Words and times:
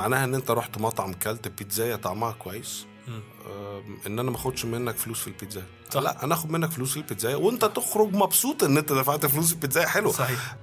معناها 0.00 0.24
إن 0.24 0.34
أنت 0.34 0.50
رحت 0.50 0.78
مطعم 0.78 1.12
كلت 1.12 1.48
بيتزايه 1.48 1.96
طعمها 1.96 2.32
كويس. 2.32 2.86
آه، 3.46 3.82
إن 4.06 4.18
أنا 4.18 4.30
ما 4.30 4.36
آخدش 4.36 4.64
منك 4.64 4.96
فلوس 4.96 5.20
في 5.20 5.26
البيتزا. 5.26 5.62
صح. 5.90 6.00
لا 6.02 6.24
أنا 6.24 6.34
آخد 6.34 6.50
منك 6.50 6.70
فلوس 6.70 6.90
في 6.90 6.96
البيتزا 6.96 7.34
وأنت 7.34 7.64
تخرج 7.64 8.14
مبسوط 8.14 8.64
إن 8.64 8.78
أنت 8.78 8.92
دفعت 8.92 9.26
فلوس 9.26 9.46
في 9.48 9.52
البيتزا. 9.52 9.86
حلو. 9.86 10.12
صحيح. 10.12 10.56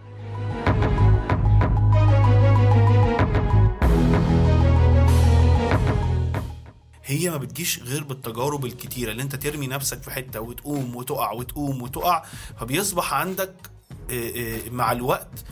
هي 7.04 7.30
ما 7.30 7.38
بتجيش 7.38 7.80
غير 7.84 8.04
بالتجارب 8.04 8.66
الكتيرة 8.66 9.12
اللي 9.12 9.24
أنت 9.24 9.36
ترمي 9.36 9.68
نفسك 9.68 10.04
في 10.04 10.12
حتة 10.12 10.42
وتقوم 10.42 10.96
وتقع 10.96 11.32
وتقوم 11.32 11.82
وتقع 11.82 12.24
فبيصبح 12.60 13.14
عندك 13.14 13.54
آه، 14.12 14.32
آه، 14.36 14.70
مع 14.70 14.92
الوقت 14.92 15.46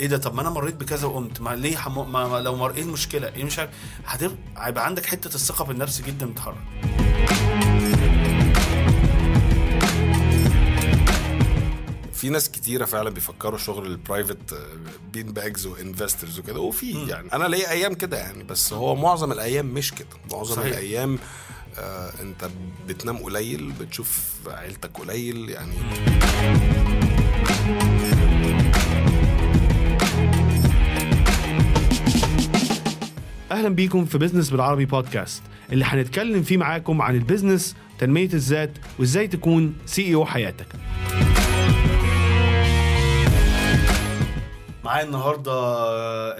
إيه 0.00 0.06
ده؟ 0.06 0.16
طب 0.18 0.34
ما 0.34 0.40
أنا 0.40 0.50
مريت 0.50 0.74
بكذا 0.74 1.06
وقمت. 1.06 1.40
ما 1.40 1.56
ليه 1.56 1.76
حمو... 1.76 2.04
ما 2.04 2.28
ما 2.28 2.36
لو 2.40 2.56
مر... 2.56 2.70
إيه 2.74 2.82
المشكلة؟ 2.82 3.28
إيه 3.28 3.44
مش 3.44 3.58
عارف. 3.58 3.70
هتبقى 4.06 4.36
هيبقى 4.56 4.86
عندك 4.86 5.06
حتة 5.06 5.34
الثقة 5.34 5.64
بالنفس 5.64 6.00
جدا 6.00 6.26
بتتحرك 6.26 6.56
في 12.12 12.28
ناس 12.28 12.50
كتيرة 12.50 12.84
فعلا 12.84 13.10
بيفكروا 13.10 13.58
شغل 13.58 13.86
البرايفت 13.86 14.54
بين 15.12 15.32
باجز 15.32 15.66
وانفسترز 15.66 16.38
وكده. 16.38 16.60
وفي 16.60 17.06
يعني 17.08 17.32
أنا 17.32 17.44
ليا 17.44 17.70
أيام 17.70 17.94
كده 17.94 18.18
يعني 18.18 18.44
بس 18.44 18.72
هو 18.72 18.94
معظم 18.96 19.32
الأيام 19.32 19.66
مش 19.66 19.94
كده. 19.94 20.08
معظم. 20.32 20.54
صحيح. 20.54 20.66
الأيام 20.66 21.18
آه 21.78 22.12
أنت 22.22 22.48
بتنام 22.88 23.16
قليل 23.18 23.72
بتشوف 23.80 24.30
عيلتك 24.46 24.98
قليل 24.98 25.50
يعني 25.50 25.74
أهلا 33.60 33.74
بيكم 33.74 34.04
في 34.04 34.18
business 34.18 34.50
بالعربي 34.50 34.84
بودكاست 34.84 35.42
اللي 35.72 35.84
هنتكلم 35.84 36.42
فيه 36.42 36.56
معاكم 36.56 37.02
عن 37.02 37.14
ال 37.14 37.21
business 37.21 37.76
تنمية 37.98 38.32
الذات 38.32 38.70
وإزاي 38.98 39.28
تكون 39.28 39.76
CEO 39.86 40.26
حياتك. 40.26 40.66
معايا 44.84 45.04
النهارده 45.04 45.52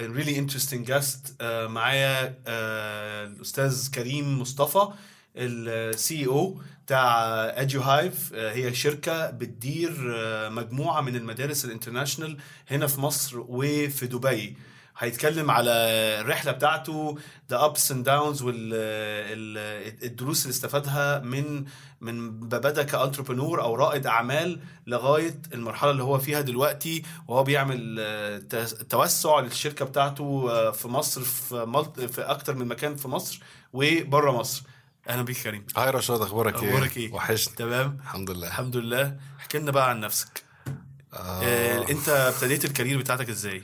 really 0.06 0.38
interesting 0.38 0.86
guest 0.86 1.42
معايا 1.68 2.38
آه، 2.46 3.24
الأستاذ 3.24 3.90
كريم 3.90 4.40
مصطفى 4.40 4.88
ال 5.36 6.26
CEO 6.26 6.60
بتاع 6.86 7.24
اديو 7.60 7.80
هايف 7.80 8.34
هي 8.34 8.74
شركة 8.74 9.30
بتدير 9.30 10.14
آه، 10.16 10.48
مجموعة 10.48 11.00
من 11.00 11.16
المدارس 11.16 11.64
ال 11.64 11.69
international 11.69 12.36
هنا 12.70 12.86
في 12.86 13.00
مصر 13.00 13.36
وفي 13.48 14.06
دبي. 14.06 14.56
هيتكلم 15.00 15.50
على 15.50 15.70
الرحلة 16.20 16.52
بتاعته 16.52 17.18
the 17.50 17.64
ups 17.64 17.92
and 17.92 18.04
downs 18.04 18.42
والدروس 18.42 20.42
اللي 20.42 20.52
استفادها 20.52 21.18
من 21.18 21.64
من 22.00 22.30
بدا 22.40 22.82
ك 22.82 22.88
entrepreneur 22.88 23.62
أو 23.62 23.74
رائد 23.74 24.06
أعمال 24.06 24.60
لغاية 24.86 25.40
المرحلة 25.54 25.90
اللي 25.90 26.02
هو 26.02 26.18
فيها 26.18 26.40
دلوقتي 26.40 27.02
وهو 27.28 27.44
بيعمل 27.44 27.96
آه، 28.00 28.38
توسع 28.88 29.40
للشركة 29.40 29.84
بتاعته 29.84 30.46
آه، 30.50 30.70
في 30.70 30.88
مصر 30.88 31.20
في 31.20 32.08
في 32.08 32.20
أكتر 32.20 32.54
من 32.54 32.66
مكان 32.66 32.96
في 32.96 33.08
مصر 33.08 33.40
وبره 33.72 34.30
مصر. 34.30 34.62
أهلا 35.08 35.22
بيك 35.22 35.42
كريم. 35.42 35.66
hi 35.76 35.90
رشاد 35.90 36.20
أخبارك 36.20 36.62
إيه؟ 36.62 36.70
أخبارك 36.70 36.96
إيه؟ 36.96 37.12
وحشني. 37.12 37.54
تمام؟ 37.56 37.98
الحمد 38.00 38.30
لله. 38.30 38.46
الحمد 38.46 38.76
لله. 38.76 39.16
احكي 39.38 39.58
لنا 39.58 39.70
بقى 39.70 39.90
عن 39.90 40.00
نفسك. 40.00 40.44
آه. 41.12 41.42
آه، 41.42 41.90
أنت 41.90 42.08
ابتديت 42.08 42.64
ال 42.64 42.69
career 42.69 42.98
بتاعتك 42.98 43.28
إزاي؟ 43.28 43.62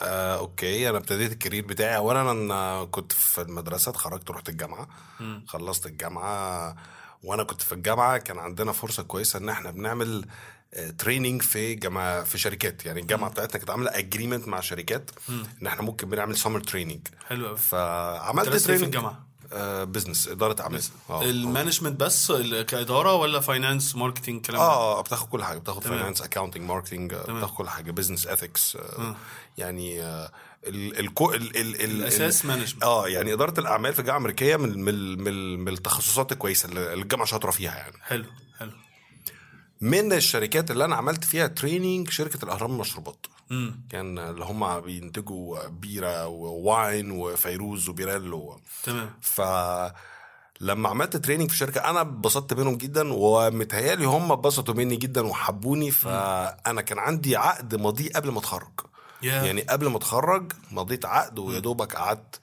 آه، 0.00 0.38
okay 0.38 0.88
أنا 0.90 0.98
ابتديت 0.98 1.32
ال 1.32 1.37
career 1.37 1.66
بتاعي. 1.66 1.96
اولا 1.96 2.30
أنا 2.30 2.84
كنت 2.84 3.12
في 3.12 3.40
المدرسة 3.40 3.90
اتخرجت 3.90 4.30
رحت 4.30 4.48
الجامعة. 4.48 4.88
مم. 5.20 5.44
خلصت 5.48 5.86
الجامعة. 5.86 6.76
وأنا 7.22 7.42
كنت 7.44 7.62
في 7.62 7.72
الجامعة 7.72 8.18
كان 8.18 8.38
عندنا 8.38 8.72
فرصة 8.72 9.02
كويسة 9.02 9.38
إن 9.38 9.48
إحنا 9.48 9.70
بنعمل 9.70 10.24
training 10.98 11.42
في 11.42 11.74
جامعة 11.74 12.24
في 12.24 12.38
شركات. 12.38 12.86
يعني 12.86 13.00
الجامعة 13.00 13.30
بتاعتنا 13.30 13.58
كانت 13.58 13.70
عاملة 13.70 13.90
agreement 13.90 14.48
مع 14.48 14.60
شركات 14.60 15.10
إن 15.62 15.66
إحنا 15.66 15.82
ممكن 15.82 16.08
بنعمل 16.08 16.36
summer 16.36 16.60
training 16.60 17.08
حلو 17.28 17.46
قوي 17.46 17.56
فعملت 17.56 18.48
إيه 18.48 18.58
في 18.58 18.64
training 18.64 18.84
الجامعة؟ 18.84 19.26
business 19.84 20.28
إدارة 20.28 20.62
أعمال 20.62 20.82
آه. 21.10 21.22
ال 21.22 21.29
management 21.29 22.00
بس 22.00 22.30
ال- 22.30 22.62
كإدارة 22.62 23.14
ولا 23.14 23.40
finance 23.40 23.96
marketing 23.96 24.46
كلام 24.46 24.58
ده؟ 24.60 24.64
آه 24.66 25.00
بتاخد 25.00 25.28
كل 25.28 25.44
حاجة 25.44 25.58
بتاخد. 25.58 25.82
finance 25.82 26.22
accounting 26.22 26.62
marketing 26.62 27.14
بتاخد 27.14 27.54
كل 27.54 27.68
حاجة 27.68 27.90
business 27.90 28.26
ethics 28.26 28.76
آه. 28.76 29.16
يعني 29.58 30.02
آه، 30.02 30.32
ال 30.66 30.98
ال 30.98 31.06
ال 31.34 31.56
ال 31.56 31.80
الاساس 31.84 32.42
ال- 32.42 32.48
management 32.48 32.82
آه 32.82 33.08
يعني 33.08 33.32
إدارة 33.32 33.60
الأعمال 33.60 33.92
في 33.92 33.98
الجامعة 33.98 34.18
الأمريكية 34.18 34.56
من 34.56 34.78
من 34.84 35.22
من, 35.22 35.58
من 35.60 35.72
التخصصات 35.72 36.32
الكويسة 36.32 36.68
اللي 36.68 36.94
الجامعة 36.94 37.26
شاطرة 37.26 37.50
فيها 37.50 37.74
يعني 37.76 37.96
حلو 38.02 38.24
حلو 38.58 38.72
من 39.80 40.12
الشركات 40.12 40.70
اللي 40.70 40.84
أنا 40.84 40.96
عملت 40.96 41.24
فيها 41.24 41.46
training 41.46 42.10
شركة 42.10 42.44
الاهرام 42.44 42.70
المشروبات 42.72 43.26
كان 43.90 44.18
اللي 44.18 44.44
هم 44.44 44.80
بينتجوا 44.80 45.68
بيرة 45.68 46.26
و 46.26 46.43
wine 46.43 47.10
وفيروز 47.10 47.88
وبيريلو 47.88 48.60
تمام. 48.82 49.10
ف 49.20 49.40
لما 50.60 50.88
عملت 50.88 51.16
training 51.16 51.50
في 51.50 51.56
شركة 51.56 51.80
أنا 51.80 52.00
اتبسطت 52.00 52.54
منهم 52.54 52.76
جدا 52.76 53.12
ومتهيألي 53.12 54.04
هم 54.04 54.32
اتبسطوا 54.32 54.74
مني 54.74 54.96
جدا 54.96 55.26
وحبوني 55.26 55.90
فأنا 55.90 56.80
كان 56.80 56.98
عندي 56.98 57.36
عقد 57.36 57.74
ماضيه 57.74 58.10
قبل 58.10 58.30
ما 58.30 58.38
اتخرج. 58.38 58.80
يا 59.22 59.42
يعني 59.42 59.60
قبل 59.62 59.86
ما 59.86 59.96
اتخرج 59.96 60.52
مضيت 60.70 61.04
عقد 61.04 61.38
ويا 61.38 61.58
دوبك 61.58 61.94
قعدت 61.96 62.40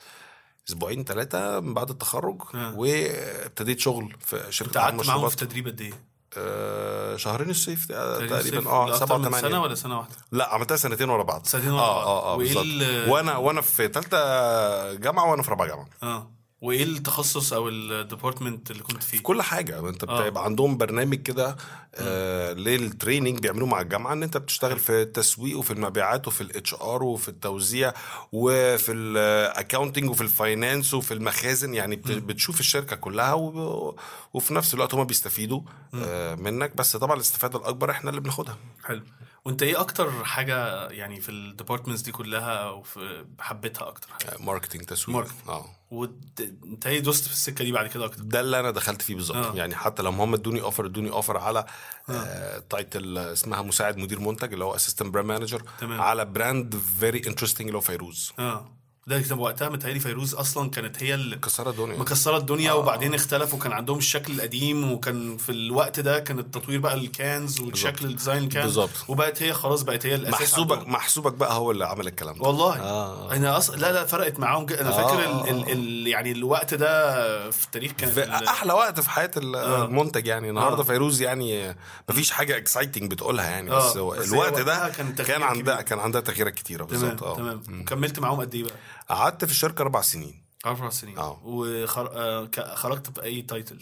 أسبوعين 0.70 1.04
ثلاثة 1.04 1.60
من 1.60 1.74
بعد 1.74 1.90
التخرج 1.90 2.42
آه. 2.56 2.74
وابتديت 2.78 3.80
شغل 3.80 4.16
في 4.20 4.46
شركة 4.50 4.80
قعدت 4.80 5.08
معاهم 5.08 5.30
في 5.30 5.36
تدريب 5.36 5.68
قد 5.68 5.82
إيه؟ 5.82 5.94
آه 6.38 7.16
شهرين 7.18 7.50
الصيف 7.50 7.88
تقريبا. 7.88 8.70
آه 8.72 8.86
لأكتر 8.88 9.06
سبعة 9.06 9.18
من 9.18 9.24
سنة 9.30 9.40
ثمانية 9.40 9.58
ولا 9.58 9.76
سنة 9.76 9.98
واحدة؟ 9.98 10.16
لا 10.32 10.54
عملتها 10.54 10.78
سنتين 10.78 11.10
ورا 11.10 11.24
بعض. 11.24 11.46
سنتين 11.46 11.72
ورا 11.72 11.82
آه 11.82 11.96
بعض. 11.96 12.08
آه 12.08 12.34
آه 12.34 12.36
وإيه 12.36 12.48
بالظبط. 12.48 12.66
ال- 12.66 13.10
وأنا 13.10 13.38
وأنا 13.38 13.62
في 13.62 13.88
ثالثه 13.88 14.94
جامعة 14.94 15.32
وأنا 15.32 15.44
في 15.44 15.50
رابعة 15.52 15.68
جامعة. 15.68 15.88
آه. 16.04 16.32
وإيه 16.62 16.84
التخصص 16.84 17.54
أو 17.54 17.70
الديبارتمنت 17.70 18.72
اللي 18.72 18.84
كنت 18.84 19.04
فيه؟ 19.04 19.20
كل 19.20 19.42
حاجة. 19.42 19.90
أنت 19.90 20.04
آه. 20.04 20.22
بتبقى 20.28 20.44
عندهم 20.46 20.78
برنامج 20.78 21.16
كده 21.22 21.58
آه 21.96 22.54
لل 22.54 22.71
training 22.71 23.40
بيعملوه 23.40 23.68
مع 23.68 23.82
الجامعة 23.82 24.14
إن 24.14 24.24
أنت 24.24 24.38
بتشتغل 24.38 24.80
في 24.80 25.02
التسويق 25.02 25.58
وفي 25.60 25.72
المبيعات 25.74 26.28
وفي 26.28 26.42
ال 26.42 26.74
HR 26.74 27.04
وفي 27.04 27.30
التوزيع 27.30 27.94
وفي 28.32 28.92
ال 28.92 29.03
accounting 29.03 30.10
وفي 30.10 30.22
ال 30.22 30.31
finance 30.31 30.94
وفي 30.94 31.14
المخازن. 31.14 31.74
يعني 31.74 31.96
بت- 31.96 32.12
بتشوف 32.12 32.60
الشركة 32.60 32.96
كلها 32.96 33.34
و... 33.34 33.96
وفي 34.34 34.54
نفس 34.54 34.74
الوقت 34.74 34.94
هم 34.94 35.04
بيستفيدوا 35.04 35.62
آه 35.96 36.36
منك. 36.36 36.76
بس 36.76 36.98
طبعا 36.98 37.16
الاستفادة 37.16 37.60
الأكبر 37.60 37.92
إحنا 37.92 38.10
اللي 38.10 38.22
بناخدها. 38.22 38.58
حلو. 38.84 39.02
وانت 39.46 39.64
إيه 39.64 39.80
أكتر 39.80 40.26
حاجة 40.26 40.88
يعني 40.88 41.22
في 41.22 41.30
ال 41.30 41.36
departments 41.36 42.02
دي 42.02 42.12
كلها 42.12 42.54
أو 42.56 42.82
في 42.82 43.26
حبيتها 43.40 43.88
أكتر 43.88 44.08
حاجة؟ 44.12 44.36
آه، 44.36 44.42
marketing 44.42 44.82
تسويق. 44.82 45.28
آه 45.50 45.66
وانت 45.92 46.88
إيه 46.88 47.00
دوست 47.00 47.26
في 47.28 47.34
السكة 47.34 47.64
دي 47.64 47.72
بعد 47.72 47.88
كده 47.88 48.06
أكتر؟ 48.06 48.22
ده 48.22 48.40
اللي 48.40 48.60
أنا 48.60 48.72
دخلت 48.72 49.02
فيه 49.02 49.16
بالظبط 49.16 49.38
آه. 49.38 49.52
آه. 49.52 49.56
يعني 49.56 49.76
حتى 49.76 50.04
لما 50.04 50.24
هم 50.24 50.34
ادوني 50.34 50.62
offer 50.62 50.86
ادوني 50.86 51.10
offer 51.12 51.38
على 51.38 51.66
آه 52.10 52.60
title 52.70 53.18
اسمها 53.18 53.62
مساعد 53.62 53.98
مدير 53.98 54.20
منتج 54.20 54.54
اللي 54.54 54.66
هو 54.66 54.76
assistant 54.76 55.14
brand 55.14 55.28
manager 55.28 55.64
تمام. 55.80 56.02
على 56.02 56.26
brand 56.26 56.76
very 57.00 57.22
interesting 57.28 57.68
اللي 57.68 57.78
هو 57.78 57.82
فيروز 57.82 58.32
آه 58.40 58.72
ده 59.10 59.22
كان 59.22 59.40
وقتها 59.40 59.70
متهيألي 59.70 60.00
فيروز 60.00 60.36
أصلا 60.36 60.70
كانت 60.70 61.04
هي 61.04 61.14
اللي 61.14 61.36
كسرت 61.36 61.68
الدنيا 61.80 61.98
مكسرة 61.98 62.38
الدنيا 62.38 62.72
آه. 62.72 62.76
وبعدين 62.76 63.14
اختلفوا 63.14 63.60
كان 63.60 63.72
عندهم 63.72 63.98
الشكل 63.98 64.34
القديم 64.34 64.92
وكان 64.92 65.38
في 65.38 65.52
الوقت 65.52 66.00
ده 66.00 66.20
كان 66.20 66.40
التطوير 66.40 66.80
بقى 66.80 66.94
ال 66.94 67.07
cans 67.07 67.60
والشكل 67.62 68.06
ال 68.06 68.11
design 68.11 68.44
ال 68.44 68.48
cans 68.48 68.66
بالظبط. 68.66 68.90
وبقت 69.08 69.44
هي 69.44 69.54
خلاص 69.54 69.82
بقت 69.82 70.06
هي 70.06 70.16
الأساس 70.16 70.42
محسوبك 70.42 70.78
عندهم. 70.78 70.94
محسوبك 70.94 71.34
بقى 71.34 71.54
هو 71.54 71.72
اللي 71.72 71.86
عمل 71.86 72.08
الكلام 72.08 72.36
ده 72.38 72.42
والله 72.42 72.80
آه. 72.80 73.34
أنا 73.34 73.58
أصلا 73.58 73.76
لا 73.76 73.92
لا 73.92 74.06
فرقت 74.06 74.40
معاهم 74.40 74.66
جدا 74.66 74.82
أنا 74.82 74.92
فاكر 74.92 75.26
آه. 75.26 75.44
ال 75.44 75.50
ال 75.50 75.72
ال 75.72 76.08
يعني 76.08 76.32
الوقت 76.32 76.74
ده 76.74 77.52
في 77.52 77.66
التاريخ 77.66 77.92
كان 77.92 78.10
في 78.12 78.30
أحلى 78.48 78.74
وقت 78.74 79.00
في 79.00 79.10
حياة 79.10 79.32
ال- 79.38 79.56
آه. 79.56 79.86
المنتج 79.86 80.28
يعني 80.28 80.50
النهارده 80.50 80.82
آه. 80.82 80.86
فيروز 80.86 81.22
يعني 81.22 81.76
مفيش 82.10 82.32
حاجة 82.32 82.58
exciting 82.58 83.12
بتقولها 83.12 83.50
يعني 83.50 83.70
بس 83.70 83.98
آه. 83.98 84.10
بس 84.10 84.28
هي 84.28 84.34
الوقت 84.34 84.60
ده 84.60 84.90
كان 84.90 85.14
كان, 85.16 85.44
عندها. 85.44 85.82
كان 85.82 86.00
عندها 86.00 86.22
تغييرات 86.22 86.54
كتيرة 86.54 86.84
بالظبط 86.84 87.24
آه 87.24 87.36
تمام. 87.36 87.84
كملت 87.88 88.20
معاهم 88.20 88.40
قد 88.42 88.56
إيه 88.56 88.64
بقى؟ 88.64 88.74
قعدت 89.10 89.46
في 89.46 89.52
الشركة 89.52 89.82
أربع 89.82 90.02
سنين. 90.02 90.44
أربع 90.66 90.90
سنين. 90.90 91.18
آه. 91.18 91.42
وخرجت 91.44 93.10
بأي 93.10 93.42
title 93.42 93.80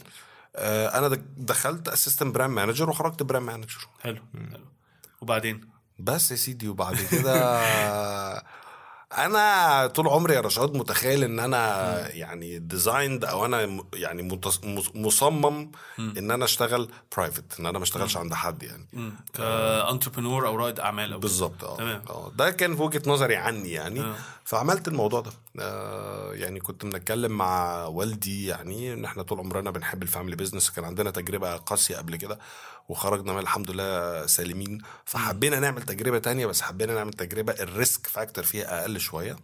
آه 0.56 0.98
أنا 0.98 1.24
دخلت 1.38 1.88
assistant 1.88 2.36
brand 2.36 2.54
manager 2.54 2.90
وخرجت 2.90 3.24
brand 3.24 3.46
manager 3.46 3.88
حلو 4.02 4.22
حلو. 4.52 4.66
وبعدين؟ 5.22 5.70
بس 6.00 6.32
يا 6.32 6.36
سيدي 6.36 6.68
وبعد 6.68 6.98
كده 7.12 7.62
أنا 9.18 9.88
طول 9.88 10.08
عمري 10.08 10.34
يا 10.36 10.42
رشاد 10.42 10.78
متخيل 10.78 11.24
إن 11.24 11.40
أنا 11.40 12.08
يعني 12.12 12.60
designed 12.60 13.26
أو 13.26 13.46
أنا 13.46 13.66
م- 13.66 13.84
يعني 13.94 14.30
متص- 14.30 14.66
مصمم 14.96 15.72
إن 16.00 16.32
أنا 16.32 16.46
أشتغل 16.46 16.90
private 17.18 17.60
إن 17.60 17.66
أنا 17.66 17.78
ما 17.78 17.84
أشتغلش 17.84 18.18
عند 18.18 18.34
حد 18.34 18.64
يعني. 18.64 18.88
ك 19.34 19.43
entrepreneur 19.43 20.48
أو 20.48 20.56
رائد 20.56 20.80
أعمال 20.80 21.14
أو 21.14 21.20
بالظبط 21.20 21.64
آه. 21.64 21.78
تمام. 21.78 22.02
آه، 22.10 22.32
ده 22.36 22.52
كان 22.52 22.76
في 22.76 22.82
وجهة 22.82 23.02
نظري 23.06 23.36
عني 23.36 23.72
يعني. 23.72 24.02
آه. 24.02 24.16
فعملت 24.46 24.88
الموضوع 24.88 25.22
ده. 25.22 25.30
آه 25.32 25.34
يعني 26.34 26.60
كنت 26.60 26.86
بنتكلم 26.86 27.32
مع 27.32 27.84
والدي 27.86 28.48
يعني 28.48 28.94
إن 28.94 29.06
إحنا 29.06 29.24
طول 29.24 29.40
عمرنا 29.40 29.72
بنحب 29.72 30.04
ال 30.04 30.08
family 30.08 30.36
business. 30.36 30.70
كان 30.70 30.86
عندنا 30.86 31.12
تجربة 31.12 31.56
قاسية 31.56 31.98
قبل 31.98 32.16
كده 32.16 32.40
وخرجنا 32.90 33.34
من 33.34 33.40
الحمد 33.40 33.72
لله 33.72 34.26
سالمين. 34.26 34.82
فحبينا 35.06 35.60
نعمل 35.60 35.82
تجربة 35.82 36.20
تانية 36.20 36.46
بس 36.46 36.62
حبينا 36.62 36.94
نعمل 36.94 37.14
تجربة 37.14 37.54
ال 37.54 37.65
risk 37.65 38.08
factor 38.08 38.44
فيها 38.44 38.82
أقل 38.82 39.00
شوية. 39.00 39.38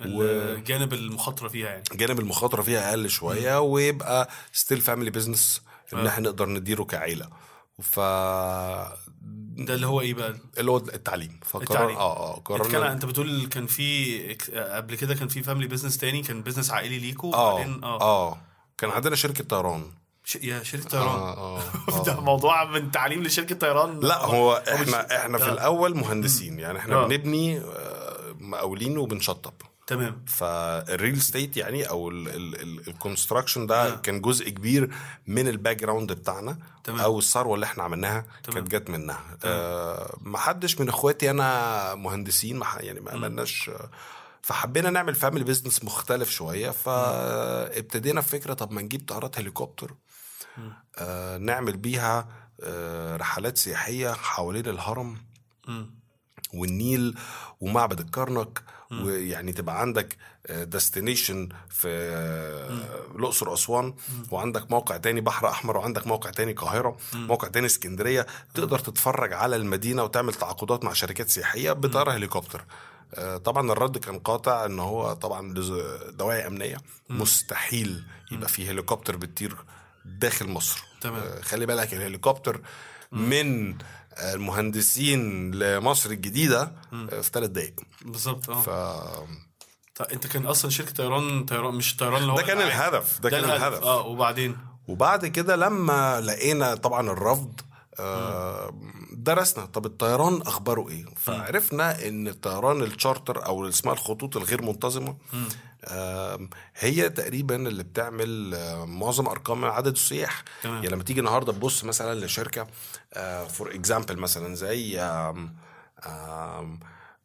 الجانب 0.00 0.92
المخاطرة 0.92 1.48
فيها 1.48 1.68
يعني. 1.68 1.84
جانب 1.92 2.20
المخاطرة 2.20 2.62
فيها 2.62 2.90
أقل 2.90 3.10
شوية 3.10 3.60
ويبقى 3.60 4.28
still 4.52 4.80
family 4.80 5.10
business 5.10 5.62
إن 5.92 5.98
آه. 5.98 6.08
إحنا 6.08 6.24
نقدر 6.24 6.48
نديره 6.48 6.82
كعيلة. 6.84 7.28
ف 7.82 8.00
ده 9.58 9.74
اللي 9.74 9.86
هو 9.86 10.00
إيه 10.00 10.14
بقى؟ 10.14 10.34
اللي 10.58 10.70
هو 10.70 10.76
التعليم. 10.76 11.40
فقرر 11.44 11.62
التعليم. 11.62 11.96
آه 11.96 12.16
آه 12.16 12.36
أنت 12.38 12.46
كان 12.48 12.58
قررنا 12.58 12.92
أنت 12.92 13.04
بتقول 13.04 13.46
كان 13.46 13.66
في 13.66 14.34
قبل 14.54 14.94
كده 14.94 15.14
كان 15.14 15.28
في 15.28 15.42
family 15.42 15.66
business 15.66 15.98
تاني 15.98 16.22
كان 16.22 16.42
business 16.42 16.70
عائلي 16.70 16.98
ليكوا 16.98 17.34
آه 17.34 17.54
وبعدين 17.54 17.84
آه. 17.84 18.00
آه. 18.00 18.38
كان 18.78 18.90
عندنا 18.90 19.16
شركة 19.16 19.44
طيران. 19.44 19.82
ش... 20.24 20.36
يا 20.36 20.62
شركة 20.62 20.88
طيران. 20.88 21.06
آه 21.06 21.58
آه. 21.88 22.02
ده 22.06 22.20
موضوع 22.20 22.64
من 22.64 22.90
تعليم 22.90 23.22
لشركة 23.22 23.54
طيران. 23.54 24.00
لا 24.00 24.24
هو 24.24 24.62
إحنا 24.74 25.16
إحنا 25.16 25.38
في 25.38 25.44
آه. 25.44 25.52
الأول 25.52 25.96
مهندسين. 25.96 26.58
يعني 26.58 26.78
إحنا 26.78 26.96
آه. 26.96 27.06
بنبني 27.06 27.58
آه، 27.58 28.34
مقاولين 28.40 28.98
وبنشطب. 28.98 29.54
تمام. 29.88 30.24
فال 30.26 30.57
real 30.57 31.20
estate 31.20 31.56
يعني 31.56 31.84
أو 31.88 32.10
ال 32.10 32.22
construction 32.22 33.66
ده 33.66 33.96
كان 33.96 34.20
جزء 34.20 34.48
كبير 34.50 34.94
من 35.26 35.48
ال 35.48 35.76
background 35.76 36.12
بتاعنا 36.12 36.58
تمام. 36.84 37.00
أو 37.00 37.18
الثروة 37.18 37.54
اللي 37.54 37.66
إحنا 37.66 37.82
عملناها 37.84 38.20
تمام. 38.42 38.54
كانت 38.64 38.70
جت 38.74 38.90
منها. 38.90 39.38
آه 39.44 40.16
ما 40.20 40.38
حدش 40.38 40.80
من 40.80 40.88
إخواتي 40.88 41.30
أنا 41.30 41.94
مهندسين 41.94 42.62
يعني 42.80 43.00
ما 43.00 43.10
عملناش 43.12 43.70
فحبينا 44.42 44.90
نعمل 44.90 45.14
family 45.14 45.44
business 45.44 45.84
مختلف 45.84 46.30
شوية. 46.30 46.70
فابتدينا 46.70 48.20
في 48.20 48.28
فكره 48.28 48.54
طب 48.54 48.72
ما 48.72 48.82
نجيب 48.82 49.08
طيارات 49.08 49.38
هليكوبتر 49.38 49.94
آه 50.98 51.38
نعمل 51.38 51.76
بيها 51.76 52.28
آه 52.60 53.16
رحلات 53.16 53.58
سياحية 53.58 54.12
حوالين 54.12 54.66
الهرم 54.66 55.16
مم. 55.68 55.90
والنيل 56.54 57.18
ومعبد 57.60 58.00
الكرنك. 58.00 58.62
ويعني 58.92 59.52
تبقى 59.52 59.80
عندك 59.80 60.16
ديستنيشن 60.50 61.48
في 61.70 61.88
آه، 61.88 63.16
الأقصر 63.16 63.54
اسوان 63.54 63.94
وعندك 64.30 64.70
موقع 64.70 64.96
تاني 64.96 65.20
بحر 65.20 65.48
أحمر 65.48 65.76
وعندك 65.76 66.06
موقع 66.06 66.30
تاني 66.30 66.50
القاهرة 66.50 66.96
موقع 67.14 67.48
تاني 67.48 67.66
اسكندرية. 67.66 68.26
تقدر 68.54 68.78
تتفرج 68.78 69.32
على 69.32 69.56
المدينة 69.56 70.04
وتعمل 70.04 70.34
تعاقدات 70.34 70.84
مع 70.84 70.92
شركات 70.92 71.28
سياحية 71.28 71.72
بطيارة 71.72 72.10
هليكوبتر. 72.10 72.64
آه، 73.14 73.36
طبعا 73.36 73.72
الرد 73.72 73.98
كان 73.98 74.18
قاطع 74.18 74.64
إن 74.64 74.78
هو 74.78 75.12
طبعا 75.12 75.54
دواعي 76.10 76.46
أمنية 76.46 76.76
مستحيل 77.10 78.04
يبقى 78.32 78.48
في 78.48 78.70
هليكوبتر 78.70 79.16
بتطير 79.16 79.56
داخل 80.04 80.48
مصر. 80.48 80.84
تمام. 81.00 81.22
آه، 81.22 81.40
خلي 81.40 81.66
بالك 81.66 81.94
الهليكوبتر 81.94 82.60
من 83.12 83.76
المهندسين 84.20 85.50
لمصر 85.54 86.10
الجديدة 86.10 86.72
آه، 86.92 87.20
في 87.20 87.30
ثلاث 87.32 87.50
دقائق 87.50 87.74
بالظبط 88.04 88.50
آه. 88.50 88.60
ف 88.62 88.68
طيب 89.94 90.08
انت 90.12 90.26
كان 90.26 90.46
أصلا 90.46 90.70
شركة 90.70 90.92
طيران 90.92 91.44
طيران 91.44 91.74
مش 91.74 91.96
طيران 91.96 92.22
اللي 92.22 92.32
هو 92.32 92.36
ده 92.36 92.42
كان. 92.42 92.58
الهدف 92.60 93.20
ده 93.20 93.30
كان 93.30 93.44
الهدف 93.44 93.82
آه 93.82 94.06
وبعدين؟ 94.06 94.56
وبعد 94.88 95.26
كده 95.26 95.56
لما 95.56 96.20
لقينا 96.20 96.74
طبعا 96.74 97.10
الرفض 97.10 97.60
آه، 98.00 98.70
درسنا. 99.12 99.64
طب 99.66 99.86
الطيران 99.86 100.42
أخباره 100.42 100.88
إيه؟ 100.88 101.04
فعرفنا 101.16 102.08
إن 102.08 102.28
الطيران 102.28 102.82
الشارتر 102.82 103.46
أو 103.46 103.68
اسمها 103.68 103.92
الخطوط 103.94 104.36
الغير 104.36 104.62
منتظمة 104.62 105.16
هي 106.74 107.08
تقريبا 107.10 107.56
اللي 107.56 107.82
بتعمل 107.82 108.54
آه، 108.54 108.84
معظم 108.84 109.26
أرقام 109.26 109.64
عدد 109.64 109.92
السياح. 109.92 110.44
تمام. 110.62 110.74
يعني 110.76 110.88
لما 110.88 111.02
تيجي 111.02 111.20
النهارده 111.20 111.52
تبص 111.52 111.84
مثلا 111.84 112.24
لشركة 112.24 112.66
for 113.48 113.74
example 113.74 114.16
مثلا 114.16 114.54
زي 114.54 115.00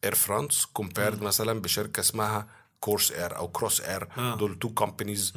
اير 0.03 0.15
فرانس 0.15 0.65
compared 0.65 1.21
مثلا 1.21 1.61
بشركة 1.61 1.99
اسمها 1.99 2.47
كورس 2.79 3.11
اير 3.11 3.35
أو 3.37 3.47
كروس 3.47 3.81
اير 3.81 4.07
آه. 4.17 4.35
دول 4.35 4.59
two 4.59 4.69
companies 4.69 5.33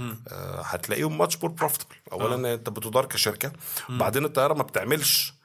هتلاقيهم 0.58 1.18
much 1.18 1.38
more 1.42 1.50
profitable 1.50 1.94
اولا 2.12 2.54
أنت 2.54 2.70
بتدار 2.70 3.06
كشركة. 3.06 3.52
بعدين 3.88 4.24
الطيارة 4.24 4.54
ما 4.54 4.62
بتعملش. 4.62 5.35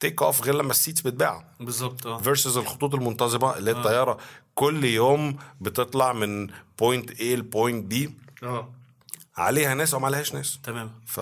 take 0.00 0.22
off 0.22 0.42
غير 0.42 0.54
لما 0.54 0.70
ال 0.70 0.75
seats 0.75 1.00
بتباع. 1.00 1.44
بالظبط 1.60 2.06
آه. 2.06 2.18
versus 2.18 2.56
الخطوط 2.56 2.94
المنتظمة 2.94 3.56
اللي 3.56 3.70
هي 3.70 3.74
الطيارة. 3.76 4.18
كل 4.54 4.84
يوم 4.84 5.36
بتطلع 5.60 6.12
من 6.12 6.46
point 6.78 7.10
A 7.10 7.22
ل 7.22 7.32
point 7.32 7.84
B 7.86 8.16
آه. 8.42 8.74
عليها 9.36 9.74
ناس 9.74 9.94
وما 9.94 10.06
عليهاش 10.06 10.34
ناس. 10.34 10.58
تمام. 10.62 10.90
ف 11.06 11.20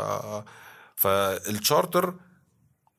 فالشارتر 0.96 2.14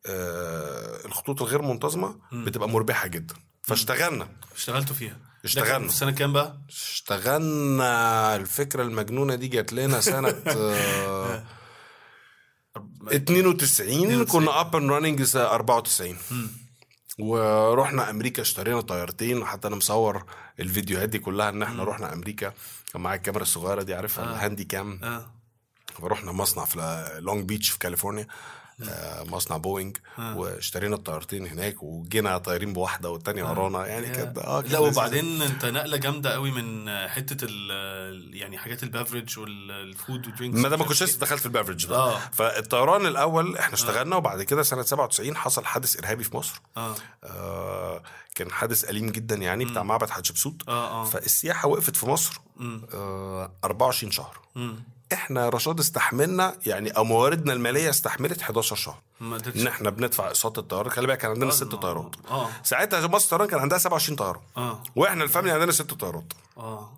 آه 0.06 1.06
الخطوط 1.06 1.42
الغير 1.42 1.62
منتظمة 1.62 2.16
بتبقى 2.32 2.70
مربحة 2.70 3.08
جدا. 3.08 3.36
فاشتغلنا. 3.62 4.28
اشتغلتوا 4.56 4.96
فيها؟ 4.96 5.18
اشتغلنا. 5.46 5.88
في 5.88 5.94
سنة 5.96 6.12
كام 6.12 6.34
بقى؟ 6.34 6.58
اشتغلنا. 6.70 8.36
الفكرة 8.36 8.84
المجنونة 8.84 9.36
دي 9.36 9.48
جات 9.48 9.74
لنا 9.74 10.02
سنة 10.02 10.36
آه 10.48 11.44
92 13.08 14.26
كنا 14.26 14.62
up 14.62 14.76
and 14.76 14.92
running 14.92 15.36
94 15.36 16.18
ورحنا 17.20 18.10
أمريكا 18.10 18.42
اشترينا 18.42 18.82
طيارتين 18.82 19.46
حتى 19.46 19.68
أنا 19.68 19.76
مصور 19.76 20.24
الفيديوهات 20.60 21.10
دي 21.10 21.20
كلها 21.20 21.50
إن 21.50 21.64
إحنا 21.64 21.84
رحنا 21.84 22.14
أمريكا. 22.14 22.54
كان 22.94 23.02
معايا 23.02 23.18
الكاميرا 23.18 23.44
الصغيرة 23.44 23.82
دي 23.84 23.94
عارفها 23.94 24.24
ال 24.32 24.64
Handycam؟ 24.64 25.00
آه. 25.04 25.32
فرحنا 26.02 26.32
مصنع 26.32 26.66
في 26.66 27.08
لونج 27.22 27.46
بيتش 27.46 27.70
في 27.70 27.80
كاليفورنيا. 27.80 28.24
آه، 28.24 28.28
مصنع 29.26 29.58
بوينج 29.58 29.98
واشترينا 30.20 30.96
الطيارتين 30.96 31.48
هناك 31.48 31.84
وجينا 31.84 32.38
طايرين 32.38 32.74
بواحدة 32.74 33.10
والتانية 33.10 33.44
ورانا. 33.44 33.86
يعني 33.88 34.10
كانت 34.10 34.38
آه 34.38 34.62
لا. 34.62 34.80
وبعدين 34.80 35.42
انت 35.42 35.66
نقلة 35.66 35.98
جامدة 35.98 36.34
قوي 36.34 36.52
من 36.52 36.90
حتة 37.08 37.48
يعني 38.34 38.58
حاجات 38.58 38.84
ال 38.84 38.90
beverage 38.90 39.40
وال 39.40 39.69
food 39.69 40.28
وال 40.28 40.36
drinks 40.36 40.60
ما 40.60 40.70
ده 40.70 40.78
ما 40.78 40.84
كنتش 40.84 41.04
لسه 41.04 41.20
دخلت 41.20 41.40
في 41.40 41.46
ال 41.46 41.50
beverage 41.50 41.88
بقى. 41.88 42.00
آه. 42.00 42.20
فالطيران 42.20 43.06
الأول 43.06 43.58
إحنا 43.58 43.74
اشتغلنا 43.74 44.16
وبعد 44.16 44.42
كده 44.44 44.64
سنة 44.64 44.82
97 44.82 45.36
حصل 45.38 45.66
حادث 45.66 45.98
إرهابي 46.00 46.24
في 46.24 46.38
مصر. 46.38 46.62
آه. 46.78 46.96
آه 47.24 48.04
كان 48.36 48.52
حادث 48.52 48.90
أليم 48.90 49.10
جدا 49.10 49.36
يعني 49.36 49.66
بتاع 49.66 49.84
معبد 49.84 50.10
حتشبسوت. 50.10 50.62
آه 50.70 51.02
آه. 51.02 51.06
فالسياحة 51.06 51.68
وقفت 51.68 51.96
في 51.96 52.06
مصر 52.06 52.42
آه 52.94 53.52
24 53.64 54.12
شهر. 54.12 54.38
مم. 54.56 54.84
إحنا 55.14 55.50
رشاد 55.50 55.80
استحملنا 55.80 56.56
يعني 56.66 56.92
مواردنا 56.98 57.54
المالية 57.54 57.90
استحملت 57.90 58.42
11 58.42 58.76
شهر. 58.76 58.98
إن 59.22 59.68
إحنا 59.68 59.90
بندفع 59.90 60.28
أقساط 60.28 60.60
الطيران 60.60 60.90
خلي 60.90 61.08
بالك 61.08 61.18
كان 61.18 61.32
عندنا 61.32 61.52
ست 61.52 61.64
طيارات. 61.76 62.16
آه. 62.30 62.50
ساعتها 62.64 63.08
مصر 63.08 63.30
طيران 63.30 63.48
كان 63.48 63.60
عندها 63.60 63.78
27 63.78 64.16
طيارة. 64.18 64.42
آه. 64.58 64.84
وإحنا 64.96 65.24
الفاميلي 65.24 65.54
عندنا 65.54 65.72
ست 65.72 65.94
طيارات. 65.94 66.34
آه. 66.58 66.94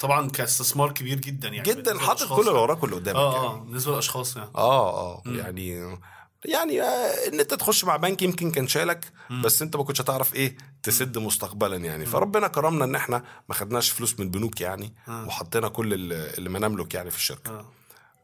طبعا 0.00 0.28
كاستثمار 0.30 0.92
كبير 0.92 1.18
جدا 1.20 1.48
يعني 1.48 1.62
جدا 1.70 1.98
حاطط. 1.98 2.32
كل 2.36 2.48
اللي 2.48 2.60
وراك 2.60 2.82
واللي 2.82 2.96
قدامك 2.96 3.16
آه 3.18 3.34
يعني. 3.34 3.46
آه 3.46 3.56
بالنسبة 3.58 3.92
للأشخاص 3.92 4.36
يعني. 4.36 4.50
آه 4.54 4.90
آه. 5.16 5.22
يعني 5.26 5.98
يعني 6.44 6.82
آه، 6.82 7.28
إن 7.28 7.40
أنت 7.40 7.54
تخش 7.54 7.84
مع 7.84 7.96
بنك 7.96 8.22
يمكن 8.22 8.50
كان 8.50 8.68
شالك 8.68 9.12
بس 9.44 9.62
أنت 9.62 9.76
ما 9.76 9.84
كنتش 9.84 10.00
هتعرف 10.00 10.34
إيه 10.34 10.56
تسد 10.82 11.18
مستقبلا 11.18 11.76
يعني. 11.76 12.06
فربنا 12.06 12.48
كرمنا 12.48 12.84
إن 12.84 12.94
إحنا 12.94 13.24
ما 13.48 13.54
خدناش 13.54 13.90
فلوس 13.90 14.20
من 14.20 14.30
بنوك 14.30 14.60
يعني 14.60 14.94
وحطينا 15.08 15.68
كل 15.68 15.94
اللي 16.12 16.48
ما 16.50 16.58
نملك 16.58 16.94
يعني 16.94 17.10
في 17.10 17.16
الشركة. 17.16 17.66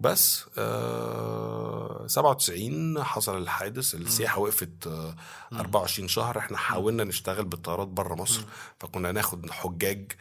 بس 0.00 0.44
آه 0.58 2.04
97 2.06 3.02
حصل 3.04 3.38
الحادث 3.38 3.94
السياحة 3.94 4.40
وقفت 4.40 4.86
آه 4.86 5.14
24 5.52 6.08
شهر. 6.08 6.38
إحنا 6.38 6.56
حاولنا 6.56 7.04
نشتغل 7.04 7.44
بالطيارات 7.44 7.88
بره 7.88 8.14
مصر 8.14 8.42
فكنا 8.80 9.12
ناخد 9.12 9.50
حجاج 9.50 10.12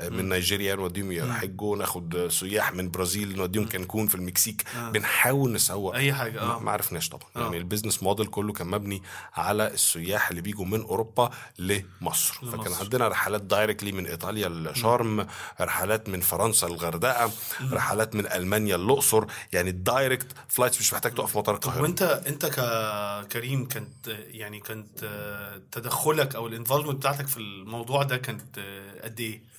من 0.00 0.28
نيجيريا 0.28 0.74
نوديهم 0.74 1.12
يحجوا 1.12 1.76
ناخد 1.76 2.28
سياح 2.30 2.74
من 2.74 2.90
برازيل 2.90 3.36
نوديهم 3.36 3.66
كانكون 3.66 4.06
في 4.06 4.14
المكسيك. 4.14 4.64
بنحاول 4.92 5.52
نسوق. 5.52 5.94
أي 5.94 6.12
حاجة 6.12 6.44
ما 6.44 6.54
آه. 6.54 6.58
ما 6.58 6.70
عرفناش 6.70 7.08
طبعا. 7.08 7.28
آه. 7.36 7.40
يعني 7.42 7.56
ال 7.56 7.61
business 7.61 8.02
model 8.02 8.26
كله 8.26 8.52
كان 8.52 8.66
مبني 8.66 9.02
على 9.34 9.66
السياح 9.66 10.30
اللي 10.30 10.40
بيجوا 10.42 10.64
من 10.64 10.80
أوروبا 10.80 11.30
لمصر. 11.58 12.34
فكان 12.34 12.54
لمصر. 12.66 12.84
عندنا 12.84 13.08
رحلات 13.08 13.42
directly 13.42 13.92
من 13.92 14.06
إيطاليا 14.06 14.48
لشرم 14.48 15.26
رحلات 15.60 16.08
من 16.08 16.20
فرنسا 16.20 16.66
للغردقة 16.66 17.30
رحلات 17.72 18.14
من 18.14 18.26
ألمانيا 18.32 18.76
للأقصر. 18.76 19.24
يعني 19.52 19.70
ال 19.70 19.78
direct 19.78 20.26
flights 20.48 20.80
مش 20.80 20.92
محتاج 20.92 21.14
تقف 21.14 21.32
في 21.32 21.38
مطار 21.38 21.54
القاهرة. 21.54 21.82
وأنت 21.82 22.02
أنت 22.02 22.46
ككريم 22.46 23.68
كانت 23.68 24.08
يعني 24.30 24.60
كانت 24.60 25.04
آه، 25.04 25.60
تدخلك 25.72 26.34
أو 26.34 26.46
ال 26.46 26.50
involvement 26.50 26.96
بتاعتك 26.96 27.26
في 27.26 27.36
الموضوع 27.36 28.02
ده 28.02 28.16
كانت 28.16 28.58
آه، 28.58 29.04
قد 29.04 29.20
إيه؟ 29.20 29.55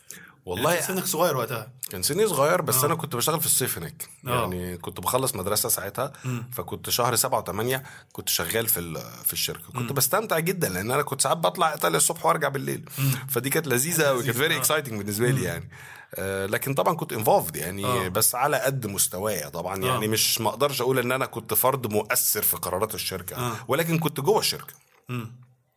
والله 0.48 0.74
يعني 0.74 0.86
سنك 0.86 1.06
صغير 1.06 1.38
وقتها. 1.38 1.72
كان 1.90 2.04
سني 2.04 2.28
صغير 2.28 2.62
بس 2.62 2.76
آه. 2.76 2.86
أنا 2.86 2.96
كنت 2.96 3.16
بشتغل 3.16 3.40
في 3.40 3.46
الصيف 3.46 3.78
هناك. 3.78 4.10
آه. 4.28 4.30
يعني 4.30 4.78
كنت 4.78 5.00
بخلص 5.00 5.36
مدرسة 5.36 5.70
ساعتها 5.70 6.14
فكنت 6.54 6.90
شهر 6.90 7.16
سبعة 7.16 7.40
وثمانية 7.40 7.84
كنت 8.12 8.30
شغال 8.30 8.68
في 8.68 9.04
في 9.26 9.34
الشركة. 9.34 9.74
كنت 9.74 9.92
بستمتع 9.92 10.40
جدا 10.40 10.70
لأن 10.70 10.92
أنا 10.92 11.04
كنت 11.04 11.22
ساعات 11.22 11.38
بطلع 11.38 11.72
إيطاليا 11.74 11.98
الصبح 11.98 12.26
وأرجع 12.26 12.48
بالليل. 12.50 12.90
فدي 13.30 13.50
كانت 13.50 13.68
لذيذة 13.68 14.04
قوي 14.04 14.24
كانت 14.24 14.38
very 14.38 14.58
exciting 14.58 14.98
بالنسبة 14.98 15.30
لي 15.30 15.44
يعني. 15.44 15.70
آه 16.16 16.46
لكن 16.46 16.74
طبعا 16.74 16.96
كنت 16.96 17.14
involved 17.14 17.56
يعني 17.56 17.86
آه. 17.86 18.08
بس 18.08 18.36
على 18.36 18.58
قد 18.58 18.88
مستوايا 18.88 19.50
طبعا. 19.50 19.78
يعني 19.78 20.06
آه. 20.06 20.10
مش 20.10 20.42
ما 20.42 20.50
أقدرش 20.50 20.82
أقول 20.82 21.00
إن 21.00 21.12
أنا 21.12 21.26
كنت 21.26 21.54
فرد 21.54 21.94
مؤثر 21.94 22.42
في 22.42 22.58
قرارات 22.58 22.96
الشركة 22.96 23.36
آه. 23.36 23.56
ولكن 23.68 24.00
كنت 24.00 24.20
جوه 24.20 24.40
الشركة. 24.40 24.74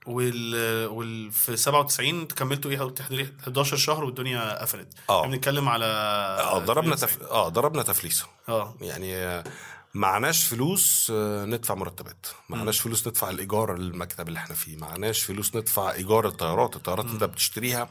وال... 0.06 0.86
وال 0.86 1.30
في 1.32 1.56
97 1.56 2.26
كملتوا 2.26 2.70
إيه؟ 2.70 2.88
تحضير 2.88 3.32
11 3.40 3.76
شهر 3.76 4.04
والدنيا 4.04 4.60
قفلت. 4.62 4.88
إحنا 5.10 5.22
بنتكلم 5.26 5.68
على 5.68 5.84
آه 5.84 6.58
ضربنا 6.58 6.96
تف... 6.96 7.22
آه 7.22 7.48
ضربنا 7.48 7.82
تفليسه. 7.82 8.26
آه. 8.48 8.74
يعني 8.80 9.42
معناش 9.94 10.44
فلوس 10.44 11.12
آه، 11.14 11.44
ندفع 11.44 11.74
مرتبات. 11.74 12.26
معناش 12.48 12.80
فلوس 12.80 13.06
ندفع 13.08 13.30
الإيجار 13.30 13.74
المكتب 13.74 14.28
اللي 14.28 14.38
إحنا 14.38 14.54
فيه. 14.54 14.76
معناش 14.76 15.22
فلوس 15.22 15.56
ندفع 15.56 15.92
إيجار 15.92 16.26
الطيارات. 16.26 16.76
الطيارات 16.76 17.06
انت 17.06 17.24
بتشتريها 17.24 17.88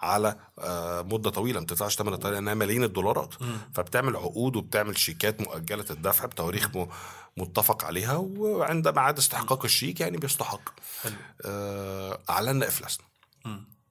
على 0.00 0.36
آه، 0.58 1.02
مدة 1.02 1.30
طويلة. 1.30 1.60
ما 1.60 1.64
بتدفعش 1.66 1.96
ثمن 1.96 2.12
الطياره 2.12 2.34
لانها 2.34 2.54
ملايين 2.54 2.84
الدولارات. 2.84 3.34
فبتعمل 3.74 4.16
عقود 4.16 4.56
وبتعمل 4.56 4.98
شيكات 4.98 5.40
مؤجلة 5.40 5.84
الدفع 5.90 6.26
بتواريخ 6.26 6.70
متفق 7.36 7.84
عليها. 7.84 8.16
وعند 8.16 8.88
ميعاد 8.88 9.18
استحقاق 9.18 9.64
الشيك 9.64 10.00
يعني 10.00 10.16
بيستحق. 10.16 10.60
آه، 11.44 12.18
اعلنا 12.30 12.68
افلاسنا. 12.68 13.06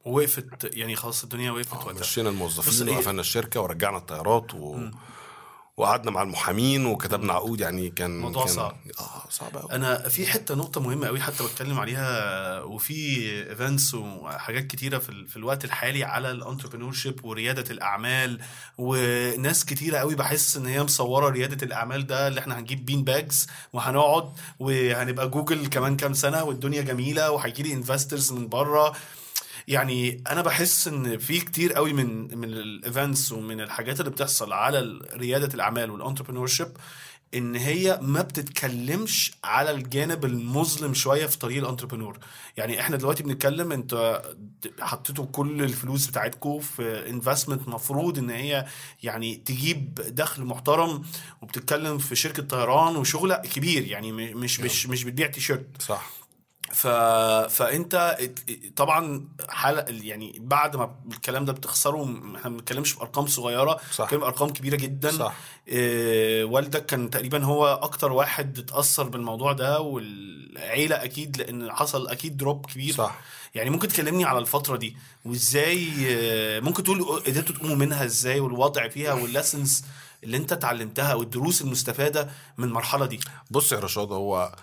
وقفت 0.06 0.76
يعني 0.78 0.96
خلاص 0.96 1.24
الدنيا 1.24 1.52
وقفت 1.52 1.74
آه، 1.74 1.86
وقتها. 1.86 2.00
مشينا 2.00 2.30
الموظفين 2.30 2.88
إيه- 2.90 2.92
وقفلنا 2.94 3.22
الشركة 3.22 3.62
ورجعنا 3.62 3.98
الطيارات 3.98 4.54
و... 4.54 4.88
وقعدنا 5.77 6.12
مع 6.12 6.22
المحامين 6.22 6.86
وكتبنا 6.86 7.34
عقود 7.34 7.62
يعني 7.62 7.89
كان 7.89 8.20
موضوع 8.20 8.46
كان... 8.46 8.55
صعب. 8.55 8.75
آه 9.00 9.24
صعب 9.29 9.58
قوي 9.58 9.72
أنا 9.72 10.10
في 10.10 10.27
حتة 10.27 10.55
نقطة 10.55 10.82
مهمة 10.82 11.08
قوي 11.08 11.20
حتى 11.20 11.44
بتكلم 11.44 11.79
عليها 11.79 12.62
وفي 12.62 12.94
events 13.50 13.94
وحاجات 13.94 14.67
كتيرة 14.67 14.98
في, 14.98 15.10
ال- 15.10 15.27
في 15.27 15.38
الوقت 15.38 15.65
الحالي 15.65 16.03
على 16.03 16.32
ال 16.32 16.92
entrepreneurship 16.94 17.25
وريادة 17.25 17.72
الأعمال 17.72 18.39
وناس 18.77 19.65
كتيرة 19.65 19.98
قوي 19.98 20.15
بحس 20.15 20.58
إن 20.58 20.65
هي 20.65 20.84
مصورة 20.84 21.29
ريادة 21.29 21.65
الأعمال 21.65 22.08
ده 22.08 22.27
اللي 22.27 22.39
إحنا 22.39 22.60
هنجيب 22.60 22.86
bean 22.86 23.04
bags 23.04 23.48
وهنقعد 23.74 24.34
وهنبقى 24.60 25.29
جوجل 25.29 25.67
كمان 25.67 25.98
كام 25.98 26.13
سنة 26.13 26.44
والدنيا 26.44 26.82
جميلة 26.82 27.32
وهيجي 27.32 27.63
لي 27.63 27.74
investors 27.74 28.32
من 28.32 28.48
بره. 28.48 28.94
يعني 29.67 30.24
أنا 30.29 30.41
بحس 30.41 30.88
إن 30.88 31.17
في 31.17 31.39
كتير 31.39 31.74
قوي 31.74 31.93
من 31.93 32.38
من 32.38 32.53
ال 32.54 32.65
events 32.65 33.32
ومن 33.31 33.62
الحاجات 33.62 34.00
اللي 34.00 34.12
بتحصل 34.12 34.53
على 34.53 35.00
ريادة 35.13 35.53
الأعمال 35.53 35.91
وال 35.92 36.48
entrepreneurship 36.48 36.68
إن 37.36 37.55
هي 37.55 38.00
ما 38.01 38.22
بتتكلمش 38.22 39.31
على 39.43 39.72
الجانب 39.72 40.25
المظلم 40.25 40.93
شوية 40.93 41.25
في 41.25 41.38
طريق 41.39 41.63
ال 41.63 41.68
entrepreneur 41.68 42.18
يعني 42.57 42.79
إحنا 42.79 42.98
دلوقتي 42.98 43.24
بنتكلم 43.24 43.72
إنت 43.72 44.22
حطيتوا 44.79 45.25
كل 45.25 45.62
الفلوس 45.63 46.07
بتاعتكم 46.07 46.60
في 46.60 47.10
investment 47.10 47.68
مفروض 47.67 48.17
إن 48.19 48.29
هي 48.29 48.65
يعني 49.03 49.36
تجيب 49.36 49.93
دخل 49.95 50.43
محترم 50.43 51.03
وبتتكلم 51.41 51.98
في 51.98 52.15
شركة 52.15 52.43
طيران 52.43 52.95
وشغل 52.95 53.36
كبير 53.36 53.88
يعني 53.88 54.12
مش 54.12 54.60
مش 54.60 54.88
مش 54.88 55.03
بتبيع 55.03 55.27
تيشيرت. 55.27 55.81
صح. 55.81 56.25
ف... 56.75 56.88
فانت 57.55 58.17
طبعا 58.75 59.27
حلقه 59.50 59.94
يعني 60.03 60.38
بعد 60.41 60.75
ما 60.75 60.96
الكلام 61.12 61.46
ده 61.46 61.53
بتخسره 61.53 62.03
إحنا 62.03 62.50
ما 62.50 62.58
بنتكلمش 62.58 62.91
في 62.91 63.01
أرقام 63.01 63.27
صغيرة 63.27 63.79
صح. 63.91 64.03
بنتكلم 64.03 64.24
أرقام 64.24 64.50
كبيرة 64.50 64.75
جدا 64.75 65.12
صح. 65.12 65.36
إيه 65.67 66.44
والدك 66.44 66.86
كان 66.86 67.10
تقريبا 67.10 67.44
هو 67.44 67.67
أكتر 67.67 68.12
واحد 68.12 68.60
اتأثر 68.60 69.03
بالموضوع 69.03 69.53
ده 69.53 69.79
والعيلة 69.79 71.03
أكيد 71.03 71.38
لأن 71.38 71.72
حصل 71.72 72.08
أكيد 72.08 72.38
drop 72.38 72.65
كبير 72.65 72.94
صح. 72.94 73.20
يعني 73.55 73.70
ممكن 73.70 73.88
تكلمني 73.88 74.25
على 74.25 74.39
الفترة 74.39 74.77
دي 74.77 74.98
وإزاي 75.25 75.88
آه، 76.10 76.60
ممكن 76.60 76.84
تقول 76.84 77.03
قدرتوا 77.03 77.55
تقوموا 77.55 77.75
منها 77.75 78.05
إزاي 78.05 78.39
والوضع 78.39 78.88
فيها 78.88 79.13
وال 79.13 79.29
lessons 79.29 79.84
اللي 80.24 80.38
أنت 80.38 80.51
اتعلمتها 80.53 81.13
والدروس 81.13 81.62
المستفادة 81.62 82.29
من 82.58 82.67
المرحلة 82.67 83.05
دي 83.05 83.20
بص 83.51 83.72
يا 83.72 83.79
رشاد 83.79 84.12
هو 84.12 84.55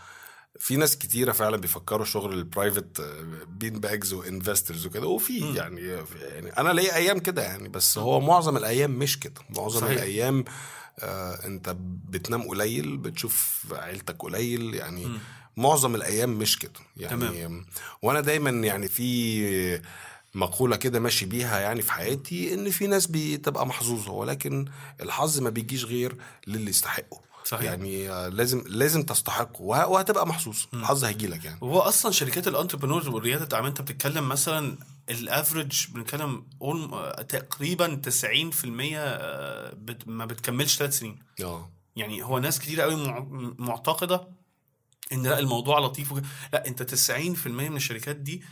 في 0.58 0.76
ناس 0.76 0.98
كتيرة 0.98 1.32
فعلا 1.32 1.56
بيفكروا 1.56 2.04
شغل 2.04 2.32
ال 2.32 2.41
private 2.41 3.00
bean 3.48 3.80
bags 3.80 4.12
و 4.12 4.20
investors 4.20 4.86
وكده 4.86 5.06
وفي 5.06 5.54
يعني 5.54 5.80
يعني 6.22 6.50
أنا 6.58 6.72
ليا 6.72 6.96
أيام 6.96 7.18
كده 7.18 7.42
يعني 7.42 7.68
بس 7.68 7.98
هو 7.98 8.20
معظم 8.20 8.56
الأيام 8.56 8.90
مش 8.90 9.20
كده 9.20 9.40
معظم 9.56 9.80
صحيح. 9.80 9.92
الأيام 9.92 10.44
آه 11.00 11.46
أنت 11.46 11.76
بتنام 12.08 12.42
قليل 12.42 12.96
بتشوف 12.96 13.66
عيلتك 13.72 14.16
قليل 14.22 14.74
يعني 14.74 15.06
م. 15.06 15.18
معظم 15.56 15.94
الأيام 15.94 16.30
مش 16.30 16.58
كده 16.58 16.72
يعني 16.96 17.16
تمام. 17.28 17.66
وأنا 18.02 18.20
دايما 18.20 18.50
يعني 18.50 18.88
في 18.88 19.80
مقولة 20.34 20.76
كده 20.76 21.00
ماشي 21.00 21.26
بيها 21.26 21.60
يعني 21.60 21.82
في 21.82 21.92
حياتي 21.92 22.54
إن 22.54 22.70
في 22.70 22.86
ناس 22.86 23.06
بتبقى 23.06 23.66
محظوظة 23.66 24.12
ولكن 24.12 24.64
الحظ 25.00 25.40
ما 25.40 25.50
بيجيش 25.50 25.84
غير 25.84 26.16
للي 26.46 26.70
يستحقه 26.70 27.20
صحيح. 27.44 27.64
يعني 27.64 28.10
آه، 28.10 28.28
لازم 28.28 28.64
لازم 28.66 29.02
تستحقه 29.02 29.62
وه- 29.62 29.86
وهتبقى 29.86 30.26
محظوظ 30.26 30.58
الحظ 30.74 31.04
هيجي 31.04 31.26
لك 31.26 31.44
يعني 31.44 31.58
وهو 31.60 31.78
أصلا 31.78 32.12
شركات 32.12 32.48
ال 32.48 32.52
entrepreneurs 32.52 33.08
ورياده 33.08 33.44
الاعمال 33.44 33.68
أنت 33.68 33.80
بتتكلم 33.82 34.28
مثلا 34.28 34.78
ال 35.10 35.20
average 35.20 35.86
بنتكلم 35.88 36.46
ال- 36.64 37.22
تقريبا 37.24 37.94
90% 37.94 38.98
آه، 38.98 39.76
ما 40.06 40.24
بتكملش 40.26 40.76
ثلاث 40.76 40.98
سنين 40.98 41.18
آه 41.44 41.70
يعني 41.96 42.22
هو 42.22 42.38
ناس 42.38 42.58
كتير 42.58 42.80
قوي 42.80 42.96
مع- 42.96 43.26
معتقدة 43.58 44.28
إن 45.12 45.22
لأ 45.22 45.38
الموضوع 45.38 45.78
لطيف 45.78 46.12
وكده. 46.12 46.26
لأ 46.52 46.66
أنت 46.66 46.82
90% 46.82 47.46
من 47.68 47.76
الشركات 47.76 48.16
دي 48.16 48.42
آه، 48.42 48.46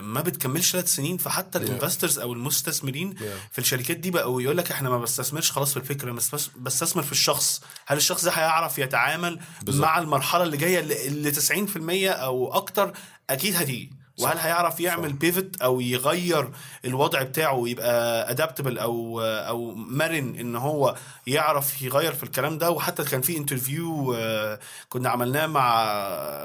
ما 0.00 0.20
بتكملش 0.20 0.72
ثلاث 0.72 0.94
سنين 0.94 1.16
فحتى 1.16 1.58
ال 1.58 1.64
investors 1.64 2.18
أو 2.18 2.32
المستثمرين. 2.32 3.14
في 3.52 3.58
الشركات 3.58 3.96
دي 3.96 4.10
بقوا 4.10 4.42
يقول 4.42 4.56
لك 4.56 4.70
إحنا 4.70 4.90
ما 4.90 4.98
بستثمرش 4.98 5.50
خلاص 5.52 5.70
في 5.70 5.76
الفكرة 5.76 6.12
بستثمر 6.56 7.02
في 7.02 7.12
الشخص 7.12 7.60
هل 7.86 7.96
الشخص 7.96 8.24
ده 8.24 8.30
هيعرف 8.30 8.78
يتعامل 8.78 9.40
بالظبط. 9.62 9.84
مع 9.84 9.98
المرحلة 9.98 10.42
اللي 10.42 10.56
جاية 10.56 10.80
اللي 10.80 11.06
اللي 11.06 11.32
90% 11.32 12.16
أو 12.16 12.52
أكتر 12.54 12.92
أكيد 13.30 13.56
هتيجي 13.56 13.92
وهل 14.20 14.38
هيعرف 14.38 14.80
يعمل 14.80 15.12
pivot 15.12 15.62
أو 15.62 15.80
يغير 15.80 16.50
الوضع 16.84 17.22
بتاعه 17.22 17.54
ويبقى 17.54 18.30
adaptable 18.30 18.78
أو 18.78 19.20
أو 19.20 19.74
مرن 19.74 20.36
إن 20.40 20.56
هو 20.56 20.94
يعرف 21.26 21.82
يغير 21.82 22.12
في 22.12 22.22
الكلام 22.22 22.58
ده؟ 22.58 22.70
وحتى 22.70 23.04
كان 23.04 23.20
في 23.20 23.36
interview 23.36 24.14
آه، 24.14 24.58
كنا 24.88 25.08
عملناه 25.08 25.46
مع 25.46 25.84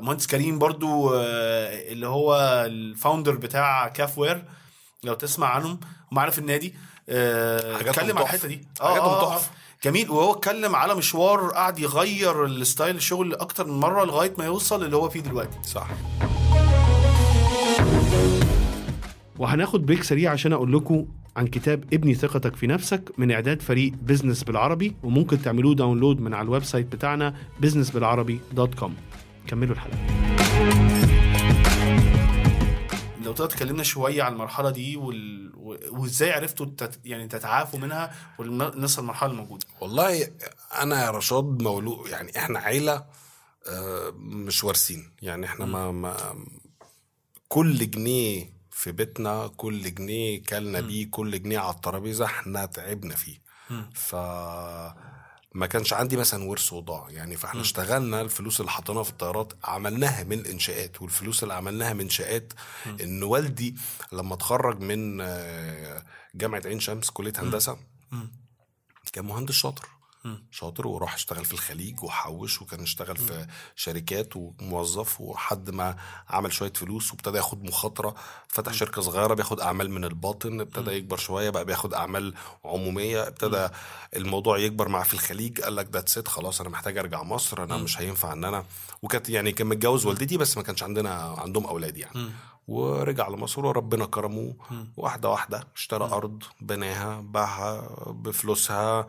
مهندس 0.02 0.28
كريم 0.28 0.60
برضو 0.60 1.14
آه، 1.16 1.92
اللي 1.92 2.08
هو 2.08 2.36
ال 2.66 2.74
founder 2.74 3.36
بتاع 3.36 3.88
كاف 3.88 4.18
وير 4.18 4.44
لو 5.04 5.14
تسمع 5.14 5.48
عنهم 5.48 5.80
هم 6.12 6.20
عارف 6.20 6.40
النادي. 6.40 6.76
آه، 7.10 7.76
اتكلم 7.82 8.18
على. 8.18 8.26
الحتة 8.26 8.48
دي. 8.48 8.68
حاجاتهم 8.82 9.30
تحفة. 9.30 9.52
جميل. 9.84 10.12
وهو 10.12 10.32
اتكلم 10.32 10.76
على 10.76 10.96
مشوار 10.96 11.50
قعد 11.50 11.80
يغير 11.80 12.46
ال 12.46 12.54
style 12.54 12.96
الشغل 12.96 13.34
أكتر 13.34 13.68
من 13.68 13.80
مرة 13.80 14.06
لغاية 14.06 14.34
ما 14.38 14.46
يوصل 14.46 14.84
اللي 14.84 14.96
هو 14.96 15.10
فيه 15.10 15.20
دلوقتي. 15.20 15.58
صح. 15.66 15.88
وهناخد 19.42 19.86
break 19.86 20.04
سريع 20.04 20.32
عشان 20.32 20.54
أقول 20.54 20.74
لكم 20.74 21.06
عن 21.36 21.48
كتاب 21.48 21.94
ابني 21.94 22.14
ثقتك 22.14 22.56
في 22.56 22.68
نفسك 22.68 23.12
من 23.18 23.32
إعداد 23.32 23.62
فريق 23.62 23.94
بزنس 23.94 24.44
بالعربي 24.44 24.96
وممكن 25.04 25.42
تعملوه 25.42 25.76
download 25.76 26.20
من 26.20 26.34
على 26.34 26.46
ال 26.46 26.64
website 26.64 26.86
بتاعنا 26.86 27.36
businessبالعربي.com 27.62 28.90
كملوا 29.48 29.76
الحلقة. 29.76 29.98
لو 33.26 33.34
تقدر 33.34 33.50
تكلمنا 33.50 33.84
شوية 33.84 34.24
عن 34.24 34.34
المرحلة 34.34 34.70
دي 34.70 34.98
وال... 34.98 35.52
وإزاي 35.92 36.32
عرفتوا 36.32 36.66
تت... 36.66 37.00
يعني 37.06 37.28
تتعافوا 37.28 37.80
منها 37.80 38.12
والناس 38.40 39.00
المرحله 39.00 39.32
الموجودة؟ 39.32 39.66
والله 39.82 40.28
أنا 40.82 41.06
يا 41.06 41.12
رشاد 41.12 41.62
مولود 41.62 42.10
يعني 42.10 42.38
إحنا 42.38 42.60
عيلة 42.60 43.06
آه، 43.70 44.14
مش 44.20 44.64
وارثين. 44.64 45.12
يعني 45.22 45.46
إحنا 45.46 45.66
ما, 45.66 45.92
ما 45.92 46.16
كل 47.48 47.90
جنيه 47.92 48.61
في 48.82 48.92
بيتنا 48.92 49.48
كل 49.58 49.94
جنيه 49.94 50.44
كلنا 50.44 50.82
بيه 50.82 51.08
كل 51.12 51.42
جنيه 51.44 51.60
على 51.60 51.76
الترابيزة 51.76 52.26
إحنا 52.26 52.66
تعبنا 52.66 53.16
فيه. 53.16 53.42
ف 53.94 54.16
ما 55.56 55.66
كانش 55.68 55.94
عندي 55.94 56.18
مثلا 56.18 56.44
ورث 56.44 56.74
وضاع 56.74 57.10
يعني. 57.10 57.38
فاحنا 57.38 57.62
اشتغلنا 57.62 58.22
الفلوس 58.22 58.60
اللي 58.60 58.72
حطيناها 58.72 59.04
في 59.04 59.10
الطيارات 59.10 59.54
عملناها 59.64 60.24
من 60.24 60.40
الانشاءات 60.40 61.02
والفلوس 61.02 61.44
اللي 61.44 61.54
عملناها 61.54 61.94
من 61.94 62.10
شقات 62.10 62.54
إن 63.02 63.24
والدي 63.24 63.76
لما 64.12 64.34
اتخرج 64.34 64.80
من 64.80 65.22
آه، 65.22 66.06
جامعة 66.36 66.62
عين 66.66 66.80
شمس 66.80 67.10
كلية 67.10 67.34
هندسة 67.38 67.78
كان 69.14 69.26
مهندس 69.26 69.54
شاطر. 69.54 69.90
شاطر 70.52 70.88
وراح 70.88 71.14
اشتغل 71.14 71.46
في 71.46 71.54
الخليج 71.54 72.04
وحوش 72.04 72.62
وكان 72.62 72.82
اشتغل 72.82 73.18
في 73.18 73.48
شركات 73.76 74.36
وموظف 74.36 75.22
وحد 75.22 75.70
ما 75.70 75.96
عمل 76.30 76.54
شوية 76.54 76.74
فلوس 76.74 77.12
وابتدى 77.12 77.38
ياخد 77.38 77.64
مخاطرة 77.64 78.16
فتح 78.48 78.74
شركة 78.74 79.02
صغيرة 79.02 79.34
بياخد 79.34 79.60
أعمال 79.60 79.92
من 79.92 80.04
الباطن 80.06 80.62
ابتدى 80.62 80.92
يكبر 80.92 81.18
شوية 81.18 81.50
بقى 81.50 81.66
بياخد 81.66 81.94
أعمال 81.94 82.34
عمومية 82.66 83.28
ابتدى 83.28 83.68
الموضوع 84.16 84.58
يكبر 84.58 84.88
معاه 84.90 85.04
في 85.04 85.14
الخليج 85.14 85.62
قال 85.62 85.76
لك 85.76 85.88
ذاتس 85.94 86.18
ات 86.18 86.28
خلاص 86.28 86.62
أنا 86.62 86.70
محتاج 86.70 86.98
أرجع 86.98 87.24
مصر 87.24 87.64
أنا 87.64 87.78
مش 87.78 88.00
هينفع 88.02 88.34
إن 88.34 88.44
أنا 88.46 88.66
وكانت 89.02 89.30
يعني 89.30 89.52
كان 89.52 89.68
متجوز 89.68 90.06
والدتي 90.06 90.38
بس 90.38 90.58
ما 90.58 90.64
كانش 90.64 90.84
عندنا 90.84 91.14
عندهم 91.38 91.66
أولاد 91.66 91.98
يعني. 91.98 92.32
ورجع 92.68 93.28
لمصر 93.28 93.66
وربنا 93.66 94.06
كرمه 94.06 94.54
واحدة 94.98 95.30
واحدة 95.30 95.68
اشترى 95.76 96.04
أرض 96.06 96.44
بناها 96.62 97.22
باعها 97.22 97.82
بفلوسها 98.08 99.08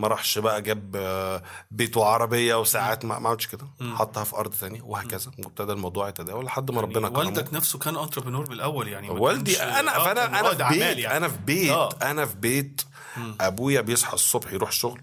ما 0.00 0.08
راحش 0.08 0.38
بقى 0.38 0.62
جاب 0.62 0.96
آه، 0.96 1.42
بيت 1.70 1.96
وعربيه 1.96 2.60
وساعات 2.60 3.04
ما 3.04 3.14
عملش 3.14 3.46
كده. 3.46 3.66
حطها 3.80 4.24
في 4.24 4.36
أرض 4.36 4.54
ثانية 4.54 4.82
وهكذا. 4.82 5.30
وابتدى 5.38 5.72
الموضوع 5.72 6.08
يتداول 6.08 6.44
لحد 6.44 6.70
ما 6.70 6.80
ربنا 6.80 7.08
كرمه 7.08 7.18
والدك 7.18 7.54
نفسه 7.54 7.78
كان 7.78 7.96
انتربرنور 7.96 8.44
بالأول 8.48 8.88
يعني 8.88 9.10
والدي 9.10 9.62
أنا 9.62 9.96
آه، 9.96 10.04
فأنا 10.04 10.40
أنا 10.40 10.48
في 10.54 10.78
بيت 10.78 10.98
يعني. 10.98 11.16
أنا 11.16 11.28
في 11.28 11.38
بيت 11.38 11.70
آه. 11.70 11.88
أنا 12.02 12.26
في 12.26 12.36
بيت. 12.36 12.82
أبويا 13.40 13.80
بيصحى 13.80 14.14
الصبح 14.14 14.52
يروح 14.52 14.68
الشغل 14.68 15.00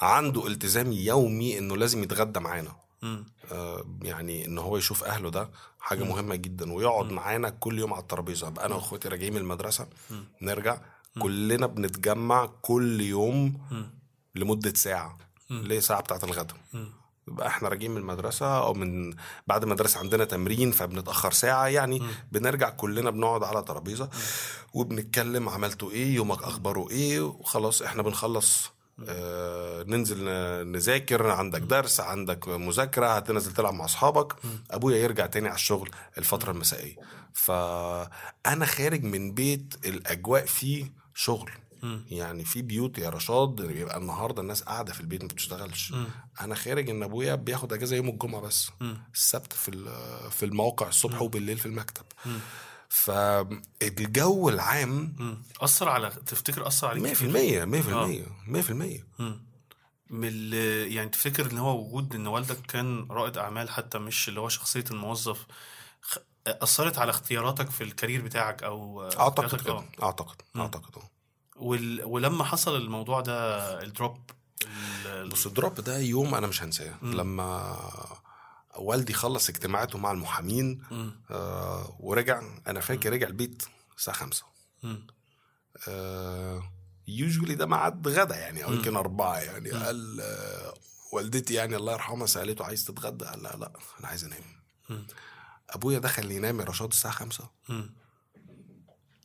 عنده 0.00 0.46
التزام 0.46 0.92
يومي 0.92 1.58
إنه 1.58 1.76
لازم 1.76 2.02
يتغدى 2.02 2.40
معانا. 2.40 2.72
آه 3.52 3.84
يعني 4.02 4.46
إن 4.46 4.58
هو 4.58 4.76
يشوف 4.76 5.04
أهله 5.04 5.30
ده 5.30 5.50
حاجة 5.80 6.04
مهمة 6.04 6.34
جدا 6.34 6.72
ويقعد 6.72 7.10
معانا 7.12 7.50
كل 7.50 7.78
يوم 7.78 7.92
على 7.92 8.02
الترابيزة. 8.02 8.48
أبقى 8.48 8.66
أنا 8.66 8.74
وأخواتي 8.74 9.08
راجعين 9.08 9.32
من 9.32 9.40
المدرسة 9.40 9.86
نرجع. 10.42 10.78
كلنا 11.18 11.66
بنتجمع 11.66 12.46
كل 12.62 13.00
يوم 13.00 13.60
لمدة 14.34 14.72
ساعة 14.74 15.18
اللي 15.50 15.74
هي 15.76 15.80
ساعة 15.80 16.00
بتاعة 16.00 16.20
الغداء 16.24 16.56
يبقى 17.28 17.46
إحنا 17.46 17.68
راجعين 17.68 17.90
من 17.90 17.96
المدرسة 17.96 18.58
أو 18.62 18.74
من 18.74 19.14
بعد 19.46 19.62
المدرسة 19.62 20.00
عندنا 20.00 20.24
تمرين 20.24 20.70
فبنتأخر 20.70 21.32
ساعة 21.32 21.66
يعني 21.66 22.02
بنرجع 22.32 22.70
كلنا 22.70 23.10
بنقعد 23.10 23.42
على 23.42 23.62
ترابيزة 23.62 24.08
وبنتكلم 24.74 25.48
عملتوا 25.48 25.90
إيه 25.90 26.14
يومك 26.14 26.42
أخباره 26.42 26.90
إيه 26.90 27.20
وخلاص 27.20 27.82
إحنا 27.82 28.02
بنخلص. 28.02 28.70
آه 29.08 29.82
ننزل 29.82 30.24
نذاكر 30.72 31.30
عندك 31.30 31.60
درس 31.60 32.00
عندك 32.00 32.48
مذاكرة 32.48 33.06
هتنزل 33.06 33.52
تلعب 33.52 33.74
مع 33.74 33.84
أصحابك. 33.84 34.32
أبويا 34.70 34.96
يرجع 34.96 35.26
تاني 35.26 35.48
على 35.48 35.54
الشغل 35.54 35.90
الفترة 36.18 36.50
المسائية. 36.52 36.96
فأنا 37.32 38.66
خارج 38.66 39.04
من 39.04 39.34
بيت 39.34 39.74
الأجواء 39.84 40.46
فيه 40.46 40.92
شغل. 41.18 41.50
يعني 42.10 42.44
في 42.44 42.62
بيوت 42.62 42.98
يا 42.98 43.10
رشاد 43.10 43.70
يبقى 43.70 43.98
النهارده 43.98 44.42
الناس 44.42 44.62
قاعدة 44.62 44.92
في 44.92 45.00
البيت 45.00 45.22
ما 45.22 45.28
بتشتغلش. 45.28 45.94
أنا 46.40 46.54
خارج 46.54 46.90
ان 46.90 47.02
ابويا 47.02 47.34
بياخد 47.34 47.72
اجازه 47.72 47.96
يوم 47.96 48.08
الجمعه 48.08 48.40
بس. 48.40 48.70
السبت 49.14 49.52
في 49.52 49.70
في 50.30 50.44
الموقع 50.44 50.88
الصبح 50.88 51.22
وبالليل 51.22 51.58
في 51.58 51.66
المكتب. 51.66 52.04
فالجو 52.88 54.48
العام 54.48 55.14
مم. 55.18 55.42
أثر 55.60 55.88
على 55.88 56.10
تفتكر 56.26 56.66
أثر 56.66 56.86
عليك 56.88 57.02
100% 57.02 57.16
كتير؟ 57.16 58.26
100% 58.46 58.48
100% 58.48 59.32
من 60.10 60.52
يعني 60.92 61.08
تفتكر 61.10 61.50
إن 61.50 61.58
هو 61.58 61.80
وجود 61.86 62.14
إن 62.14 62.26
والدك 62.26 62.60
كان 62.68 63.06
رائد 63.10 63.38
أعمال 63.38 63.70
حتى 63.70 63.98
مش 63.98 64.28
اللي 64.28 64.40
هو 64.40 64.48
شخصية 64.48 64.84
الموظف 64.90 65.46
أثرت 66.50 66.98
على 66.98 67.10
اختياراتك 67.10 67.70
في 67.70 67.84
ال 67.84 67.89
career 67.89 68.22
بتاعك 68.22 68.62
أو 68.62 69.02
أعتقد؟ 69.02 69.60
كده. 69.60 69.72
آه. 69.72 69.84
أعتقد. 70.02 70.36
أعتقد. 70.56 70.96
أه. 70.96 71.10
وال... 71.56 72.04
ولما 72.04 72.44
حصل 72.44 72.76
الموضوع 72.76 73.20
ده 73.20 73.82
ال 73.82 73.92
drop 73.92 74.30
ال... 75.06 75.28
بص 75.28 75.46
ال 75.46 75.52
drop 75.52 75.74
ده 75.74 75.98
يوم 75.98 76.34
أنا 76.34 76.46
مش 76.46 76.62
هنساه. 76.62 76.94
لما 77.02 77.76
والدي 78.76 79.12
خلص 79.12 79.48
اجتماعاته 79.48 79.98
مع 79.98 80.10
المحامين 80.12 80.82
آه 81.30 81.96
ورجع 82.00 82.42
أنا 82.66 82.80
فاكر 82.80 83.12
رجع 83.12 83.26
البيت 83.26 83.62
الساعة 83.96 84.16
5 84.16 84.44
مم. 84.82 85.06
usually 87.08 87.54
ده 87.54 87.66
ميعاد 87.66 88.08
غدا 88.08 88.36
يعني 88.36 88.64
أو 88.64 88.72
يمكن 88.72 88.96
أربعة 88.96 89.38
يعني. 89.38 89.70
قال 89.70 90.20
آه 90.20 90.74
والدتي 91.12 91.54
يعني 91.54 91.76
الله 91.76 91.92
يرحمها 91.92 92.26
سألته 92.26 92.64
عايز 92.64 92.84
تتغدى؟ 92.84 93.24
قال 93.24 93.42
لا 93.42 93.56
لا 93.56 93.72
أنا 94.00 94.08
عايز 94.08 94.24
أنام. 94.24 94.42
أبويا 95.70 95.98
دخل 95.98 96.30
ينام 96.30 96.60
يا 96.60 96.64
رشاد 96.64 96.88
الساعة 96.90 97.14
5 97.14 97.50
مم. 97.68 97.94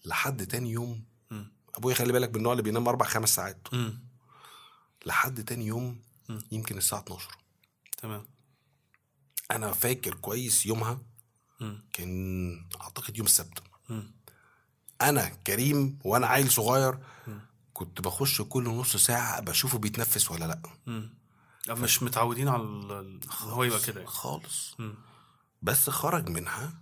لحد 0.06 0.48
تاني 0.48 0.72
يوم. 0.72 1.04
أبويا 1.76 1.96
خلي 1.96 2.14
بالك 2.14 2.30
من 2.30 2.36
النوع 2.36 2.52
اللي 2.52 2.64
بينام 2.64 2.88
أربع 2.88 3.06
خمس 3.06 3.36
ساعات 3.36 3.68
مم. 3.74 4.00
لحد 5.06 5.44
تاني 5.44 5.66
يوم 5.66 6.02
يمكن 6.52 6.78
الساعة 6.78 7.00
12 7.02 7.38
تمام 7.98 8.26
أنا 9.52 9.72
فاكر 9.72 10.14
كويس 10.16 10.66
يومها. 10.66 11.02
كان 11.94 12.66
أعتقد 12.82 13.18
يوم 13.18 13.26
السبت. 13.26 13.64
أنا 15.02 15.28
كريم 15.30 16.00
وأنا 16.06 16.28
عيل 16.28 16.52
صغير 16.52 16.98
كنت 17.74 18.02
بخش 18.02 18.42
كل 18.42 18.64
نص 18.64 18.96
ساعة 18.96 19.40
بشوفه 19.42 19.78
بيتنفس 19.78 20.32
ولا 20.32 20.46
لأ. 20.46 20.62
مش 21.76 22.04
متعودين 22.04 22.48
على 22.48 22.64
هو 23.40 23.64
يبقى 23.64 23.80
كده 23.80 24.00
يعني. 24.00 24.12
خالص 24.12 24.76
مم. 24.80 24.96
بس 25.64 25.90
خرج 25.90 26.30
منها 26.30 26.74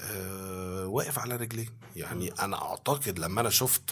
آه 0.00 0.86
واقف 0.86 1.18
على 1.18 1.36
رجليه. 1.36 1.68
يعني 1.96 2.32
أنا 2.32 2.62
أعتقد 2.62 3.18
لما 3.18 3.40
أنا 3.40 3.50
شفت 3.50 3.90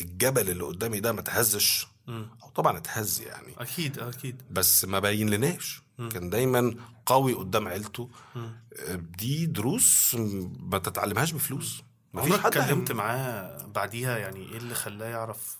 الجبل 0.00 0.50
اللي 0.50 0.64
قدامي 0.64 1.00
ده 1.00 1.12
ما 1.12 1.22
تهزش. 1.22 1.86
أو 2.08 2.48
طبعا 2.54 2.76
اتهز 2.78 3.20
يعني. 3.20 3.54
أكيد 3.58 3.98
أكيد. 3.98 4.42
بس 4.50 4.84
ما 4.84 4.98
باين 4.98 5.30
لناش. 5.30 5.82
كان 5.98 6.30
دايما 6.30 6.74
قوي 7.06 7.32
قدام 7.34 7.68
عيلته. 7.68 8.10
آه، 8.36 8.94
دي 8.94 9.46
دروس 9.46 10.14
ما 10.60 10.78
تتعلمهاش 10.78 11.32
بفلوس. 11.32 11.82
مفيش 12.14 12.32
عمرك 12.32 12.44
حد 12.44 12.56
اتكلمت 12.56 12.92
معاه 12.92 13.66
بعديها؟ 13.66 14.18
يعني 14.18 14.40
إيه 14.52 14.56
اللي 14.56 14.74
خلاه 14.74 15.06
يعرف 15.06 15.58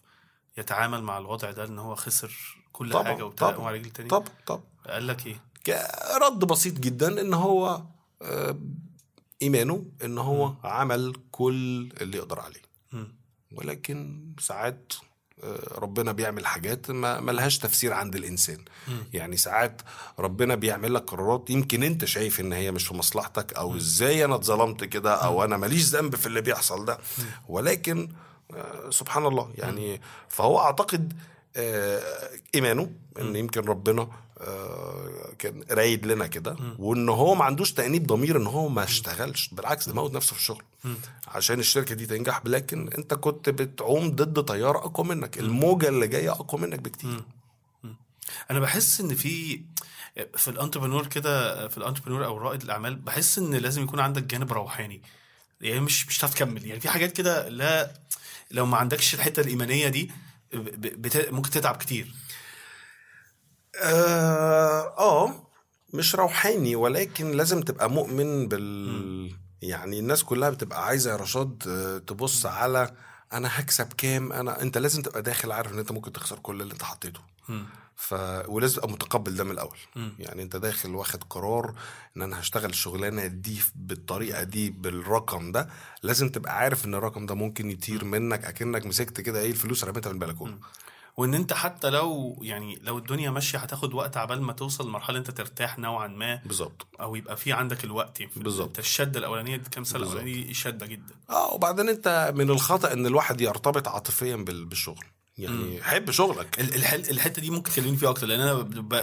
يتعامل 0.58 1.02
مع 1.02 1.18
الوضع 1.18 1.50
ده 1.50 1.64
إن 1.64 1.78
هو 1.78 1.94
خسر 1.94 2.32
كل 2.72 2.90
طبعا 2.92 3.04
حاجة 3.04 3.24
طبعا. 3.28 3.66
على 3.66 3.78
رجل 3.78 3.90
تاني؟ 3.90 4.08
طبعا 4.08 4.28
طبعا. 4.46 4.62
قال 4.86 5.06
لك 5.06 5.26
إيه؟ 5.26 5.40
رد 6.22 6.38
بسيط 6.38 6.74
جدا 6.78 7.20
إن 7.20 7.34
هو 7.34 7.82
إيمانه 9.42 9.84
إن 10.04 10.18
هو 10.18 10.52
عمل 10.64 11.16
كل 11.30 11.92
اللي 12.00 12.16
يقدر 12.18 12.40
عليه. 12.40 12.62
مم. 12.92 13.14
ولكن 13.52 14.20
ساعات 14.40 14.92
آه، 15.44 15.78
ربنا 15.78 16.12
بيعمل 16.12 16.46
حاجات 16.46 16.90
ما 16.90 17.20
ملهاش 17.20 17.58
تفسير 17.58 17.92
عند 17.92 18.16
الإنسان. 18.16 18.64
يعني 19.12 19.36
ساعات 19.36 19.82
ربنا 20.18 20.54
بيعمل 20.54 20.94
لك 20.94 21.02
قرارات 21.02 21.50
يمكن 21.50 21.82
أنت 21.82 22.04
شايف 22.04 22.40
إن 22.40 22.52
هي 22.52 22.70
مش 22.72 22.86
في 22.86 22.94
مصلحتك 22.94 23.52
أو 23.54 23.76
إزاي 23.76 24.24
أنا 24.24 24.34
اتظلمت 24.34 24.84
كده 24.84 25.14
أو 25.14 25.44
أنا 25.44 25.56
ماليش 25.56 25.82
ذنب 25.84 26.16
في 26.16 26.26
اللي 26.26 26.40
بيحصل 26.40 26.84
ده. 26.84 26.98
ولكن 27.48 28.08
آه، 28.54 28.90
سبحان 28.90 29.26
الله 29.26 29.50
يعني 29.54 30.00
فهو 30.28 30.58
أعتقد 30.58 31.12
آه، 31.56 32.30
إيمانه 32.54 32.90
إن 33.20 33.36
يمكن 33.36 33.60
ربنا 33.60 34.08
كان 35.38 35.64
رايد 35.70 36.06
لنا 36.06 36.26
كده 36.26 36.56
وإن 36.78 37.08
هو 37.08 37.34
ما 37.34 37.44
عندوش 37.44 37.72
تأنيب 37.72 38.06
ضمير 38.06 38.36
إن 38.36 38.46
هو 38.46 38.68
ما 38.68 38.84
اشتغلش. 38.84 39.48
بالعكس 39.52 39.88
ده 39.88 39.94
موت 39.94 40.12
نفسه 40.14 40.32
في 40.32 40.38
الشغل. 40.38 40.62
عشان 41.28 41.58
الشركة 41.58 41.94
دي 41.94 42.06
تنجح 42.06 42.42
لكن 42.44 42.88
أنت 42.98 43.14
كنت 43.14 43.48
بتعوم 43.48 44.10
ضد 44.10 44.44
تيار 44.44 44.76
أقوى 44.76 45.06
منك. 45.06 45.38
الموجة 45.38 45.88
اللي 45.88 46.06
جاية 46.06 46.30
أقوى 46.30 46.60
منك 46.60 46.78
بكتير. 46.78 47.24
أنا 48.50 48.60
بحس 48.60 49.00
إن 49.00 49.14
في 49.14 49.62
في 50.36 50.48
ال 50.48 50.53
entrepreneur 50.53 51.06
كده 51.06 51.68
في 51.68 51.78
ال 51.78 51.82
entrepreneur 51.82 52.24
أو 52.24 52.38
رائد 52.38 52.62
الأعمال 52.62 52.96
بحس 52.96 53.38
إن 53.38 53.54
لازم 53.54 53.82
يكون 53.82 54.00
عندك 54.00 54.22
جانب 54.22 54.52
روحاني. 54.52 55.02
يعني 55.60 55.80
مش 55.80 56.06
مش 56.06 56.18
هتعرف 56.18 56.34
تكمل. 56.34 56.66
يعني 56.66 56.80
في 56.80 56.88
حاجات 56.88 57.12
كده 57.12 57.48
لا 57.48 57.92
لو 58.50 58.66
ما 58.66 58.76
عندكش 58.76 59.14
الحتة 59.14 59.40
الإيمانية 59.40 59.88
دي. 59.88 60.10
ممكن 61.30 61.50
تتعب 61.50 61.76
كتير. 61.76 62.14
آه, 63.82 64.94
آه 64.98 65.48
مش 65.94 66.14
روحاني 66.14 66.76
ولكن 66.76 67.30
لازم 67.30 67.60
تبقى 67.62 67.90
مؤمن 67.90 68.48
بال 68.48 69.34
يعني 69.62 69.98
الناس 69.98 70.24
كلها 70.24 70.50
بتبقى 70.50 70.86
عايزة 70.86 71.10
يا 71.10 71.16
رشاد 71.16 71.62
آه، 71.68 71.98
تبص 71.98 72.46
على 72.46 72.90
أنا 73.32 73.48
هكسب 73.52 73.92
كام 73.92 74.32
أنا 74.32 74.62
أنت 74.62 74.78
لازم 74.78 75.02
تبقى 75.02 75.22
داخل 75.22 75.52
عارف 75.52 75.72
إن 75.72 75.78
أنت 75.78 75.92
ممكن 75.92 76.12
تخسر 76.12 76.38
كل 76.38 76.62
اللي 76.62 76.72
أنت 76.72 76.82
حطيته. 76.82 77.20
ف 77.96 78.14
ولازم 78.48 78.74
تبقى 78.76 78.88
متقبل 78.90 79.36
ده 79.36 79.44
من 79.44 79.50
الأول. 79.50 79.76
يعني 80.18 80.42
أنت 80.42 80.56
داخل 80.56 80.94
واخد 80.94 81.24
قرار 81.30 81.74
إن 82.16 82.22
أنا 82.22 82.40
هشتغل 82.40 82.70
الشغلانة 82.70 83.26
دي 83.26 83.60
بالطريقة 83.74 84.42
دي 84.42 84.70
بالرقم 84.70 85.52
ده 85.52 85.68
لازم 86.02 86.28
تبقى 86.28 86.58
عارف 86.58 86.84
إن 86.84 86.94
الرقم 86.94 87.26
ده 87.26 87.34
ممكن 87.34 87.70
يطير 87.70 88.04
منك 88.04 88.44
أكنك 88.44 88.86
مسكت 88.86 89.20
كده 89.20 89.40
إيه 89.40 89.50
الفلوس 89.50 89.84
رميتها 89.84 90.12
من 90.12 90.22
البلكونة. 90.22 90.58
وإن 91.16 91.34
أنت 91.34 91.52
حتى 91.52 91.90
لو 91.90 92.38
يعني 92.42 92.78
لو 92.82 92.98
الدنيا 92.98 93.30
ماشية 93.30 93.58
هتاخد 93.58 93.94
وقت 93.94 94.16
عبال 94.16 94.42
ما 94.42 94.52
توصل 94.52 94.88
لمرحلة 94.88 95.18
أنت 95.18 95.30
ترتاح 95.30 95.78
نوعا 95.78 96.06
ما. 96.08 96.40
بالظبط. 96.46 96.86
أو 97.00 97.16
يبقى 97.16 97.36
في 97.36 97.52
عندك 97.52 97.84
الوقت. 97.84 98.20
يعني 98.20 98.32
بالظبط. 98.36 98.66
أنت 98.66 98.78
الشدة 98.78 99.18
الأولانية 99.18 99.56
دي 99.56 99.70
كام 99.70 99.84
سنة. 99.84 100.02
الأولانية 100.02 100.32
دي 100.46 100.54
شدة 100.54 100.86
جدا. 100.86 101.14
آه 101.30 101.54
وبعدين 101.54 101.88
أنت 101.88 102.32
من 102.36 102.50
الخطأ 102.50 102.92
إن 102.92 103.06
الواحد 103.06 103.40
يرتبط 103.40 103.88
عاطفيا 103.88 104.36
بال- 104.36 104.64
بالشغل. 104.64 105.04
يعني 105.38 105.82
حب 105.82 106.10
شغلك. 106.10 106.60
ال- 106.60 106.74
الح- 106.74 106.92
الحتة 106.94 107.42
دي 107.42 107.50
ممكن 107.50 107.72
تكلمني 107.72 107.96
فيها 107.96 108.10
أكتر 108.10 108.26
لأن 108.26 108.40
أنا 108.40 108.52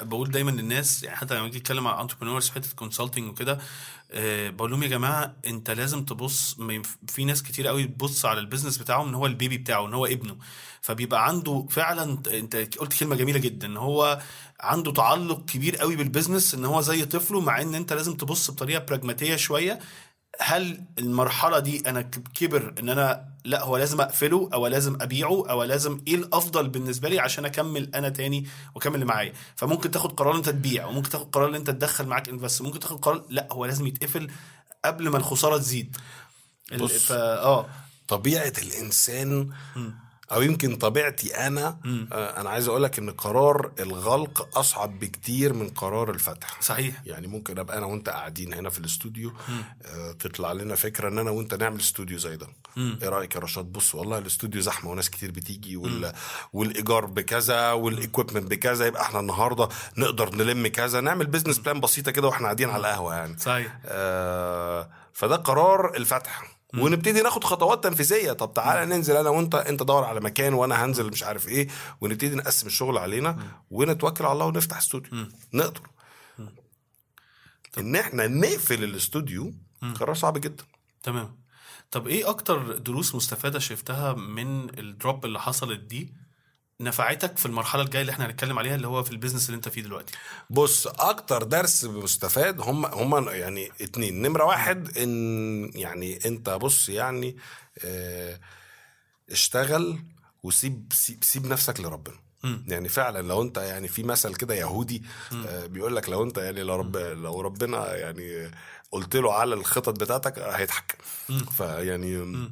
بقول 0.04 0.32
دايما 0.32 0.52
للناس 0.52 1.04
يعني 1.04 1.18
حتى 1.18 1.36
لما 1.36 1.46
أجي 1.46 1.58
اتكلم 1.58 1.84
مع 1.84 2.02
entrepreneurs 2.02 2.46
في 2.48 2.54
حتة 2.54 2.70
consulting 2.76 3.30
وكده 3.30 3.60
آه، 4.12 4.50
بقول 4.50 4.72
لهم 4.72 4.84
يا 4.84 4.88
جماعة 4.88 5.36
أنت 5.48 5.72
لازم 5.72 6.06
تبص 6.06 6.58
في 7.08 7.26
ناس 7.26 7.44
كتير 7.44 7.68
قوي 7.68 7.84
بتبص 7.88 8.26
على 8.26 8.40
ال 8.40 8.44
business 8.44 8.78
بتاعه 8.78 9.04
إن 9.04 9.14
هو 9.16 9.26
ال 9.26 9.32
baby 9.32 9.58
بتاعه 9.58 9.86
إن 9.88 9.94
هو 9.94 10.06
ابنه. 10.06 10.38
فبيبقى 10.82 11.28
عنده 11.28 11.66
فعلا 11.70 12.22
أنت 12.28 12.56
قلت 12.78 12.94
كلمة 13.00 13.16
جميلة 13.16 13.40
جدا 13.40 13.68
إن 13.68 13.78
هو 13.78 14.22
عنده 14.60 14.92
تعلق 14.92 15.46
كبير 15.46 15.76
قوي 15.78 15.96
بال 15.96 16.08
business 16.08 16.54
إن 16.54 16.66
هو 16.66 16.82
زي 16.82 17.06
طفله 17.06 17.42
مع 17.42 17.62
إن 17.62 17.76
أنت 17.76 17.94
لازم 17.94 18.14
تبص 18.18 18.52
بطريقة 18.52 18.86
براجماتيه 18.86 19.36
شوية. 19.36 19.80
هل 20.40 20.84
المرحلة 21.00 21.60
دي 21.60 21.90
أنا 21.90 22.02
كبر 22.36 22.74
إن 22.80 22.90
أنا 22.90 23.32
لا 23.46 23.64
هو 23.64 23.78
لازم 23.78 24.02
أقفله 24.02 24.50
أو 24.54 24.68
لازم 24.68 24.98
أبيعه 25.02 25.50
أو 25.50 25.64
لازم 25.64 26.02
إيه 26.08 26.16
الأفضل 26.16 26.70
بالنسبة 26.70 27.10
لي 27.10 27.20
عشان 27.20 27.46
أكمل 27.46 27.96
أنا 27.96 28.10
تاني 28.10 28.48
وأكمل 28.76 28.96
اللي 28.96 29.06
معايا؟ 29.06 29.34
فممكن 29.56 29.92
تاخد 29.92 30.12
قرار 30.12 30.36
أنت 30.36 30.50
تبيع 30.50 30.86
وممكن 30.86 31.10
تاخد 31.10 31.30
قرار 31.32 31.50
إن 31.50 31.56
أنت 31.56 31.70
تدخل 31.70 32.06
معاك 32.08 32.30
انفست 32.30 32.62
ممكن 32.62 32.80
تاخد 32.80 33.00
قرار 33.00 33.24
لا 33.30 33.48
هو 33.52 33.66
لازم 33.66 33.88
يتقفل 33.88 34.32
قبل 34.86 35.10
ما 35.10 35.18
الخسارة 35.18 35.58
تزيد. 35.58 35.98
بص. 36.80 36.92
فا 36.92 37.44
آه. 37.44 37.70
طبيعة 38.08 38.54
الإنسان 38.62 39.50
أو 40.32 40.42
يمكن 40.42 40.76
طبيعتي 40.76 41.48
أنا 41.48 41.78
آه 42.12 42.42
أنا 42.42 42.50
عايز 42.50 42.68
أقول 42.68 42.84
لك 42.84 43.00
إن 43.00 43.10
قرار 43.12 43.72
الغلق 43.80 44.58
أصعب 44.58 45.00
بكتير 45.00 45.54
من 45.54 45.70
قرار 45.70 46.10
الفتح. 46.12 46.62
صحيح. 46.62 46.96
يعني 47.06 47.28
ممكن 47.28 47.60
أبقى 47.60 47.78
أنا 47.78 47.86
وأنت 47.86 48.10
قاعدين 48.10 48.54
هنا 48.54 48.70
في 48.70 48.80
الاستوديو 48.80 49.34
آه 49.86 50.12
تطلع 50.12 50.52
لنا 50.52 50.76
فكرة 50.76 51.08
إن 51.08 51.18
أنا 51.20 51.32
وأنت 51.32 51.54
نعمل 51.54 51.80
استوديو 51.80 52.18
زي 52.18 52.36
ده. 52.36 52.48
إيه 52.78 53.10
رأيك 53.10 53.36
يا 53.36 53.40
رشاد؟ 53.40 53.66
بص 53.66 53.96
والله 53.96 54.18
الاستوديو 54.18 54.62
زحمة 54.62 54.92
وناس 54.92 55.10
كتير 55.10 55.32
بتيجي 55.32 55.78
وال... 55.78 56.14
والإيجار 56.54 57.06
بكذا 57.06 57.72
وال 57.72 57.86
equipment 57.86 58.52
بكذا 58.52 58.86
يبقى 58.86 59.02
إحنا 59.02 59.20
النهارده 59.20 59.70
نقدر 59.98 60.36
نلم 60.36 60.68
كذا 60.68 61.02
نعمل 61.02 61.28
business 61.28 61.58
plan 61.60 61.80
بسيطة 61.80 62.12
كده 62.12 62.28
وإحنا 62.28 62.46
قاعدين 62.46 62.70
على 62.70 62.80
القهوة 62.80 63.16
يعني. 63.16 63.38
صحيح. 63.38 63.80
آه 63.86 64.90
فده 65.14 65.36
قرار 65.36 65.96
الفتح. 65.96 66.61
ونبتدي 66.78 67.22
ناخد 67.22 67.44
خطوات 67.44 67.84
تنفيذية. 67.84 68.32
طب 68.32 68.54
تعالى 68.54 68.96
ننزل 68.96 69.18
أنا 69.18 69.30
وأنت 69.30 69.56
أنت 69.56 69.84
دور 69.84 70.04
على 70.04 70.20
مكان 70.20 70.54
وأنا 70.54 70.86
هنزل 70.86 71.08
مش 71.08 71.24
عارف 71.24 71.48
إيه 71.48 71.68
ونبتدي 72.02 72.36
نقسم 72.36 72.68
الشغل 72.68 72.98
علينا 72.98 73.38
ونتوكل 73.72 74.26
على 74.26 74.34
الله 74.34 74.46
ونفتح 74.46 74.78
استوديو. 74.78 75.28
نقدر. 75.54 75.82
إن 77.78 77.96
إحنا 77.96 78.28
نقفل 78.28 78.84
الاستوديو 78.84 79.54
قرار 79.96 80.16
صعب 80.16 80.38
جدا. 80.38 80.64
تمام. 81.04 81.42
طب 81.92 82.08
إيه 82.08 82.30
أكتر 82.30 82.78
دروس 82.78 83.16
مستفادة 83.16 83.60
شفتها 83.60 84.14
من 84.14 84.80
ال 84.80 84.89
drop 84.89 85.26
اللي 85.26 85.40
حصلت 85.40 85.80
دي؟ 85.80 86.21
نفعتك 86.82 87.38
في 87.38 87.46
المرحلة 87.46 87.84
الجاية 87.84 88.02
اللي 88.02 88.12
إحنا 88.12 88.26
هنتكلم 88.26 88.60
عليها 88.60 88.76
اللي 88.76 88.88
هو 88.88 89.04
في 89.04 89.12
ال 89.12 89.16
business 89.16 89.46
اللي 89.46 89.56
انت 89.56 89.70
فيه 89.70 89.82
دلوقتي؟ 89.82 90.14
بص 90.50 90.88
أكتر 90.88 91.44
درس 91.44 91.86
مستفاد 91.86 92.62
هم 92.62 92.86
هم 92.86 93.30
يعني 93.30 93.72
اتنين. 93.82 94.22
نمرة 94.22 94.44
واحد 94.44 94.98
إن 94.98 95.72
يعني 95.76 96.20
أنت 96.26 96.50
بص 96.50 96.90
يعني 96.90 97.38
آه 97.86 98.40
اشتغل 99.32 100.00
وسيب 100.44 100.94
سيب, 100.94 101.24
سيب 101.24 101.46
نفسك 101.48 101.80
لربنا. 101.80 102.16
يعني 102.68 102.90
فعلا 102.90 103.28
لو 103.28 103.42
أنت 103.42 103.58
يعني 103.58 103.88
في 103.88 104.04
مثل 104.04 104.36
كده 104.36 104.56
يهودي 104.56 105.04
آه 105.48 105.66
بيقول 105.66 105.96
لك 105.96 106.10
لو 106.10 106.24
أنت 106.24 106.38
يعني 106.38 106.64
لو, 106.64 106.76
رب 106.76 106.98
لو 106.98 107.42
ربنا 107.42 107.96
يعني 107.96 108.52
قلت 108.92 109.16
له 109.16 109.34
على 109.34 109.56
الخطط 109.56 110.00
بتاعتك 110.00 110.40
آه، 110.40 110.52
هيضحك 110.52 110.98
فيعني 111.58 112.50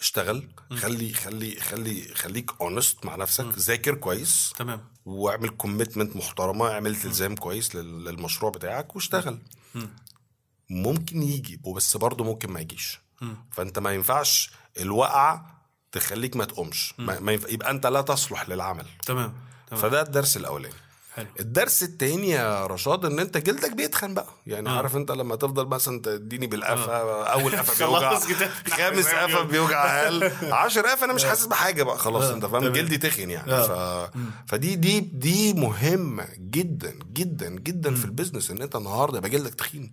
اشتغل 0.00 0.48
خلي 0.76 1.12
خلي 1.12 1.60
خلي 1.60 2.14
خليك 2.14 2.50
honest 2.60 3.06
مع 3.06 3.16
نفسك 3.16 3.58
ذاكر 3.58 3.94
كويس 3.94 4.52
تمام. 4.58 4.84
واعمل 5.04 5.48
commitment 5.48 6.16
محترمة 6.16 6.68
اعمل 6.70 6.90
التزام 6.90 7.34
كويس 7.34 7.74
لل- 7.76 8.04
للمشروع 8.04 8.50
بتاعك 8.52 8.94
واشتغل. 8.96 9.38
ممكن 10.70 11.22
يجي 11.22 11.60
وبس 11.64 11.96
برضه 11.96 12.24
ممكن 12.24 12.50
ما 12.50 12.60
يجيش. 12.60 13.00
فانت 13.52 13.78
ما 13.78 13.92
ينفعش 13.94 14.50
الوقعة 14.80 15.60
تخليك 15.92 16.36
ما 16.36 16.44
تقومش. 16.44 16.94
ما 16.98 17.20
ما 17.20 17.32
ينفع 17.32 17.48
يبقى 17.48 17.70
انت 17.70 17.86
لا 17.86 18.00
تصلح 18.00 18.48
للعمل. 18.48 18.86
تمام 19.06 19.34
تمام. 19.70 19.82
فده 19.82 20.02
الدرس 20.02 20.36
الأولاني. 20.36 20.74
حلو. 21.14 21.26
الدرس 21.40 21.82
التاني 21.82 22.30
يا 22.30 22.66
رشاد 22.66 23.04
إن 23.04 23.18
أنت 23.18 23.36
جلدك 23.36 23.72
بيتخن 23.72 24.14
بقى. 24.14 24.26
يعني 24.46 24.68
آه. 24.68 24.72
عارف 24.72 24.96
أنت 24.96 25.10
لما 25.12 25.36
تفضل 25.36 25.66
مثلا 25.66 26.00
تديني 26.02 26.46
بالقفا 26.46 27.22
أول 27.32 27.56
قفا 27.56 27.86
بيوجع. 27.86 28.18
خامس 28.70 29.06
قفا 29.14 29.42
بيوجع 29.42 30.02
أقل. 30.02 30.32
10 30.52 30.82
قفا 30.82 31.04
أنا 31.04 31.12
مش 31.12 31.24
حاسس 31.24 31.46
بحاجة 31.46 31.82
بقى. 31.82 31.98
خلاص 31.98 32.24
آه. 32.24 32.34
أنت 32.34 32.46
فاهم. 32.46 32.68
جلدي 32.72 32.98
تخن 32.98 33.30
يعني. 33.30 33.52
آه. 33.52 34.06
ف... 34.06 34.10
فدي 34.46 34.76
دي 34.76 35.00
دي 35.00 35.54
مهمة 35.54 36.26
جدا 36.38 36.94
جدا 37.12 37.48
جدا 37.50 37.94
في 37.94 38.04
البيزنس 38.04 38.50
إن 38.50 38.62
أنت 38.62 38.76
النهارده 38.76 39.18
يبقى 39.18 39.30
جلدك 39.30 39.54
تخين. 39.54 39.92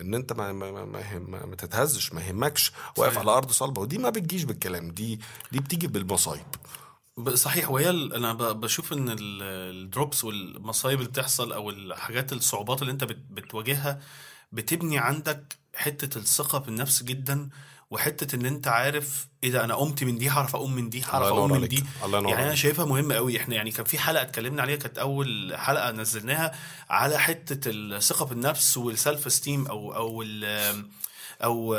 إن 0.00 0.14
أنت 0.14 0.32
ما 0.32 0.52
ما 0.52 0.70
ما, 0.72 0.84
ما, 0.84 1.00
ما, 1.28 1.46
ما 1.46 1.56
تتهزش 1.56 2.12
ما 2.12 2.20
يهمكش. 2.26 2.72
واقف. 2.96 3.18
على 3.18 3.30
أرض 3.30 3.50
صلبة. 3.50 3.80
ودي 3.82 3.98
ما 3.98 4.10
بتجيش 4.10 4.44
بالكلام. 4.44 4.90
دي 4.90 5.20
دي 5.52 5.58
بتيجي 5.60 5.86
بالمصايب. 5.86 6.44
ب- 7.16 7.34
صحيح 7.34 7.70
وهي 7.70 7.90
ال- 7.90 8.14
أنا 8.14 8.32
ب- 8.32 8.60
بشوف 8.60 8.92
إن 8.92 9.08
ال- 9.08 9.42
ال 9.76 9.84
drops 9.84 10.24
والمصايب 10.24 10.98
اللي 10.98 11.10
بتحصل 11.10 11.52
أو 11.52 11.70
الحاجات 11.70 12.32
الصعوبات 12.32 12.82
اللي 12.82 12.92
أنت 12.92 13.04
بت- 13.04 13.24
بتواجهها 13.30 14.00
بتبني 14.52 14.98
عندك 14.98 15.56
حتة 15.74 16.18
الثقة 16.18 16.58
بالنفس 16.58 17.02
جدا 17.02 17.48
وحتة 17.90 18.34
إن 18.36 18.46
أنت 18.46 18.68
عارف 18.68 19.26
إيه 19.44 19.50
ده 19.50 19.64
أنا 19.64 19.74
قمت 19.74 20.04
من 20.04 20.18
دي 20.18 20.28
هعرف 20.30 20.54
أقوم 20.56 20.74
من 20.74 20.90
دي 20.90 21.02
هعرف 21.02 21.14
الله 21.14 21.28
أقوم 21.28 21.38
ينور 21.38 21.48
من 21.48 21.54
عليك. 21.56 21.70
دي 21.70 21.84
الله 22.04 22.18
ينور 22.18 22.30
يعني 22.30 22.40
أنا 22.42 22.50
عليك. 22.50 22.60
شايفها 22.62 22.84
مهمة 22.84 23.14
قوي 23.14 23.36
إحنا 23.40 23.54
يعني 23.54 23.70
كان 23.70 23.84
في 23.84 23.98
حلقة 23.98 24.22
اتكلمنا 24.22 24.62
عليها 24.62 24.76
كانت 24.76 24.98
أول 24.98 25.54
حلقة 25.56 25.90
نزلناها 25.92 26.52
على 26.90 27.18
حتة 27.18 27.70
الثقة 27.70 28.24
بالنفس 28.26 28.76
وال 28.76 28.93
self 28.93 29.26
esteem 29.26 29.66
أو 29.66 29.94
أو 29.94 30.22
ال- 30.22 30.84
أو 31.44 31.74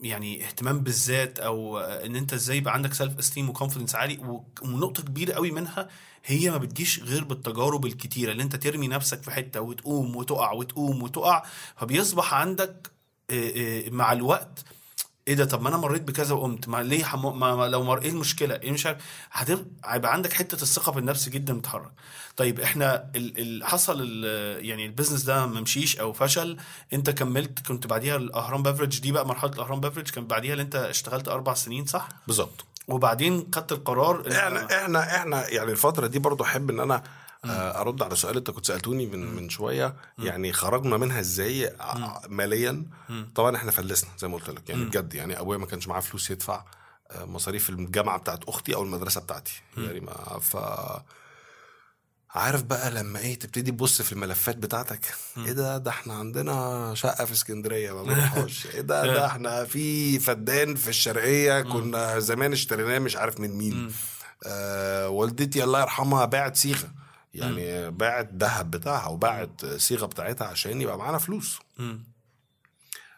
يعني 0.00 0.44
اهتمام 0.46 0.80
بالذات 0.80 1.38
أو 1.38 1.78
آه، 1.78 2.06
إن 2.06 2.16
أنت 2.16 2.32
إزاي 2.32 2.56
يبقى 2.56 2.74
عندك 2.74 2.94
self 2.94 3.18
esteem 3.18 3.48
و 3.48 3.52
confidence 3.52 3.94
عالي 3.94 4.42
ونقطة 4.62 5.02
كبيرة 5.02 5.32
قوي 5.32 5.50
منها 5.50 5.88
هي 6.24 6.50
ما 6.50 6.58
بتجيش 6.58 7.02
غير 7.02 7.24
بالتجارب 7.24 7.86
الكتيرة 7.86 8.32
اللي 8.32 8.42
أنت 8.42 8.56
ترمي 8.56 8.88
نفسك 8.88 9.22
في 9.22 9.30
حتة 9.30 9.60
وتقوم 9.60 10.16
وتقع 10.16 10.52
وتقوم 10.52 11.02
وتقع 11.02 11.42
فبيصبح 11.76 12.34
عندك 12.34 12.90
آه، 13.30 13.52
آه، 13.86 13.90
مع 13.90 14.12
الوقت 14.12 14.64
إيه 15.28 15.34
ده؟ 15.34 15.44
طب 15.44 15.62
ما 15.62 15.68
أنا 15.68 15.76
مريت 15.76 16.02
بكذا 16.02 16.34
وقمت. 16.34 16.68
ما 16.68 16.82
ليه 16.82 17.04
حم... 17.04 17.38
ما... 17.40 17.56
ما 17.56 17.68
لو 17.68 17.82
مر... 17.82 18.02
إيه 18.02 18.10
المشكلة؟ 18.10 18.54
إيه 18.54 18.72
مش 18.72 18.86
عارف. 18.86 18.98
هتب... 19.32 19.66
هيبقى 19.84 20.12
عندك 20.12 20.32
حتة 20.32 20.62
الثقة 20.62 20.92
بالنفس 20.92 21.28
جدا 21.28 21.52
متحرك 21.52 21.90
طيب 22.36 22.60
إحنا 22.60 23.10
ال... 23.16 23.38
ال... 23.40 23.64
حصل 23.64 23.96
ال... 24.00 24.24
يعني 24.64 24.86
ال 24.86 24.90
business 24.90 25.22
ده 25.22 25.46
ما 25.46 25.60
مشيش 25.60 25.96
أو 25.96 26.12
فشل 26.12 26.56
أنت 26.92 27.10
كملت 27.10 27.66
كنت 27.66 27.86
بعديها 27.86 28.16
الأهرام 28.16 28.62
Beverage 28.62 29.00
دي 29.00 29.12
بقى 29.12 29.26
مرحلة 29.26 29.50
الأهرام 29.52 29.80
Beverage 29.80 30.08
كان 30.10 30.26
بعديها 30.26 30.52
اللي 30.52 30.62
أنت 30.62 30.76
اشتغلت 30.76 31.28
أربع 31.28 31.54
سنين 31.54 31.86
صح؟ 31.86 32.08
بالظبط. 32.26 32.64
وبعدين 32.88 33.46
خدت 33.54 33.72
القرار 33.72 34.20
إحنا 34.32 34.66
إحنا 34.82 35.16
إحنا 35.16 35.48
يعني 35.48 35.70
الفترة 35.70 36.06
دي 36.06 36.18
برضو 36.18 36.44
أحب 36.44 36.70
إن 36.70 36.80
أنا 36.80 37.02
أرد 37.44 38.02
على 38.02 38.16
سؤال 38.16 38.36
أنت 38.36 38.50
كنت 38.50 38.66
سألتوني 38.66 39.06
من 39.06 39.34
من 39.36 39.48
شوية. 39.48 39.96
يعني 40.18 40.52
خرجنا 40.52 40.96
منها 40.96 41.20
إزاي؟ 41.20 41.74
ع- 41.80 42.20
ماليا. 42.28 42.84
طبعا 43.34 43.56
إحنا 43.56 43.70
فلسنا 43.70 44.10
زي 44.18 44.28
ما 44.28 44.36
قلت 44.36 44.50
لك. 44.50 44.68
يعني 44.70 44.84
بجد 44.84 45.14
يعني 45.14 45.40
أبويا 45.40 45.58
ما 45.58 45.66
كانش 45.66 45.88
معاه 45.88 46.00
فلوس 46.00 46.30
يدفع 46.30 46.64
آه، 47.10 47.24
مصاريف 47.24 47.70
الجامعة 47.70 48.18
بتاعت 48.18 48.44
أختي 48.44 48.74
أو 48.74 48.82
المدرسة 48.82 49.20
بتاعتي. 49.20 49.62
يعني 49.76 50.00
ما 50.00 50.38
ف 50.38 50.56
عارف 52.30 52.62
بقى 52.62 52.90
لما 52.90 53.18
إيه 53.18 53.38
تبتدي 53.38 53.70
تبص 53.70 54.02
في 54.02 54.12
الملفات 54.12 54.56
بتاعتك. 54.56 55.00
إيه 55.38 55.52
ده؟ 55.52 55.78
ده 55.78 55.90
إحنا 55.90 56.14
عندنا 56.14 56.92
شقة 56.94 57.24
في 57.24 57.32
اسكندرية 57.32 57.92
ما 57.92 58.02
بنروحش 58.14 58.66
إيه 58.66 58.80
ده؟ 58.80 59.06
ده 59.06 59.26
إحنا 59.26 59.64
في 59.64 60.18
فدان 60.18 60.74
في 60.74 60.88
الشرقية. 60.88 61.62
كنا 61.62 62.18
زمان 62.18 62.52
اشتريناه 62.52 62.98
مش 62.98 63.16
عارف 63.16 63.40
من 63.40 63.50
مين. 63.58 63.92
آه 64.46 65.08
والدتي 65.08 65.64
الله 65.64 65.80
يرحمها 65.80 66.24
باعت 66.24 66.56
صيغة. 66.56 66.88
يعني 67.34 67.90
باعت 67.90 68.30
ذهب 68.34 68.70
بتاعها 68.70 69.06
وباعت 69.08 69.66
صيغة 69.66 70.06
بتاعتها 70.06 70.46
عشان 70.46 70.80
يبقى 70.80 70.98
معانا 70.98 71.18
فلوس. 71.18 71.58
مم. 71.78 72.04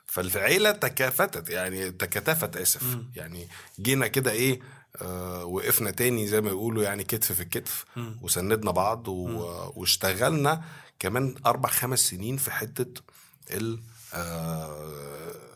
فالعيلة 0.06 0.70
تكافتت 0.72 1.48
يعني 1.50 1.90
تكاتفت 1.90 2.56
آسف. 2.56 2.82
يعني 3.16 3.48
جينا 3.80 4.06
كده 4.06 4.30
إيه 4.30 4.60
آه 5.02 5.44
وقفنا 5.44 5.90
تاني 5.90 6.26
زي 6.26 6.40
ما 6.40 6.48
يقولوا 6.48 6.82
يعني 6.82 7.04
كتف 7.04 7.32
في 7.32 7.42
الكتف 7.42 7.84
وسندنا 8.22 8.70
بعض 8.70 9.08
و... 9.08 9.28
واشتغلنا 9.76 10.64
كمان 10.98 11.34
أربع 11.46 11.68
خمس 11.68 12.00
سنين 12.00 12.36
في 12.36 12.50
حتة 12.50 13.02
ال 13.50 13.80
آه 14.14 15.49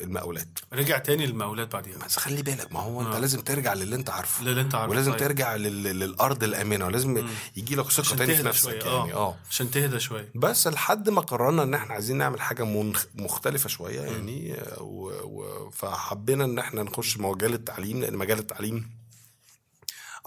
المقاولات. 0.00 0.58
رجع 0.72 0.98
تاني 0.98 1.26
للمقاولات 1.26 1.72
بعديها. 1.72 1.98
بس 1.98 2.16
خلي 2.16 2.42
بالك 2.42 2.72
ما 2.72 2.80
هو 2.80 3.00
انت 3.02 3.16
لازم 3.16 3.40
ترجع 3.40 3.74
للي 3.74 3.96
انت 3.96 4.10
عارفه. 4.10 4.44
للي 4.44 4.60
انت 4.60 4.74
عارفه، 4.74 4.90
ولازم 4.90 5.10
طيب. 5.10 5.20
ترجع 5.20 5.56
لل... 5.56 5.82
للأرض 5.82 6.44
الآمنة 6.44 6.86
ولازم 6.86 7.28
يجي 7.56 7.76
لك 7.76 7.90
ثقة 7.90 8.16
تاني 8.16 8.34
في 8.34 8.42
نفسك 8.42 8.62
شوية 8.80 8.92
يعني 8.92 9.14
آه. 9.14 9.36
عشان 9.50 9.70
تهدى 9.70 10.00
شوية. 10.00 10.32
بس 10.34 10.66
لحد 10.66 11.08
ما 11.08 11.20
قررنا 11.20 11.62
إن 11.62 11.74
إحنا 11.74 11.94
عايزين 11.94 12.16
نعمل 12.16 12.40
حاجة 12.40 12.64
منخ... 12.64 13.04
مختلفة 13.14 13.68
شوية 13.68 14.00
يعني 14.00 14.54
آه، 14.54 14.82
و... 14.82 15.10
و... 15.24 15.70
فحبينا 15.70 16.44
إن 16.44 16.58
إحنا 16.58 16.82
نخش 16.82 17.18
مجال 17.18 17.54
التعليم 17.54 18.00
لأن 18.00 18.16
مجال 18.16 18.38
التعليم 18.38 18.90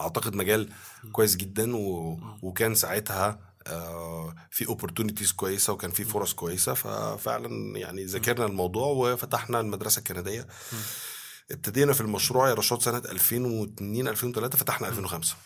أعتقد 0.00 0.34
مجال 0.34 0.68
كويس 1.12 1.36
جدا 1.36 1.76
و... 1.76 2.18
وكان 2.42 2.74
ساعتها 2.74 3.28
آه، 3.28 3.38
في 4.50 4.66
opportunities 4.68 5.32
كويسة 5.32 5.72
وكان 5.72 5.90
في 5.90 6.04
فرص 6.04 6.32
كويسة 6.32 6.74
ففعلا 6.74 7.78
يعني 7.78 8.04
ذاكرنا 8.04 8.46
الموضوع 8.46 8.86
وفتحنا 8.86 9.60
المدرسة 9.60 9.98
الكندية. 9.98 10.46
ابتدينا 11.50 11.92
في 11.92 12.00
المشروع 12.00 12.48
يا 12.48 12.54
رشاد 12.54 12.82
سنة 12.82 12.98
2002 12.98 14.08
2003 14.08 14.58
فتحنا 14.58 14.88
2005 14.88 15.36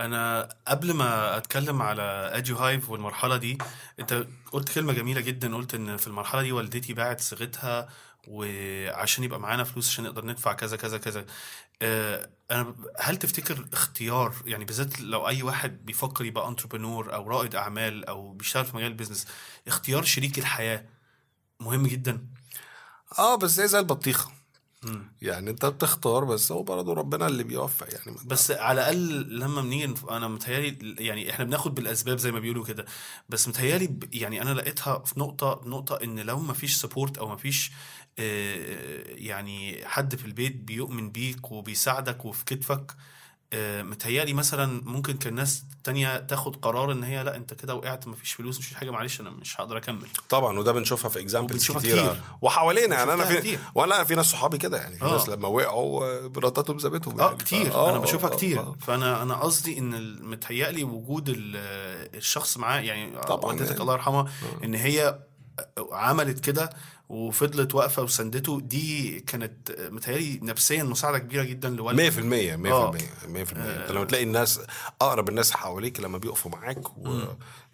أنا 0.00 0.48
قبل 0.68 0.92
ما 0.92 1.36
أتكلم 1.36 1.82
على 1.82 2.02
Edu 2.32 2.56
Hive 2.56 2.90
والمرحلة 2.90 3.36
دي 3.36 3.58
أنت 4.00 4.26
قلت 4.52 4.68
كلمة 4.68 4.92
جميلة 4.92 5.20
جدا 5.20 5.54
قلت 5.56 5.74
إن 5.74 5.96
في 5.96 6.06
المرحلة 6.06 6.42
دي 6.42 6.52
والدتي 6.52 6.92
باعت 6.92 7.20
صيغتها 7.20 7.88
وعشان 8.28 9.24
يبقى 9.24 9.40
معانا 9.40 9.64
فلوس 9.64 9.88
عشان 9.88 10.04
نقدر 10.04 10.26
ندفع 10.26 10.52
كذا 10.52 10.76
كذا 10.76 10.98
كذا. 10.98 11.24
آه، 11.82 12.30
أنا 12.50 12.76
هل 12.98 13.16
تفتكر 13.16 13.68
اختيار 13.72 14.34
يعني 14.46 14.64
بالذات 14.64 15.00
لو 15.00 15.28
أي 15.28 15.42
واحد 15.42 15.86
بيفكر 15.86 16.24
يبقى 16.24 16.48
entrepreneur 16.48 17.14
أو 17.14 17.28
رائد 17.28 17.54
أعمال 17.54 18.04
أو 18.04 18.32
بيشتغل 18.32 18.64
في 18.64 18.76
مجال 18.76 18.88
ال 18.88 18.92
business 18.92 19.26
اختيار 19.68 20.02
شريك 20.04 20.38
الحياة 20.38 20.86
مهم 21.60 21.86
جدا؟ 21.86 22.28
آه 23.18 23.36
بس 23.36 23.60
هي 23.60 23.68
زي 23.68 23.78
البطيخة. 23.78 24.32
يعني 25.22 25.50
انت 25.50 25.66
بتختار 25.66 26.24
بس 26.24 26.52
هو 26.52 26.62
برضه 26.62 26.94
ربنا 26.94 27.26
اللي 27.26 27.44
بيوفق 27.44 27.86
يعني. 27.92 28.16
بس 28.26 28.50
على 28.50 28.80
الأقل 28.80 29.38
لما 29.38 29.62
بنيجي 29.62 29.94
أنا 30.10 30.28
متهيألي 30.28 30.94
يعني 30.98 31.30
إحنا 31.30 31.44
بناخد 31.44 31.74
بالأسباب 31.74 32.18
زي 32.18 32.32
ما 32.32 32.38
بيقولوا 32.38 32.64
كده. 32.64 32.84
بس 33.28 33.48
متهيألي 33.48 33.98
يعني 34.12 34.42
أنا 34.42 34.50
لقيتها 34.50 34.98
في 34.98 35.20
نقطة 35.20 35.60
نقطة 35.68 35.94
إن 36.04 36.20
لو 36.20 36.38
ما 36.38 36.52
فيش 36.52 36.76
support 36.76 37.18
أو 37.18 37.28
ما 37.28 37.36
فيش 37.36 37.72
يعني 39.08 39.86
حد 39.86 40.16
في 40.16 40.24
البيت 40.24 40.56
بيؤمن 40.56 41.10
بيك 41.10 41.52
وبيساعدك 41.52 42.24
وفي 42.24 42.44
كتفك 42.44 42.96
آه، 43.52 43.82
متهيألي 43.82 44.32
مثلا 44.32 44.80
ممكن 44.84 45.16
كان 45.16 45.34
ناس 45.34 45.64
تانية 45.84 46.16
تاخد 46.18 46.56
قرار 46.56 46.92
إن 46.92 47.02
هي 47.04 47.24
لا 47.24 47.36
أنت 47.36 47.54
كده 47.54 47.74
وقعت 47.74 48.08
مفيش 48.08 48.32
فلوس 48.32 48.58
مفيش 48.58 48.74
حاجة 48.74 48.90
معلش 48.90 49.20
أنا 49.20 49.30
مش 49.30 49.60
هقدر 49.60 49.76
أكمل 49.76 50.06
طبعا 50.28 50.58
وده 50.58 50.72
بنشوفها 50.72 51.08
في 51.08 51.20
اكزامبلز 51.20 51.70
كتير. 51.72 52.20
وحوالينا 52.42 52.96
يعني 52.96 53.12
أنا 53.12 53.24
في 53.24 53.36
كتير. 53.36 53.58
وأنا 53.74 54.04
في 54.04 54.14
ناس 54.14 54.26
صحابي 54.26 54.58
كده 54.58 54.78
يعني 54.78 54.96
في 54.98 55.04
آه. 55.04 55.12
ناس 55.12 55.28
لما 55.28 55.48
وقعوا 55.48 56.04
آه، 56.04 56.30
مراتاتهم 56.36 56.78
سابتهم 56.78 57.20
آه 57.20 57.24
يعني. 57.26 57.36
كتير 57.36 57.74
آه، 57.74 57.90
أنا 57.90 57.98
بشوفها 57.98 58.32
آه، 58.32 58.36
كتير 58.36 58.60
آه. 58.60 58.76
فأنا 58.80 59.22
أنا 59.22 59.34
قصدي 59.34 59.78
إن 59.78 60.18
متهيألي 60.22 60.84
وجود 60.84 61.28
ال- 61.28 62.16
الشخص 62.16 62.56
معاه 62.58 62.80
يعني 62.80 63.20
طبعاً 63.20 63.44
والدتك 63.46 63.68
يعني. 63.70 63.80
الله 63.80 63.92
يرحمها 63.94 64.26
إن 64.64 64.74
هي 64.74 65.18
عملت 65.92 66.40
كده 66.40 66.70
وفضلت 67.08 67.74
واقفة 67.74 68.02
وسندته 68.02 68.60
دي 68.60 69.20
كانت 69.20 69.72
متهيألي 69.90 70.40
نفسيا 70.42 70.82
مساعدة 70.82 71.18
كبيرة 71.18 71.42
جدا 71.42 71.68
100% 71.68 71.72
لوالدك 71.72 72.12
100% 72.12 72.16
100% 72.16 73.56
آه. 73.56 73.82
أنت 73.82 73.90
لما 73.92 74.04
تلاقي 74.04 74.24
الناس 74.24 74.60
أقرب 75.00 75.28
الناس 75.28 75.50
حواليك 75.52 76.00
لما 76.00 76.18
بيقفوا 76.18 76.50
معاك 76.50 76.82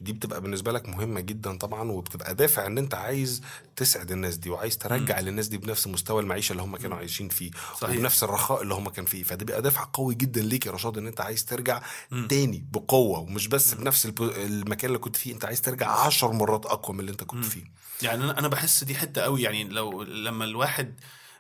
ودي 0.03 0.13
بتبقى 0.13 0.41
بالنسبة 0.41 0.73
لك 0.73 0.89
مهمة 0.89 1.21
جدا 1.21 1.59
طبعا 1.59 1.91
وبتبقى 1.93 2.35
دافع 2.35 2.67
إن 2.67 2.79
أنت 2.79 2.95
عايز 2.95 3.43
تسعد 3.77 4.11
الناس 4.13 4.37
دي 4.37 4.51
وعايز 4.51 4.79
ترجع 4.79 5.21
للناس 5.21 5.49
دي 5.49 5.59
بنفس 5.59 5.87
مستوى 5.87 6.23
المعيشة 6.23 6.53
اللي 6.53 6.63
هم 6.63 6.77
كانوا 6.77 6.97
عايشين 6.97 7.29
فيه 7.29 7.51
صحيح. 7.81 7.97
وبنفس 7.97 8.23
الرخاء 8.25 8.63
اللي 8.63 8.75
هم 8.75 8.89
كانوا 8.89 9.09
فيه. 9.11 9.23
فده 9.23 9.45
بيبقى 9.45 9.63
دافع 9.63 9.89
قوي 9.93 10.15
جدا 10.15 10.43
ليك 10.43 10.67
يا 10.67 10.73
رشاد 10.73 10.99
إن 10.99 11.07
أنت 11.07 11.21
عايز 11.21 11.45
ترجع 11.45 11.83
تاني 12.29 12.65
بقوة 12.73 13.19
ومش 13.19 13.47
بس 13.49 13.75
بنفس 13.75 14.07
الب- 14.07 14.23
المكان 14.23 14.89
اللي 14.89 14.99
كنت 14.99 15.17
فيه 15.17 15.33
أنت 15.35 15.45
عايز 15.45 15.61
ترجع 15.61 15.91
عشر 15.91 16.33
مرات 16.33 16.67
أقوى 16.67 16.95
من 16.95 17.01
اللي 17.01 17.11
أنت 17.13 17.25
كنت 17.25 17.45
فيه. 17.45 17.65
يعني 18.03 18.25
أنا 18.31 18.49
بحس 18.49 18.85
دي 18.85 18.95
حتة 18.95 19.21
قوي 19.23 19.43
يعني 19.43 19.65
لو 19.65 20.03
لما 20.03 20.45
الواحد 20.45 20.95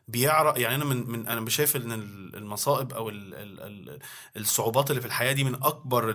بيعرف 0.08 0.56
يعني 0.56 0.74
أنا 0.74 0.84
من 0.84 1.10
من 1.10 1.28
أنا 1.28 1.50
شايف 1.50 1.76
إن 1.76 1.92
ال- 1.92 2.36
المصائب 2.36 2.92
أو 2.92 3.08
ال 3.08 3.34
ال 3.34 3.60
ال 3.60 3.98
الصعوبات 4.36 4.90
اللي 4.90 5.00
في 5.00 5.06
الحياة 5.06 5.32
دي 5.32 5.44
من 5.44 5.54
أكبر 5.54 6.14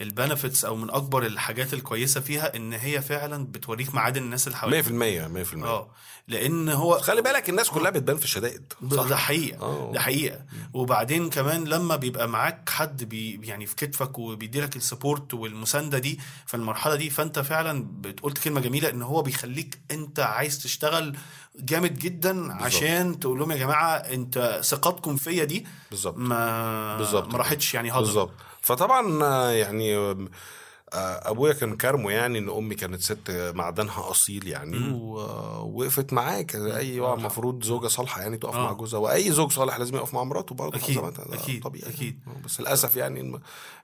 البنفيتس 0.00 0.64
أو 0.64 0.76
من 0.76 0.90
أكبر 0.90 1.26
الحاجات 1.26 1.74
الكويسة 1.74 2.20
فيها 2.20 2.56
إن 2.56 2.72
هي 2.72 3.02
فعلا 3.02 3.46
بتوريك 3.46 3.94
معادن 3.94 4.22
الناس 4.22 4.46
اللي 4.46 4.56
100% 4.58 4.60
حواليك 4.60 4.86
100% 4.88 5.64
آه 5.64 5.90
لأن 6.28 6.68
هو 6.68 6.98
خلي 6.98 7.22
بالك 7.22 7.48
الناس 7.50 7.70
كلها 7.70 7.90
بتبان 7.90 8.16
في 8.16 8.24
الشدائد 8.24 8.72
ده 8.80 9.16
حقيقة 9.16 9.62
آه. 9.62 9.92
ده 9.92 10.00
حقيقة. 10.00 10.44
وبعدين 10.72 11.30
كمان 11.30 11.64
لما 11.64 11.96
بيبقى 11.96 12.28
معاك 12.28 12.68
حد 12.70 13.04
بي 13.04 13.40
يعني 13.42 13.66
في 13.66 13.76
كتفك 13.76 14.18
وبيديلك 14.18 14.76
ال 14.76 14.83
support 14.83 15.34
والمساندة 15.34 15.98
دي 15.98 16.20
في 16.46 16.54
المرحلة 16.54 16.94
دي 16.96 17.10
فأنت 17.10 17.38
فعلا 17.38 17.86
بتقولت 18.00 18.38
كلمة 18.38 18.60
جميلة 18.60 18.90
إن 18.90 19.02
هو 19.02 19.22
بيخليك 19.22 19.78
أنت 19.90 20.20
عايز 20.20 20.62
تشتغل 20.62 21.16
جامد 21.56 21.98
جدا 21.98 22.52
عشان 22.52 23.20
تقول 23.20 23.38
لهم 23.38 23.50
يا 23.50 23.56
جماعة 23.56 23.94
أنت 23.96 24.60
ثقتكم 24.64 25.16
فيا 25.16 25.44
دي 25.44 25.66
بالظبط. 25.90 26.16
ما 26.18 26.96
بالظبط. 26.98 27.32
ما 27.32 27.38
راحتش 27.38 27.74
يعني 27.74 27.90
هضم 27.92 27.98
بالظبط. 28.00 28.30
فطبعا 28.60 29.24
آه، 29.24 29.50
يعني 29.50 29.96
آه، 29.96 31.30
أبويا 31.30 31.52
كان 31.52 31.76
كارمه 31.76 32.10
يعني 32.10 32.38
إن 32.38 32.48
أمي 32.50 32.74
كانت 32.74 33.00
ست 33.00 33.52
معدنها 33.54 34.10
أصيل 34.10 34.48
يعني 34.48 34.92
ووقفت 34.92 36.12
معاه 36.12 36.42
كان 36.42 36.70
أي 36.70 36.98
المفروض 37.14 37.64
زوجة 37.64 37.86
صالحة 37.88 38.20
يعني 38.22 38.36
تقف 38.36 38.54
آه. 38.54 38.64
مع 38.64 38.72
جوزها 38.72 39.00
وأي 39.00 39.32
زوج 39.32 39.52
صالح 39.52 39.76
لازم 39.78 39.96
يقف 39.96 40.14
مع 40.14 40.24
مراته 40.24 40.54
برضه. 40.54 40.78
ده 40.78 41.34
أكيد، 41.34 41.62
طبيعي. 41.62 41.92
يعني. 42.00 42.18
بس 42.44 42.60
للأسف 42.60 42.96
يعني 42.96 43.20
الم- 43.20 43.40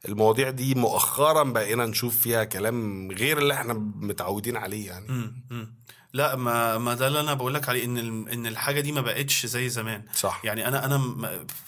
المواضيع 0.09 0.51
دي 0.51 0.75
مؤخرا 0.75 1.43
بقينا 1.43 1.87
نشوف 1.87 2.17
فيها 2.21 2.45
كلام 2.45 3.11
غير 3.13 3.39
اللي 3.39 3.55
إحنا 3.55 3.73
متعودين 3.97 4.57
عليه 4.57 4.87
يعني. 4.87 5.07
مم. 5.09 5.45
مم. 5.51 5.75
لا 6.13 6.37
ما 6.37 6.79
ما 6.79 6.95
ده 6.95 7.07
اللي 7.09 7.21
أنا 7.21 7.35
بقول 7.35 7.55
لك 7.55 7.69
عليه 7.69 7.85
إن 7.85 8.29
إن 8.29 8.47
الحاجة 8.47 8.81
دي 8.81 8.93
ما 8.93 9.01
بقتش 9.01 9.47
زي 9.47 9.69
زمان 9.69 10.03
صح. 10.15 10.41
يعني 10.45 10.69
أنا 10.69 10.85
أنا 10.85 11.15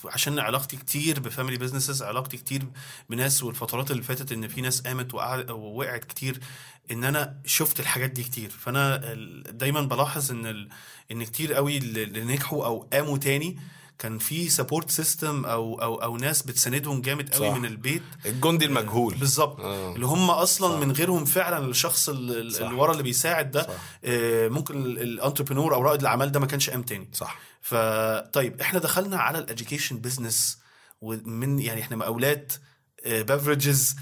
عشان 0.04 0.38
علاقتي 0.38 0.76
كتير 0.76 1.20
بفاميلي 1.20 1.56
بزنسز 1.58 2.02
علاقتي 2.02 2.36
كتير 2.36 2.62
بناس 3.10 3.42
والفترات 3.42 3.90
اللي 3.90 4.02
فاتت 4.02 4.32
إن 4.32 4.48
في 4.48 4.60
ناس 4.60 4.80
قامت 4.80 5.14
وقع- 5.14 5.50
ووقعت 5.50 6.04
كتير 6.04 6.40
إن 6.90 7.04
أنا 7.04 7.36
شفت 7.46 7.80
الحاجات 7.80 8.10
دي 8.10 8.22
كتير 8.22 8.50
فأنا 8.50 8.96
دايما 9.50 9.80
بلاحظ 9.80 10.30
إن 10.30 10.46
ال... 10.46 10.68
إن 11.12 11.24
كتير 11.24 11.54
قوي 11.54 11.76
اللي 11.78 12.24
نجحوا 12.24 12.66
أو 12.66 12.88
قاموا 12.92 13.18
تاني 13.18 13.58
كان 14.00 14.18
في 14.18 14.48
support 14.48 14.90
system 14.90 15.44
أو 15.44 15.82
أو 15.82 15.94
أو 15.94 16.16
ناس 16.16 16.42
بتساندهم 16.42 17.00
جامد 17.00 17.34
قوي 17.34 17.50
صح. 17.50 17.56
من 17.56 17.64
البيت 17.64 18.02
الجندي 18.26 18.64
المجهول 18.64 19.14
بالظبط 19.14 19.60
آه. 19.60 19.94
اللي 19.94 20.06
هم 20.06 20.30
أصلا 20.30 20.76
من 20.84 20.92
غيرهم 20.92 21.24
فعلا 21.24 21.58
الشخص 21.66 22.08
ال- 22.08 22.36
ال- 22.40 22.52
صح. 22.52 22.60
اللي 22.62 22.74
ورا 22.74 22.92
اللي 22.92 23.02
بيساعد 23.02 23.50
ده 23.50 23.62
صح. 23.62 23.68
آه، 24.04 24.48
ممكن 24.48 24.74
ال 24.86 24.93
entrepreneur 24.93 25.74
أو 25.74 25.82
رائد 25.82 26.00
الأعمال 26.00 26.32
ده 26.32 26.40
ما 26.40 26.46
كانش 26.46 26.70
قام 26.70 26.82
تاني 26.82 27.08
صح 27.12 27.38
فطيب 27.60 28.60
إحنا 28.60 28.78
دخلنا 28.78 29.16
على 29.16 29.38
ال 29.38 29.44
education 29.44 29.98
business 29.98 30.58
ومن 31.00 31.58
يعني 31.58 31.80
إحنا 31.80 31.96
مقاولات 31.96 32.52
beverages 33.06 33.96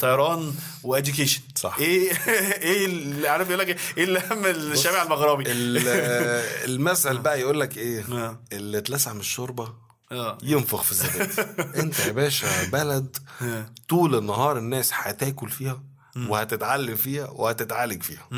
طيران 0.00 0.54
و 0.82 0.88
education 0.88 1.40
صح. 1.56 1.76
إيه 1.78 2.12
إيه 2.68 2.86
اللي 2.86 3.28
عارف 3.28 3.48
يقول 3.48 3.58
لك 3.60 3.68
إيه؟ 3.96 4.04
اللي 4.04 4.22
هم 4.30 4.46
الشارع 4.46 5.02
المغربي؟ 5.02 5.44
ال- 5.52 5.88
آه، 5.88 6.64
المثل 6.68 7.18
بقى 7.18 7.40
يقول 7.40 7.60
لك 7.60 7.78
إيه؟ 7.78 8.04
آه. 8.12 8.40
اللي 8.52 8.78
اتلسع 8.78 9.12
من 9.12 9.20
الشوربة 9.20 9.74
ينفخ 10.42 10.82
في 10.82 10.92
الزبادي. 10.92 11.32
أنت 11.82 11.98
يا 11.98 12.12
باشا 12.12 12.64
بلد 12.70 13.16
طول 13.88 14.14
النهار 14.18 14.58
الناس 14.58 14.90
هتاكل 14.94 15.48
فيها 15.50 15.82
وهتتعلم 16.16 16.96
فيها 16.96 17.28
وهتتعالج 17.30 18.02
فيها. 18.02 18.28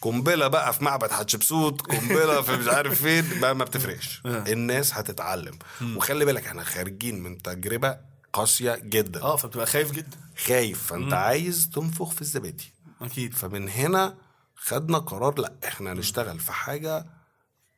قنبلة 0.00 0.46
بقى 0.48 0.72
في 0.72 0.84
معبد 0.84 1.10
حتشبسوت 1.10 1.82
قنبلة 1.82 2.42
في 2.42 2.52
مش 2.56 2.68
عارف 2.68 3.02
فين 3.02 3.40
بقى 3.40 3.54
ما 3.56 3.64
بتفرقش. 3.64 4.22
الناس 4.26 4.94
هتتعلم. 4.94 5.58
وخلي 5.96 6.24
بالك 6.24 6.46
إحنا 6.46 6.64
خارجين 6.64 7.22
من 7.22 7.42
تجربة 7.42 7.96
قاسية 8.36 8.80
جدا. 8.82 9.22
آه 9.22 9.36
فبتبقى 9.36 9.66
خايف 9.66 9.92
جدا. 9.92 10.16
خايف. 10.46 10.82
فأنت 10.86 11.12
عايز 11.12 11.70
تنفخ 11.74 12.10
في 12.10 12.22
الزبادي. 12.22 12.72
أكيد. 13.02 13.34
فمن 13.34 13.68
هنا 13.68 14.14
خدنا 14.56 14.98
قرار 14.98 15.38
لا 15.38 15.52
إحنا 15.64 15.92
هنشتغل 15.92 16.40
في 16.40 16.52
حاجة 16.52 17.06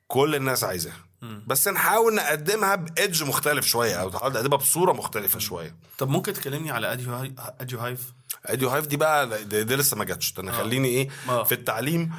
كل 0.07 0.35
الناس 0.35 0.65
عايزاها. 0.65 1.09
بس 1.47 1.69
نحاول 1.69 2.15
نقدمها 2.15 2.75
ب 2.75 2.84
edge 2.84 3.23
مختلف 3.23 3.67
شوية 3.67 3.95
أو 3.95 4.11
نحاول 4.11 4.33
نقدمها 4.33 4.59
بصورة 4.59 4.93
مختلفة 4.93 5.39
شوية. 5.39 5.77
طب 5.99 6.09
ممكن 6.09 6.33
تكلمني 6.33 6.71
على 6.71 6.93
Edu 6.93 7.15
Hi 7.15 7.35
Edu 7.61 7.79
Hive؟ 7.79 8.13
Edu 8.47 8.69
Hive 8.69 8.87
دي 8.87 8.97
بقى 8.97 9.45
دي, 9.45 9.65
دي 9.65 9.77
لسه 9.77 9.97
ما 9.97 10.05
جاتش. 10.05 10.35
أنا 10.39 10.53
خليني 10.53 10.89
إيه 10.89 11.09
آه. 11.29 11.45
في 11.45 11.53
التعليم. 11.53 12.13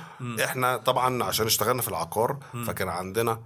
إحنا 0.43 0.77
طبعا 0.77 1.23
عشان 1.23 1.45
اشتغلنا 1.45 1.81
في 1.81 1.87
العقار 1.87 2.39
فكان 2.67 2.89
عندنا 2.89 3.43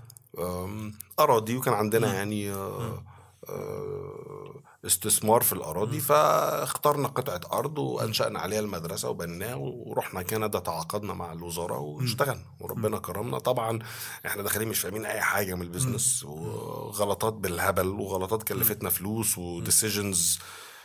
أراضي 1.20 1.58
وكان 1.58 1.74
عندنا 1.74 2.14
يعني 2.14 2.52
آه، 2.52 3.04
آه، 3.50 4.63
استثمار 4.86 5.42
في 5.42 5.54
الأراضي 5.54 6.00
فاخترنا 6.00 7.08
قطعة 7.08 7.60
أرض 7.60 7.78
وأنشأنا 7.78 8.40
عليها 8.40 8.60
المدرسة 8.60 9.10
وبناها 9.10 9.56
ورحنا 9.56 10.24
كندا 10.24 10.60
تعاقدنا 10.60 11.14
مع 11.14 11.32
الوزاره 11.32 11.80
واشتغلنا 11.80 12.46
وربنا 12.60 12.98
كرمنا. 12.98 13.40
طبعا 13.40 13.80
إحنا 14.26 14.44
داخلين 14.44 14.68
مش 14.68 14.80
فاهمين 14.80 15.06
أي 15.06 15.22
حاجة 15.22 15.56
من 15.56 15.62
ال 15.62 15.69
business 15.69 16.24
وغلطات 16.24 17.34
بالهبل 17.34 17.88
وغلطات 17.88 18.44
كلفتنا 18.44 18.90
فلوس 18.90 19.38
و 19.38 19.48
decisions 19.48 20.40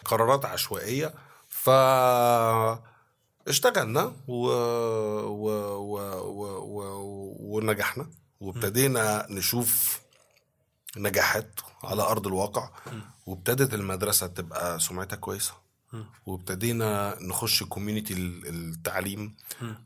قرارات 0.05 0.45
عشوائية. 0.45 1.15
ف 1.49 1.71
اشتغلنا 3.49 4.13
و... 4.29 4.47
و... 5.27 5.49
و... 5.79 5.99
و... 6.23 6.45
و... 6.59 7.37
ونجحنا 7.41 8.11
وابتدينا 8.41 9.27
نشوف 9.31 10.01
نجاحات 10.97 11.61
على 11.85 12.03
أرض 12.03 12.27
الواقع 12.27 12.71
وابتدت 13.27 13.75
المدرسة 13.75 14.27
تبقى 14.27 14.81
سمعتها 14.81 15.17
كويسة. 15.17 15.53
وابتدينا 16.27 17.17
نخش 17.21 17.63
community 17.63 18.15
التعليم. 18.15 19.37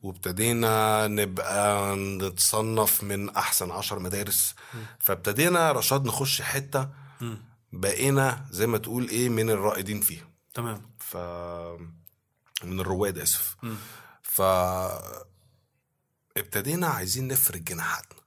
وابتدينا 0.02 1.06
نبقى 1.06 1.96
نتصنف 1.96 3.04
من 3.04 3.30
أحسن 3.30 3.70
عشر 3.70 3.98
مدارس. 3.98 4.54
فابتدينا 4.98 5.72
رشاد 5.72 6.06
نخش 6.06 6.42
حتة 6.42 6.88
بقينا 7.72 8.46
زي 8.50 8.66
ما 8.66 8.78
تقول 8.78 9.08
إيه 9.08 9.28
من 9.28 9.50
الرائدين 9.50 10.00
فيها. 10.00 10.28
تمام. 10.54 10.90
ف 10.98 11.16
من 12.64 12.80
الرواد 12.80 13.18
آسف. 13.18 13.56
ف 14.22 14.42
ابتدينا 16.36 16.86
عايزين 16.86 17.28
نفرد 17.28 17.64
جناحاتنا. 17.64 18.20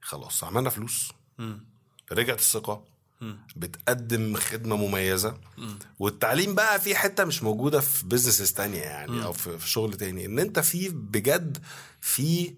خلاص 0.00 0.44
عملنا 0.44 0.70
فلوس. 0.70 1.12
مم. 1.38 1.69
رجعت 2.12 2.38
الثقة. 2.38 2.84
بتقدم 3.56 4.36
خدمة 4.36 4.76
مميزة. 4.76 5.38
والتعليم 5.98 6.54
بقى 6.54 6.80
في 6.80 6.94
حتة 6.94 7.24
مش 7.24 7.42
موجودة 7.42 7.80
في 7.80 8.06
businesses 8.06 8.52
تانية 8.52 8.80
يعني 8.80 9.24
أو 9.24 9.32
في 9.32 9.58
في 9.58 9.68
شغل 9.70 9.94
تاني. 9.94 10.26
إن 10.26 10.38
أنت 10.38 10.58
في 10.58 10.88
بجد 10.88 11.58
في 12.00 12.54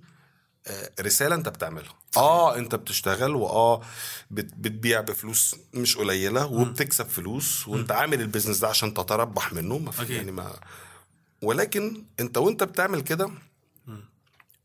آه، 0.67 0.91
رسالة 1.01 1.35
أنت 1.35 1.49
بتعملها. 1.49 1.95
آه 2.17 2.57
أنت 2.57 2.75
بتشتغل 2.75 3.35
واه 3.35 3.83
بت- 4.31 4.55
بتبيع 4.55 5.01
بفلوس 5.01 5.57
مش 5.75 5.97
قليلة 5.97 6.47
وبتكسب 6.47 7.07
فلوس 7.07 7.69
وأنت 7.69 7.93
عامل 7.93 8.21
ال 8.21 8.25
business 8.25 8.59
ده 8.59 8.69
عشان 8.69 8.95
تتربح 8.95 9.53
منه. 9.53 9.79
ما 9.79 9.91
في. 9.91 10.15
يعني 10.17 10.33
ما 10.33 10.61
ولكن 11.43 12.05
أنت 12.21 12.39
وأنت 12.39 12.63
بتعمل 12.65 13.01
كده 13.01 13.31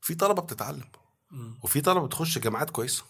في 0.02 0.16
طلبة 0.16 0.42
بتتعلم. 0.42 0.84
وفي 1.64 1.82
طلبة 1.82 2.06
بتخش 2.06 2.38
جامعات 2.38 2.70
كويسة. 2.70 3.04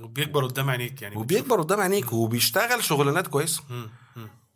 وبيكبر 0.00 0.46
قدام 0.46 0.70
عينيك 0.70 1.02
يعني. 1.02 1.16
وبيكبر 1.16 1.62
قدام 1.62 1.80
عينيك 1.80 2.12
وبيشتغل 2.12 2.84
شغلانات 2.84 3.26
كويسة. 3.26 3.62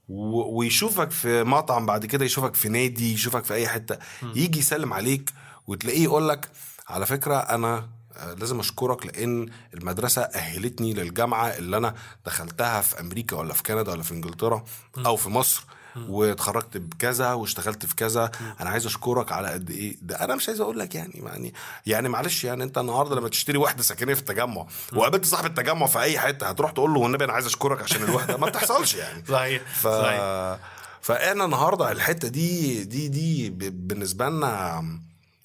ويشوفك 0.08 1.10
في 1.10 1.44
مطعم 1.44 1.86
بعد 1.86 2.06
كده 2.06 2.24
يشوفك 2.24 2.54
في 2.54 2.68
نادي 2.68 3.12
يشوفك 3.12 3.44
في 3.44 3.54
أي 3.54 3.68
حتة. 3.68 3.98
يجي 4.22 4.58
يسلم 4.58 4.92
عليك 4.92 5.32
وتلاقيه 5.66 6.04
يقول 6.04 6.28
لك 6.28 6.50
على 6.88 7.06
فكرة 7.06 7.36
أنا 7.36 7.88
آه، 8.16 8.34
لازم 8.34 8.60
أشكرك 8.60 9.06
لأن 9.06 9.48
المدرسة 9.74 10.22
أهلتني 10.22 10.94
للجامعة 10.94 11.46
اللي 11.46 11.76
أنا 11.76 11.94
دخلتها 12.26 12.80
في 12.80 13.00
أمريكا 13.00 13.36
ولا 13.36 13.54
في 13.54 13.62
كندا 13.62 13.92
ولا 13.92 14.02
في 14.02 14.14
إنجلترا 14.14 14.64
أو 15.06 15.16
في 15.16 15.28
مصر. 15.28 15.64
واتخرجت 15.96 16.76
بكذا 16.76 17.32
واشتغلت 17.32 17.86
في 17.86 17.94
كذا. 17.94 18.30
أنا 18.60 18.70
عايز 18.70 18.86
أشكرك 18.86 19.32
على 19.32 19.48
قد 19.48 19.70
إيه. 19.70 19.96
ده 20.02 20.24
أنا 20.24 20.34
مش 20.34 20.48
عايز 20.48 20.60
أقول 20.60 20.78
لك 20.78 20.94
يعني 20.94 21.22
يعني 21.24 21.54
يعني 21.86 22.08
معلش 22.08 22.44
يعني 22.44 22.64
أنت 22.64 22.78
النهارده 22.78 23.16
لما 23.16 23.28
تشتري 23.28 23.58
وحده 23.58 23.82
سكنيه 23.82 24.14
في 24.14 24.20
التجمع 24.20 24.66
وقابلت 24.92 25.24
صاحب 25.24 25.46
التجمع 25.46 25.86
في 25.86 26.00
أي 26.00 26.18
حتة 26.18 26.48
هتروح 26.48 26.70
تقول 26.70 26.94
له 26.94 27.00
والنبي 27.00 27.24
أنا 27.24 27.32
عايز 27.32 27.46
أشكرك 27.46 27.82
عشان 27.82 28.02
الوحدة. 28.02 28.36
ما 28.36 28.46
بتحصلش 28.46 28.94
يعني. 28.94 29.24
صحيح 29.28 29.62
ف... 29.74 29.88
صحيح. 29.88 30.58
فاحنا 31.00 31.44
النهارده 31.44 31.92
الحتة 31.92 32.28
دي 32.28 32.84
دي 32.84 33.08
دي 33.08 33.50
بالنسبة 33.70 34.28
لنا 34.28 34.84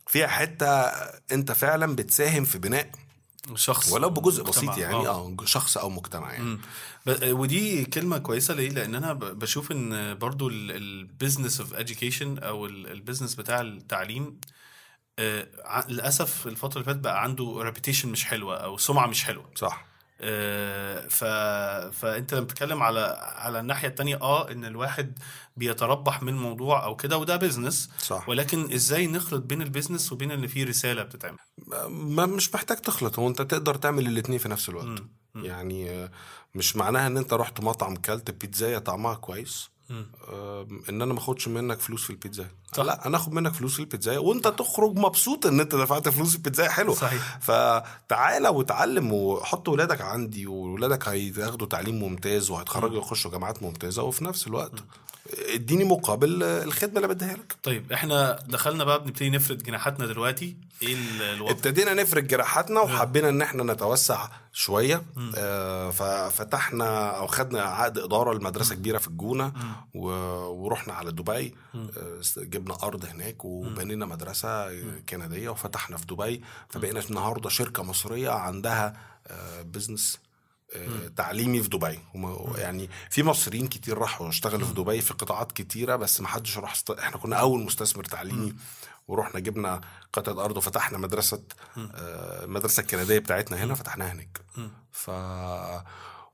فيها 0.08 0.27
حتة 0.27 0.67
أنت 1.32 1.51
فعلا 1.51 1.95
بتساهم 1.95 2.43
في 2.45 2.58
بناء 2.58 2.89
شخص 3.56 3.91
ولو 3.91 4.10
بجزء. 4.10 4.43
بسيط 4.43 4.77
يعني 4.77 4.95
آه 5.08 5.36
شخص 5.45 5.77
أو 5.77 5.89
مجتمع 5.89 6.32
يعني 6.34 6.43
مم. 6.43 6.60
ب- 7.06 7.39
ودي 7.39 7.86
كلمة 7.86 8.17
كويسة 8.17 8.53
ليه؟ 8.53 8.69
لأن 8.69 8.95
أنا 8.95 9.13
ب- 9.13 9.39
بشوف 9.39 9.71
إن 9.71 10.17
برضو 10.17 10.47
ال 10.50 10.62
business 10.62 11.60
of 11.60 11.74
education 11.73 12.43
أو 12.43 12.65
ال 12.65 12.73
business 12.73 13.36
بتاع 13.36 13.62
التعليم 13.62 14.39
آه، 15.19 15.47
للأسف 15.89 16.47
الفترة 16.47 16.73
اللي 16.73 16.86
فاتت 16.86 16.99
بقى 16.99 17.23
عنده 17.23 17.56
reputation 17.62 18.10
مش 18.10 18.25
حلوة 18.25 18.58
أو 18.58 18.77
سمعة 18.77 19.08
مش 19.08 19.23
حلوة 19.23 19.49
صح 19.56 19.86
آه، 19.86 19.92
ف... 21.10 21.24
فانت 21.96 22.34
لما 22.34 22.44
بتتكلم 22.44 22.84
على 22.84 23.18
على 23.20 23.60
الناحية 23.60 23.88
التانية 23.88 24.16
آه 24.22 24.52
إن 24.52 24.66
الواحد 24.66 25.20
بيتربح 25.58 26.24
من 26.24 26.34
موضوع 26.34 26.86
أو 26.86 26.96
كده 26.96 27.18
وده 27.18 27.36
business 27.36 27.89
صح. 28.00 28.30
ولكن 28.30 28.74
إزاي 28.74 29.08
نخلط 29.08 29.44
بين 29.44 29.62
ال 29.62 29.67
business 29.67 30.12
وبين 30.12 30.32
ان 30.32 30.48
في 30.48 30.64
رسالة 30.64 31.04
بتتعمل؟ 31.04 31.38
ما 31.90 32.26
مش 32.26 32.56
محتاج 32.56 32.78
تخلط 32.78 33.20
هو 33.20 33.28
أنت 33.28 33.42
تقدر 33.42 33.76
تعمل 33.76 34.08
الاتنين 34.08 34.40
في 34.40 34.50
نفس 34.50 34.70
الوقت. 34.70 35.04
يعني 35.36 35.90
آه، 35.90 36.12
مش 36.56 36.76
معناها 36.76 37.08
إن 37.08 37.18
أنت 37.18 37.34
رحت 37.34 37.62
مطعم 37.62 37.96
كلت 37.96 38.32
بيتزاية 38.32 38.78
طعمها 38.78 39.16
كويس. 39.16 39.70
إن 40.89 41.02
أنا 41.02 41.13
ما 41.13 41.19
أخدش 41.19 41.48
منك 41.48 41.80
فلوس 41.80 42.04
في 42.04 42.10
البيتزا. 42.10 42.48
صح. 42.74 42.84
لا 42.84 43.08
أنا 43.08 43.17
أخد 43.17 43.34
منك 43.34 43.54
فلوس 43.54 43.74
في 43.74 43.80
البيتزا 43.80 44.17
وأنت 44.17 44.48
تخرج 44.48 44.98
مبسوط 44.98 45.46
إن 45.46 45.60
أنت 45.60 45.76
دفعت 45.76 46.10
فلوس 46.10 46.30
في 46.30 46.36
البيتزا. 46.36 46.69
حلو. 46.69 46.93
صحيح. 46.93 47.39
فتعالى 47.41 48.50
وتعلم 48.50 49.13
وحط 49.13 49.69
ولادك 49.69 50.02
عندي 50.02 50.48
وولادك 50.48 51.08
هياخدوا 51.08 51.67
تعليم 51.67 52.00
ممتاز 52.00 52.50
وهيتخرجوا 52.50 52.98
يخشوا 52.98 53.32
جامعات 53.32 53.63
ممتازة. 53.63 54.04
وفي 54.04 54.26
نفس 54.26 54.48
الوقت 54.48 54.84
اديني 55.54 55.84
مقابل 55.84 56.44
الخدمة 56.44 56.96
اللي 56.96 57.08
بديها 57.08 57.34
لك. 57.34 57.56
طيب 57.64 57.92
إحنا 57.92 58.40
دخلنا 58.48 58.84
بقى 58.84 59.04
بنبتدي 59.04 59.30
نفرد 59.30 59.64
جناحاتنا 59.64 60.06
دلوقتي. 60.06 60.58
إيه 60.82 60.94
ال- 60.94 61.22
الوضع؟ 61.22 61.52
ابتدينا 61.52 61.94
نفرد 61.94 62.28
جراحاتنا 62.28 62.80
وحبينا 62.82 63.30
إن 63.30 63.42
إحنا 63.42 63.74
نتوسع 63.74 64.28
شوية. 64.54 65.04
آه 65.38 65.90
ففتحنا 65.92 67.10
أو 67.18 67.28
خدنا 67.28 67.62
عقد 67.62 67.98
إدارة 67.98 68.34
لمدرسة 68.34 68.76
كبيرة 68.76 68.98
في 68.98 69.08
الجونة 69.08 69.54
و- 69.94 70.10
ورحنا 70.64 70.94
على 70.94 71.12
دبي. 71.12 71.56
آه 71.76 72.22
جبنا 72.38 72.78
أرض 72.84 73.06
هناك 73.06 73.46
وبنينا 73.46 74.06
مدرسة 74.06 74.82
كندية 75.10 75.50
وفتحنا 75.50 75.98
في 75.98 76.06
دبي. 76.06 76.42
فبقينا 76.70 77.00
النهارده 77.00 77.50
شركة 77.50 77.84
مصرية 77.84 78.30
عندها 78.30 78.94
آه 79.28 79.62
بزنس 79.62 80.18
آه، 80.18 80.33
تعليمي 81.16 81.64
في 81.64 81.70
دبي. 81.70 82.00
يعني 82.58 82.90
في 83.10 83.24
مصريين 83.24 83.68
كتير 83.68 83.98
راحوا 83.98 84.30
اشتغلوا 84.30 84.68
في 84.68 84.74
دبي 84.74 85.02
في 85.02 85.14
قطاعات 85.14 85.52
كتيرة 85.52 85.96
بس 85.96 86.22
ما 86.22 86.28
حدش 86.28 86.58
راح 86.58 86.72
است... 86.72 86.90
إحنا 86.92 87.18
كنا 87.18 87.36
أول 87.36 87.64
مستثمر 87.64 88.04
تعليمي 88.04 88.54
ورحنا 89.08 89.40
جبنا 89.40 89.82
قطعة 90.14 90.46
أرض 90.46 90.58
وفتحنا 90.58 90.98
مدرسة 90.98 91.42
آه، 91.78 92.44
المدرسة 92.46 92.82
الكندية 92.82 93.20
بتاعتنا 93.20 93.64
هنا 93.64 93.74
فتحناها 93.76 94.12
هناك. 94.12 94.42
ف 94.92 95.12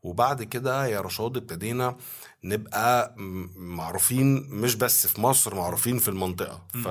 وبعد 0.03 0.43
كده 0.43 0.85
يا 0.87 1.01
رشاد 1.01 1.37
ابتدينا 1.37 1.95
نبقى 2.43 3.13
معروفين 3.55 4.49
مش 4.49 4.75
بس 4.75 5.07
في 5.07 5.21
مصر 5.21 5.55
معروفين 5.55 5.99
في 5.99 6.07
المنطقة. 6.07 6.61
ف 6.83 6.87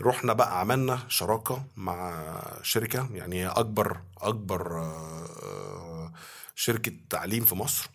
رحنا 0.00 0.32
بقى 0.32 0.60
عملنا 0.60 0.98
شراكة 1.08 1.64
مع 1.76 2.32
شركة 2.62 3.08
يعني 3.12 3.36
هي 3.42 3.46
أكبر 3.48 4.00
أكبر 4.18 4.78
آه، 4.80 6.12
شركة 6.54 6.92
تعليم 7.10 7.44
في 7.44 7.54
مصر. 7.54 7.90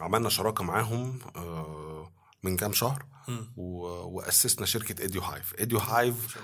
عملنا 0.00 0.28
شراكة 0.28 0.64
معاهم 0.64 1.18
آه، 1.36 2.12
من 2.42 2.56
كام 2.56 2.72
شهر. 2.72 3.04
و- 3.56 3.86
وأسسنا 4.16 4.66
شركة 4.66 5.04
إديو 5.04 5.20
هايف 5.22 5.54
إديو 5.58 5.78
هايف 5.78 6.38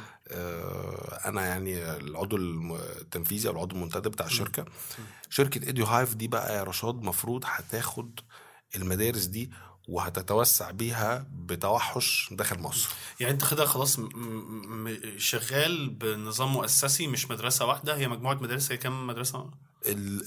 أنا 1.26 1.46
يعني 1.46 1.96
العضو 1.96 2.36
التنفيذي 2.36 3.48
أو 3.48 3.52
العضو 3.52 3.76
المنتدب 3.76 4.10
بتاع 4.10 4.26
الشركة. 4.26 4.64
شركة 5.30 5.68
إديو 5.68 5.84
هايف 5.84 6.14
دي 6.14 6.28
بقى 6.28 6.56
يا 6.56 6.62
رشاد 6.62 6.94
مفروض 7.02 7.44
هتاخد 7.46 8.20
المدارس 8.76 9.24
دي 9.24 9.50
وهتتوسع 9.88 10.70
بيها 10.70 11.26
بتوحش 11.32 12.28
داخل 12.32 12.58
مصر. 12.60 12.88
يعني 13.20 13.32
انت 13.32 13.50
كده 13.50 13.64
خلاص 13.64 14.00
شغال 15.16 15.90
بنظام 15.90 16.52
مؤسسي 16.52 17.06
مش 17.06 17.30
مدرسة 17.30 17.66
واحدة 17.66 17.96
هي 17.96 18.08
مجموعة 18.08 18.34
مدارس 18.34 18.72
هي 18.72 18.76
كام 18.76 19.06
مدرسة؟ 19.06 19.50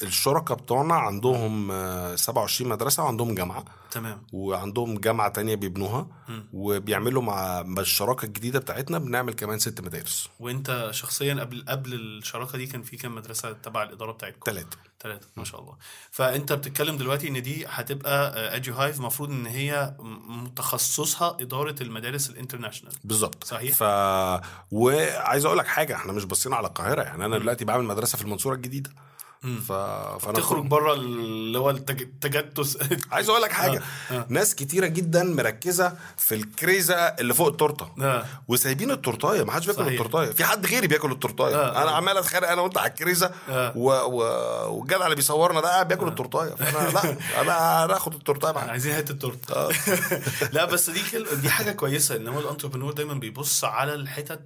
الشركاء 0.04 0.58
بتوعنا 0.58 0.94
عندهم 0.96 1.72
آه، 1.72 2.16
27 2.16 2.70
مدرسة 2.72 3.04
وعندهم 3.04 3.36
جامعة. 3.36 3.66
تمام. 3.92 4.26
وعندهم 4.34 4.98
جامعة 4.98 5.30
تانية 5.30 5.56
بيبنوها. 5.56 6.08
مم. 6.28 6.50
وبيعملوا 6.54 7.22
مع 7.22 7.62
الشراكة 7.62 8.26
الجديدة 8.26 8.60
بتاعتنا 8.60 8.98
بنعمل 8.98 9.34
كمان 9.34 9.60
ست 9.60 9.82
مدارس. 9.82 10.30
وانت 10.40 10.88
شخصيا 10.92 11.34
قبل 11.34 11.66
قبل 11.68 11.94
الشراكة 11.94 12.58
دي 12.58 12.66
كان 12.68 12.82
في 12.84 12.98
كام 12.98 13.16
مدرسة 13.16 13.52
تبع 13.52 13.84
الإدارة 13.84 14.12
بتاعتكم؟ 14.12 14.40
ثلاثة 14.52 14.78
ثلاثة 15.02 15.28
ما 15.38 15.44
شاء 15.44 15.62
الله. 15.62 15.74
فأنت 16.12 16.54
بتتكلم 16.54 16.98
دلوقتي 16.98 17.28
إن 17.28 17.42
دي 17.42 17.66
هتبقى 17.68 18.56
Edu 18.56 18.74
Hive 18.74 18.98
المفروض 19.00 19.30
إن 19.30 19.46
هي 19.46 19.96
م- 20.00 20.44
متخصصها 20.44 21.38
إدارة 21.40 21.76
المدارس 21.84 22.30
ال 22.30 22.34
international 22.34 22.94
بالظبط. 23.04 23.44
صحيح. 23.44 23.76
ف 23.76 23.84
وعايز 24.72 25.46
أقول 25.46 25.58
لك 25.58 25.68
حاجة 25.68 25.96
إحنا 25.96 26.12
مش 26.14 26.26
باصين 26.26 26.54
على 26.54 26.68
القاهرة. 26.68 27.02
يعني 27.04 27.26
أنا 27.26 27.38
دلوقتي 27.38 27.66
بعمل 27.66 27.86
مدرسة 27.86 28.18
في 28.18 28.24
المنصورة 28.24 28.56
الجديدة. 28.56 28.90
ف... 29.40 29.72
فأنا 29.72 30.34
تخرج 30.40 30.66
بره 30.66 30.94
اللي 30.94 31.60
هو 31.60 31.72
التج- 31.74 32.02
التجتس. 32.02 32.78
عايز 33.12 33.30
أقول 33.30 33.42
لك 33.42 33.52
حاجة. 33.52 33.82
آه، 34.12 34.14
آه. 34.14 34.26
ناس 34.30 34.56
كتيرة 34.56 34.88
جدا 34.88 35.24
مركزة 35.24 35.98
في 36.18 36.36
الكريزة 36.36 36.96
اللي 36.96 37.34
فوق 37.34 37.48
التورتة. 37.48 37.90
آه. 38.02 38.26
وسايبين 38.48 38.92
التورتاية. 38.92 39.44
ما 39.44 39.52
حدش 39.52 39.66
بياكل. 39.66 39.88
التورتاية. 39.88 40.32
في 40.32 40.44
حد 40.46 40.66
غيري 40.66 40.88
بياكل 40.88 41.12
التورتاية. 41.12 41.56
آه، 41.56 41.82
أنا 41.84 41.92
آه. 41.92 41.96
عمال 41.96 42.18
اتخانق 42.18 42.48
أنا 42.50 42.62
وأنت 42.62 42.78
على 42.78 42.90
الكريزة 42.90 43.32
آه. 43.50 43.74
و... 43.76 43.90
و... 43.92 44.18
والجدع 44.78 45.06
اللي 45.06 45.16
بيصورنا 45.16 45.62
ده 45.62 45.68
قاعد 45.70 45.88
بياكل 45.88 46.08
التورتاية. 46.08 46.50
فأنا 46.56 46.90
لا 46.90 47.12
أنا 47.42 47.86
أنا 47.86 47.98
اخد 47.98 48.14
التورتاية 48.14 48.52
معايا. 48.52 48.72
عايزين 48.72 48.96
حتة 48.96 49.14
تورتة. 49.14 49.70
لا 50.56 50.66
بس 50.66 50.90
دي 50.90 51.00
كل... 51.12 51.26
دي 51.42 51.50
حاجة 51.50 51.72
كويسة 51.72 52.16
إن 52.16 52.28
هو 52.28 52.40
ال 52.40 52.44
entrepreneur 52.44 52.94
دايما 52.94 53.14
بيبص 53.14 53.64
على 53.64 53.94
الحتت 53.94 54.42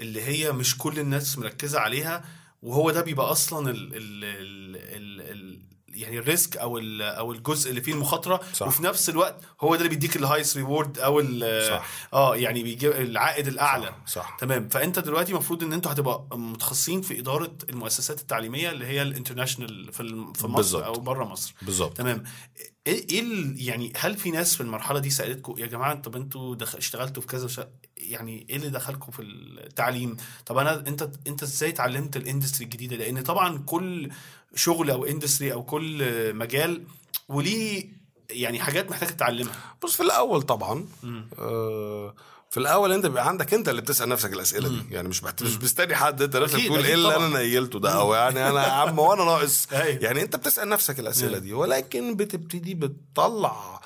اللي 0.00 0.22
هي 0.22 0.52
مش 0.52 0.78
كل 0.78 0.98
الناس 0.98 1.38
مركزة 1.38 1.80
عليها. 1.80 2.24
وهو 2.62 2.90
ده 2.90 3.00
بيبقى 3.02 3.30
أصلا 3.30 3.70
ال... 3.70 3.76
ال... 3.94 4.24
ال... 4.24 4.76
ال... 4.76 5.20
ال... 5.30 5.68
يعني 5.88 6.18
ال 6.18 6.26
risk 6.26 6.56
أو 6.56 6.78
ال... 6.78 7.02
أو 7.02 7.32
الجزء 7.32 7.70
اللي 7.70 7.80
فيه 7.80 7.92
المخاطرة 7.92 8.40
صح. 8.54 8.66
وفي 8.66 8.82
نفس 8.82 9.08
الوقت 9.08 9.40
هو 9.60 9.74
ده 9.74 9.78
اللي 9.78 9.88
بيديك 9.88 10.16
ال 10.16 10.21
highest 10.21 10.56
reward 10.56 10.98
أو. 10.98 11.22
صح. 11.68 11.86
آه 12.12 12.36
يعني 12.36 12.62
بيجيب 12.62 12.92
العائد 12.92 13.46
الأعلى 13.48 13.94
صح. 14.06 14.36
تمام 14.40 14.68
فأنت 14.68 14.98
دلوقتي 14.98 15.32
المفروض 15.32 15.62
إن 15.62 15.72
أنتوا 15.72 15.92
هتبقى 15.92 16.26
متخصصين 16.32 17.02
في 17.02 17.18
إدارة 17.18 17.52
المؤسسات 17.70 18.20
التعليمية 18.20 18.70
اللي 18.70 18.86
هي 18.86 19.02
ال 19.02 19.08
international 19.08 19.92
في 19.92 20.02
مصر 20.46 20.46
بالظبط. 20.46 20.82
أو 20.82 20.92
بره 20.92 21.24
مصر 21.24 21.54
بالظبط 21.62 21.96
تمام 21.96 22.24
إيه 22.88 23.06
إيه 23.10 23.20
ال- 23.20 23.54
يعني 23.62 23.92
هل 23.96 24.16
في 24.16 24.30
ناس 24.30 24.54
في 24.54 24.60
المرحلة 24.60 24.98
دي 24.98 25.10
سألتكم 25.10 25.54
يا 25.58 25.66
جماعة 25.66 25.94
طب 25.94 26.16
أنتوا 26.16 26.54
دخ... 26.54 26.76
اشتغلتوا 26.76 27.22
في 27.22 27.28
كذا 27.28 27.44
وش... 27.44 27.60
يعني 27.96 28.46
إيه 28.50 28.56
اللي 28.56 28.70
دخلكم 28.70 29.12
في 29.12 29.22
التعليم؟ 29.22 30.16
طب 30.46 30.58
أنا 30.58 30.74
أنت 30.88 31.10
أنت 31.26 31.42
إزاي 31.42 31.68
اتعلمت 31.70 32.16
الإندستري 32.16 32.64
الجديدة 32.64 32.96
لأن 32.96 33.22
طبعا 33.22 33.58
كل 33.66 34.10
شغل 34.54 34.90
أو 34.90 35.04
إندستري 35.04 35.52
أو 35.52 35.62
كل 35.62 36.04
مجال 36.34 36.82
وليه 37.28 37.88
يعني 38.30 38.60
حاجات 38.60 38.90
محتاج 38.90 39.08
تتعلمها. 39.08 39.52
بص 39.82 39.96
في 39.96 40.02
الأول 40.02 40.42
طبعا 40.42 40.86
آه 41.38 42.14
في 42.50 42.60
الأول 42.60 42.92
أنت 42.92 43.06
بيبقى 43.06 43.28
عندك 43.28 43.54
أنت 43.54 43.68
اللي 43.68 43.82
بتسأل 43.82 44.08
نفسك 44.08 44.32
الأسئلة 44.32 44.68
دي. 44.68 44.82
يعني 44.90 45.08
مش 45.08 45.24
محت... 45.24 45.42
مش 45.42 45.56
مستني 45.56 45.94
حد 45.96 46.22
أنت 46.22 46.36
نفسك 46.36 46.66
تقول 46.66 46.84
إيه 46.84 46.94
اللي. 46.94 47.16
أنا 47.16 47.38
نيلته 47.38 47.78
ده 47.80 47.90
أو 47.90 48.14
يعني 48.14 48.48
أنا 48.48 48.66
يا 48.66 48.72
عم 48.72 48.98
وأنا 48.98 49.24
ناقص. 49.24 49.66
أيوة. 49.72 49.98
يعني 50.02 50.22
أنت 50.22 50.36
بتسأل 50.36 50.68
نفسك 50.68 51.00
الأسئلة 51.00 51.38
دي 51.38 51.52
ولكن 51.52 52.16
بتبتدي 52.16 52.74
بتطلع 52.74 53.80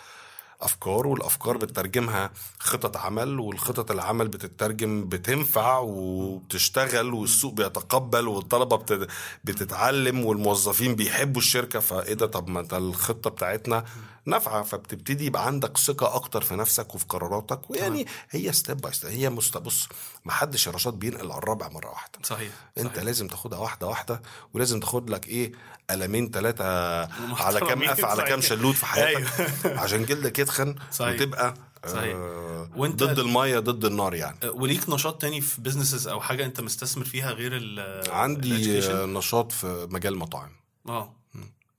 افكار 0.65 1.07
والأفكار 1.07 1.57
بتترجمها 1.57 2.31
خطط 2.59 2.97
عمل 2.97 3.41
والخطط 3.41 3.91
العمل 3.91 4.29
بتترجم 4.29 5.05
بتنفع 5.09 5.79
وبتشتغل 5.79 7.15
والسوق 7.15 7.53
بيتقبل 7.55 8.29
والطلبة 8.29 8.77
بت- 8.77 9.09
بتتعلم 9.45 10.25
والموظفين 10.25 10.95
بيحبوا 10.95 11.41
الشركة 11.41 11.81
فإيه 11.81 12.15
ده؟ 12.15 12.27
طب 12.27 12.49
ما 12.49 12.61
أنت 12.61 12.75
الخطة 12.75 13.31
بتاعتنا 13.31 13.85
نافعة 14.27 14.63
فبتبتدي 14.63 15.27
يبقى 15.27 15.47
عندك 15.47 15.79
ثقة 15.79 16.15
أكتر 16.15 16.41
في 16.41 16.55
نفسك 16.57 16.95
وفي 16.95 17.05
قراراتك 17.09 17.71
ويعني 17.71 18.07
هي 18.31 18.53
step 18.53 18.77
by 18.77 18.93
step 18.93 19.11
هي 19.11 19.31
بص 19.31 19.89
ما 20.25 20.33
حدش 20.33 20.67
يا 20.67 20.73
رشاد 20.73 20.95
بينقل 20.95 21.31
على 21.33 21.39
الرابع 21.39 21.69
مرة 21.69 21.89
واحدة. 21.91 22.19
صحيح 22.23 22.51
أنت 22.79 22.99
لازم 22.99 23.27
تاخدها 23.29 23.59
واحدة 23.59 23.87
واحدة 23.87 24.23
ولازم 24.55 24.81
تاخد 24.81 25.11
لك 25.11 25.29
إيه؟ 25.29 25.53
قلمين 25.91 26.31
ثلاثة 26.31 26.65
على 27.05 27.61
كام 27.61 27.69
محترمين، 27.69 27.89
قف 27.91 28.05
على 28.05 28.23
كام 28.23 28.41
صحيح. 28.41 28.51
شلوت 28.59 28.75
في 28.75 28.87
حياتك. 28.87 29.57
عشان 29.67 30.05
جلدك 30.05 30.41
يتخن 30.53 30.75
صحيح. 30.93 31.15
وتبقى 31.15 31.55
صحيح. 31.87 32.15
آه 32.17 32.69
وانت- 32.77 33.03
ضد 33.03 33.19
المية 33.19 33.59
ضد 33.59 33.85
النار 33.85 34.15
يعني 34.15 34.37
وليك 34.49 34.89
نشاط 34.91 35.21
تاني 35.21 35.41
في 35.41 35.61
بزنسز 35.61 36.09
أو 36.09 36.21
حاجة 36.21 36.45
أنت 36.45 36.61
مستثمر 36.61 37.05
فيها 37.05 37.31
غير 37.33 37.53
ال 37.57 38.11
عندي؟ 38.11 38.87
آه، 38.91 39.07
نشاط 39.07 39.53
في 39.53 39.87
مجال 39.91 40.17
مطاعم 40.19 40.51
آه 40.89 41.13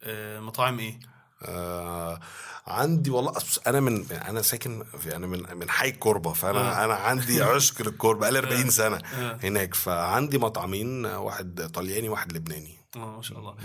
آه، 0.03 0.39
مطاعم 0.39 0.80
إيه 0.80 0.99
آه 1.41 2.19
عندي 2.67 3.09
والله 3.09 3.34
أنا 3.67 3.80
من 3.80 4.11
أنا 4.11 4.41
ساكن 4.41 4.84
في 4.99 5.15
أنا 5.15 5.28
من 5.28 5.57
من 5.57 5.69
حي 5.69 5.89
الكوربة 5.89 6.34
فأنا 6.34 6.82
آه. 6.82 6.86
أنا 6.86 6.93
عندي 6.93 7.41
عشق 7.55 7.82
للكوربة 7.82 8.19
بقالي 8.21 8.39
40 8.39 8.69
سنة 8.69 8.95
آه. 8.97 9.39
هناك 9.43 9.74
فعندي 9.74 10.38
مطعمين 10.38 11.05
واحد 11.05 11.69
طلياني 11.74 12.09
واحد 12.09 12.34
لبناني 12.34 12.78
آه 12.95 13.15
ما 13.15 13.21
شاء 13.21 13.39
الله 13.39 13.55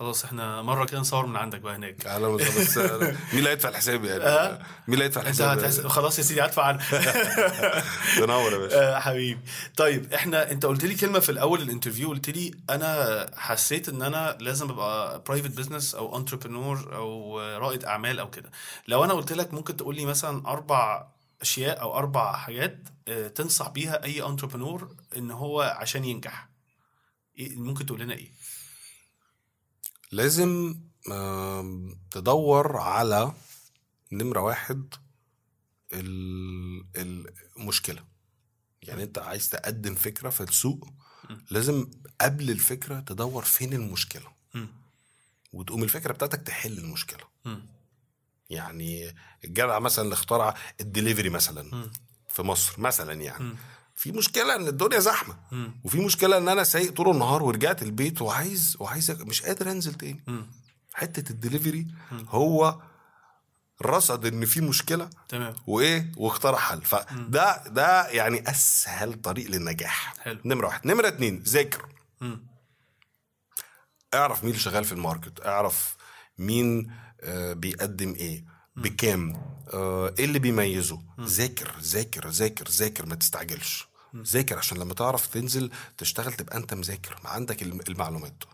خلاص 0.00 0.24
إحنا 0.24 0.62
مرة 0.62 0.84
كده 0.84 1.00
نصور 1.00 1.26
من 1.26 1.36
عندك 1.36 1.60
بقى 1.60 1.76
هناك. 1.76 2.06
وسهلا. 2.06 2.28
بس 2.36 2.78
مين 3.32 3.38
اللي 3.38 3.50
هيدفع 3.50 3.68
الحساب 3.68 4.04
يعني؟ 4.04 4.24
آه. 4.24 4.58
مين 4.88 4.94
اللي 4.94 5.04
هيدفع 5.04 5.20
الحساب. 5.20 5.88
خلاص 5.88 6.18
يا 6.18 6.22
سيدي 6.24 6.44
هدفع 6.44 6.62
عنها 6.64 6.84
تنور 8.16 8.52
يا 8.52 8.58
باشا. 8.58 8.76
آه، 8.96 9.00
حبيبي. 9.00 9.40
طيب 9.76 10.12
إحنا 10.12 10.50
انت 10.50 10.66
قلت 10.66 10.84
لي 10.84 10.94
كلمة 10.94 11.18
في 11.18 11.28
الأول 11.32 11.62
ال 11.62 11.67
interview 11.67 12.08
قلت 12.08 12.30
لي 12.30 12.50
أنا 12.70 13.26
حسيت 13.36 13.88
إن 13.88 14.02
أنا 14.02 14.36
لازم 14.40 14.70
أبقى 14.70 15.22
private 15.28 15.50
business 15.50 15.94
أو 15.94 16.16
entrepreneur 16.16 16.96
أو 16.96 17.40
رائد 17.40 17.84
أعمال 17.84 18.18
أو 18.18 18.30
كده. 18.30 18.50
لو 18.88 19.04
أنا 19.04 19.12
قلت 19.12 19.32
لك 19.32 19.54
ممكن 19.54 19.76
تقول 19.76 19.96
لي 19.96 20.04
مثلا 20.06 20.46
أربع 20.48 21.06
أشياء 21.42 21.80
أو 21.80 21.96
أربع 21.98 22.32
حاجات 22.36 22.78
آه، 23.08 23.28
تنصح 23.28 23.68
بيها 23.68 24.04
أي 24.04 24.22
entrepreneur 24.26 24.88
إن 25.16 25.30
هو 25.30 25.76
عشان 25.78 26.04
ينجح. 26.04 26.48
إيه- 27.38 27.56
ممكن 27.58 27.86
تقول 27.86 28.00
لنا 28.00 28.14
إيه؟ 28.14 28.30
لازم 30.12 30.80
تدور 32.10 32.76
على 32.76 33.32
نمرة 34.12 34.40
واحد 34.40 34.94
ال- 35.92 37.32
المشكلة 37.56 38.04
يعني 38.82 39.02
انت 39.02 39.18
عايز 39.18 39.48
تقدم 39.48 39.94
فكرة 39.94 40.30
في 40.30 40.40
السوق 40.42 40.88
لازم 41.50 41.90
قبل 42.20 42.50
الفكرة 42.50 43.00
تدور 43.00 43.44
فين 43.44 43.72
المشكلة. 43.72 44.26
وتقوم 45.52 45.82
الفكرة 45.82 46.12
بتاعتك 46.12 46.42
تحل 46.42 46.78
المشكلة. 46.78 47.24
يعني 48.50 49.14
الجدع 49.44 49.78
مثلا 49.78 50.04
اللي 50.04 50.12
اخترع 50.14 50.54
الدليفري 50.80 51.28
مثلا. 51.30 51.90
في 52.28 52.42
مصر 52.42 52.80
مثلا 52.80 53.12
يعني. 53.12 53.56
في 54.00 54.12
مشكلة 54.12 54.56
إن 54.56 54.68
الدنيا 54.68 54.98
زحمة. 54.98 55.36
مم. 55.52 55.80
وفي 55.84 55.98
مشكلة 56.00 56.36
إن 56.36 56.48
أنا 56.48 56.64
سايق 56.64 56.92
طول 56.92 57.10
النهار 57.10 57.42
ورجعت 57.42 57.82
البيت 57.82 58.22
وعايز 58.22 58.76
وعايز 58.80 59.10
مش 59.10 59.42
قادر 59.42 59.70
أنزل 59.70 59.94
تاني. 59.94 60.24
مم. 60.26 60.46
حتة 60.94 61.32
الدليفري 61.32 61.86
هو 62.28 62.80
رصد 63.82 64.26
إن 64.26 64.44
في 64.46 64.60
مشكلة 64.60 65.10
تمام. 65.28 65.54
وإيه؟ 65.66 66.12
واخترع 66.16 66.58
حل. 66.58 66.82
فده 66.82 67.68
ده 67.68 68.08
يعني 68.08 68.50
أسهل 68.50 69.20
طريق 69.20 69.50
للنجاح. 69.50 70.14
حلو. 70.20 70.40
نمرة 70.44 70.66
واحد. 70.66 70.86
نمرة 70.86 71.08
اتنين 71.08 71.42
ذاكر. 71.42 71.88
اعرف 74.14 74.44
مين 74.44 74.50
اللي 74.50 74.62
شغال 74.62 74.84
في 74.84 74.92
ال 74.92 74.99
market. 74.99 75.46
اعرف 75.46 75.96
مين 76.38 76.92
آه، 77.20 77.52
بيقدم 77.52 78.14
إيه. 78.14 78.44
بكام. 78.76 79.42
آه، 79.74 80.14
إيه 80.18 80.24
اللي 80.24 80.38
بيميزه؟ 80.38 81.02
ذاكر 81.20 81.74
ذاكر 81.80 82.28
ذاكر 82.28 82.68
ذاكر 82.68 83.06
ما 83.06 83.14
تستعجلش. 83.14 83.89
ذاكر 84.16 84.58
عشان 84.58 84.78
لما 84.78 84.94
تعرف 84.94 85.26
تنزل 85.26 85.70
تشتغل 85.98 86.32
تبقى 86.32 86.56
انت 86.56 86.74
مذاكر 86.74 87.16
عندك 87.24 87.62
الم- 87.62 87.80
المعلومات 87.88 88.44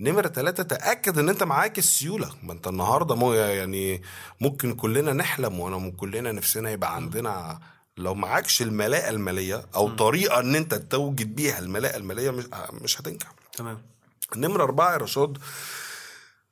نمرة 0.00 0.28
ثلاثة 0.28 0.62
تأكد 0.62 1.18
ان 1.18 1.28
انت 1.28 1.42
معاك 1.42 1.78
السيولة. 1.78 2.30
ما 2.42 2.52
انت 2.52 2.66
النهاردة 2.66 3.14
مو 3.14 3.32
يعني 3.32 4.02
ممكن 4.40 4.74
كلنا 4.74 5.12
نحلم 5.12 5.60
وأنا 5.60 5.76
م- 5.78 5.90
كلنا 5.90 6.32
نفسنا 6.32 6.70
يبقى 6.70 6.94
عندنا 6.96 7.60
لو 7.96 8.14
معكش 8.14 8.62
الملاءة 8.62 9.10
المالية 9.10 9.66
أو 9.74 9.88
طريقة 9.96 10.40
ان 10.40 10.54
انت 10.54 10.74
توجد 10.74 11.34
بيها 11.34 11.58
الملاءة 11.58 11.96
المالية 11.96 12.30
مش, 12.30 12.44
مش 12.72 13.00
هتنجح. 13.00 13.32
تمام. 13.52 13.82
نمرة 14.36 14.62
أربعة 14.62 14.92
يا 14.92 14.96
رشاد 14.96 15.38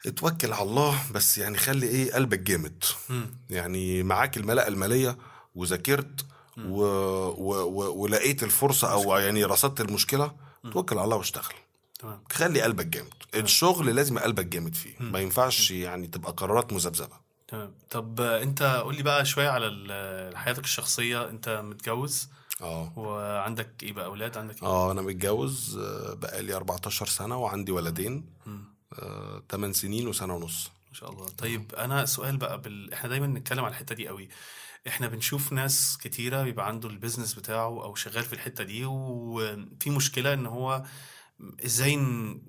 اتوكل 0.07 0.53
على 0.53 0.63
الله 0.63 0.99
بس 1.13 1.39
يعني 1.39 1.59
خلي 1.59 1.87
إيه 1.87 2.13
قلبك 2.13 2.39
جامد. 2.39 2.85
يعني 3.51 4.03
معاك 4.03 4.37
الملاءة 4.37 4.69
المالية 4.69 5.17
وذاكرت 5.55 6.27
و... 6.59 6.83
و... 6.83 7.63
و... 7.63 8.03
ولقيت 8.03 8.43
الفرصة 8.43 8.93
أو 8.93 9.19
يعني 9.19 9.45
رصدت 9.45 9.81
المشكلة 9.81 10.33
توكل 10.73 10.99
على 10.99 11.05
الله 11.05 11.17
واشتغل. 11.17 11.55
تمام. 11.99 12.25
خلي 12.33 12.63
قلبك 12.63 12.87
جامد. 12.87 13.15
الشغل 13.35 13.95
لازم 13.97 14.19
قلبك 14.19 14.47
جامد 14.47 14.75
فيه. 14.75 14.95
ما 15.01 15.19
ينفعش 15.19 15.71
يعني 15.71 16.07
تبقى 16.07 16.33
قرارات 16.33 16.73
مذبذبة. 16.73 17.25
تمام. 17.49 17.75
طب 17.91 18.21
أنت 18.21 18.63
قول 18.63 18.97
لي 18.97 19.03
بقى 19.03 19.25
شوية 19.25 19.49
على 19.49 20.33
حياتك 20.35 20.65
الشخصية. 20.65 21.29
أنت 21.31 21.49
متجوز؟ 21.65 22.29
آه. 22.61 22.93
وعندك 22.99 23.83
إيه 23.83 23.93
بقى؟ 23.93 24.05
أولاد؟ 24.05 24.37
عندك 24.39 24.63
إيه؟ 24.63 24.69
آه 24.69 24.93
أنا 24.93 25.03
متجوز 25.03 25.79
آه، 25.79 26.15
بقالي 26.15 26.55
14 26.55 27.07
سنة 27.07 27.37
وعندي 27.37 27.73
ولدين. 27.73 28.27
آه 28.99 29.43
8 29.51 29.75
سنين 29.75 30.09
وسنة 30.09 30.35
ونص. 30.37 30.71
ما 30.89 30.95
شاء 30.95 31.11
الله. 31.11 31.29
طيب 31.29 31.75
أنا 31.75 32.05
سؤال 32.07 32.37
بقى 32.37 32.61
بال... 32.61 32.93
إحنا 32.93 33.09
دايما 33.09 33.27
نتكلم 33.27 33.65
على 33.65 33.71
الحتة 33.73 33.95
دي 33.95 34.09
قوي. 34.09 34.29
إحنا 34.89 35.09
بنشوف 35.09 35.53
ناس 35.53 35.99
كتيرة 35.99 36.43
بيبقى 36.43 36.67
عنده 36.69 36.89
البيزنس 36.89 37.35
بتاعه 37.35 37.85
أو 37.85 37.95
شغال 37.95 38.25
في 38.25 38.33
الحتة 38.33 38.65
دي 38.65 38.85
وفي 38.85 39.91
مشكلة 39.91 40.35
إن 40.35 40.47
هو 40.47 40.83
إزاي 41.67 41.97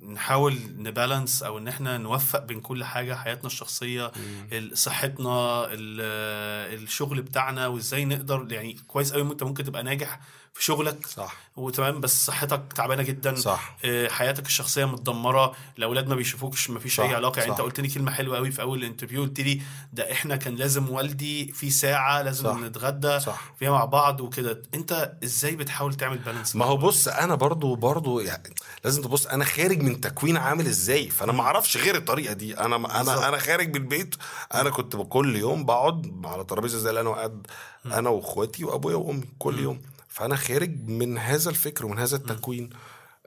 نحاول 0.02 0.60
نبالانس 0.78 1.44
أو 1.44 1.58
ان 1.58 1.68
إحنا 1.68 1.98
نوفق 1.98 2.44
بين 2.46 2.62
كل 2.62 2.84
حاجة 2.84 3.16
حياتنا 3.16 3.48
الشخصية 3.48 4.12
ال- 4.52 4.78
صحتنا 4.78 5.66
ال- 5.72 6.84
الشغل 6.84 7.22
بتاعنا 7.22 7.68
وازاي 7.68 8.06
نقدر 8.06 8.48
يعني 8.52 8.78
كويس 8.88 9.14
قوي 9.14 9.22
انت 9.32 9.44
ممكن 9.44 9.64
تبقى 9.64 9.84
ناجح 9.84 10.20
في 10.54 10.64
شغلك. 10.64 11.06
صح. 11.08 11.36
وتمام 11.56 12.02
بس 12.02 12.26
صحتك 12.26 12.74
تعبانة 12.76 13.04
جدا. 13.04 13.36
صح. 13.36 13.78
آه، 13.86 14.08
حياتك 14.10 14.46
الشخصية 14.46 14.86
متدمرة. 14.86 15.56
الأولاد 15.78 16.08
ما 16.08 16.16
بيشوفوكش 16.16 16.70
ما 16.70 16.80
فيش 16.80 17.00
أي 17.00 17.14
علاقة. 17.16 17.40
يعني. 17.40 17.52
انت 17.52 17.62
قلت 17.62 17.80
لي 17.80 17.88
كلمة 17.88 18.12
حلوة 18.12 18.38
قوي 18.38 18.52
في 18.52 18.62
أول 18.62 18.80
ال 18.80 18.84
interview 18.84 19.22
قلت 19.22 19.40
لي 19.42 19.62
ده 19.94 20.12
إحنا 20.12 20.36
كان 20.36 20.56
لازم 20.56 20.90
والدي 20.90 21.52
في 21.52 21.70
ساعة 21.70 22.22
لازم 22.22 22.44
صح. 22.44 22.56
نتغدى 22.60 23.20
صح. 23.20 23.54
فيها 23.60 23.72
مع 23.72 23.86
بعض 23.86 24.22
وكده. 24.22 24.62
انت 24.74 25.12
إزاي 25.24 25.56
بتحاول 25.56 25.94
تعمل 25.94 26.18
balance 26.18 26.56
ما 26.56 26.66
هو 26.66 26.78
بص 26.78 27.08
أنا 27.08 27.36
برضو 27.36 27.76
برضو 27.76 28.20
يعني 28.20 28.54
لازم 28.86 29.02
تبص 29.02 29.28
أنا 29.28 29.46
خارج 29.46 29.82
من 29.82 30.02
تكوين 30.02 30.38
عامل 30.38 30.68
إزاي؟ 30.68 31.10
فأنا 31.10 31.32
ما 31.32 31.42
أعرفش 31.42 31.78
غير 31.78 31.96
الطريقة 31.96 32.34
دي. 32.34 32.60
أنا. 32.60 32.76
أنا 32.76 33.28
أنا 33.28 33.38
خارج 33.38 33.70
من 33.70 33.76
البيت 33.76 34.16
أنا 34.54 34.70
كنت 34.70 34.96
كل 35.10 35.36
يوم 35.36 35.66
بقعد 35.66 36.22
على 36.26 36.44
ترابيزة 36.44 36.78
زي 36.78 36.90
اللي 36.90 37.02
أنا 37.02 37.10
قاعد 37.10 37.48
أنا 37.86 38.10
وإخواتي 38.10 38.64
وأبويا 38.64 38.96
وأمي 38.96 39.24
كل 39.40 39.60
يوم. 39.60 39.82
فأنا 40.08 40.36
خارج 40.36 40.90
من 40.90 41.18
هذا 41.18 41.50
الفكر 41.50 41.86
ومن 41.86 42.00
هذا 42.00 42.16
التكوين. 42.16 42.70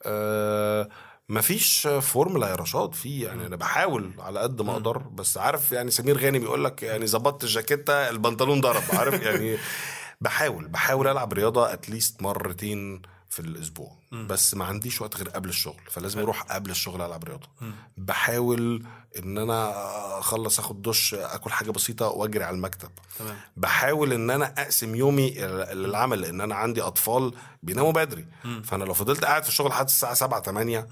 آه 0.03 0.89
مفيش 1.29 1.89
فورمولا 2.01 2.49
يا 2.49 2.55
رشاد. 2.55 2.95
فيه 2.95 3.27
يعني 3.27 3.47
أنا 3.47 3.57
بحاول 3.57 4.11
على 4.19 4.41
قد 4.41 4.63
ما 4.63 4.73
أقدر 4.73 4.99
بس 4.99 5.39
عارف 5.39 5.73
يعني 5.73 5.91
سمير 5.91 6.19
غانم 6.19 6.43
يقول 6.43 6.65
لك 6.65 6.83
يعني 6.83 7.07
ظبطت 7.07 7.45
الجاكيتة 7.45 8.09
البنطلون 8.11 8.61
ضرب. 8.61 8.83
عارف 8.93 9.23
يعني 9.23 9.59
بحاول 10.21 10.69
بحاول 10.69 11.09
ألعب 11.09 11.33
رياضة 11.33 11.73
اتليست 11.73 12.23
مرتين 12.23 13.03
في 13.39 13.45
الأسبوع. 13.45 13.93
بس 14.13 14.55
ما 14.55 14.65
عنديش 14.65 15.01
وقت 15.01 15.17
غير 15.17 15.29
قبل 15.29 15.49
الشغل 15.49 15.81
فلازم 15.91 16.21
أروح 16.21 16.43
قبل 16.43 16.71
الشغل 16.71 17.03
ألعب 17.03 17.25
رياضة. 17.25 17.49
بحاول 17.97 18.87
إن 19.19 19.39
أنا 19.39 19.73
أخلص 20.19 20.59
آخد 20.59 20.83
دش 20.83 21.15
آكل 21.15 21.51
حاجة 21.53 21.71
بسيطة 21.71 22.07
وأجري 22.09 22.45
على 22.45 22.57
المكتب. 22.57 22.91
تمام. 23.19 23.37
بحاول 23.57 24.13
إن 24.13 24.31
أنا 24.31 24.55
أقسم 24.59 24.95
يومي 24.95 25.31
للعمل 25.73 26.21
لأن 26.21 26.41
أنا 26.41 26.55
عندي 26.55 26.83
أطفال 26.83 27.35
بيناموا 27.63 27.93
بدري. 27.93 28.27
فأنا 28.65 28.85
لو 28.85 28.95
فضلت 28.95 29.25
قاعد 29.25 29.43
في 29.43 29.49
الشغل 29.49 29.69
لحد 29.69 29.87
الساعة 29.87 30.15
7 30.15 30.43
8 30.43 30.89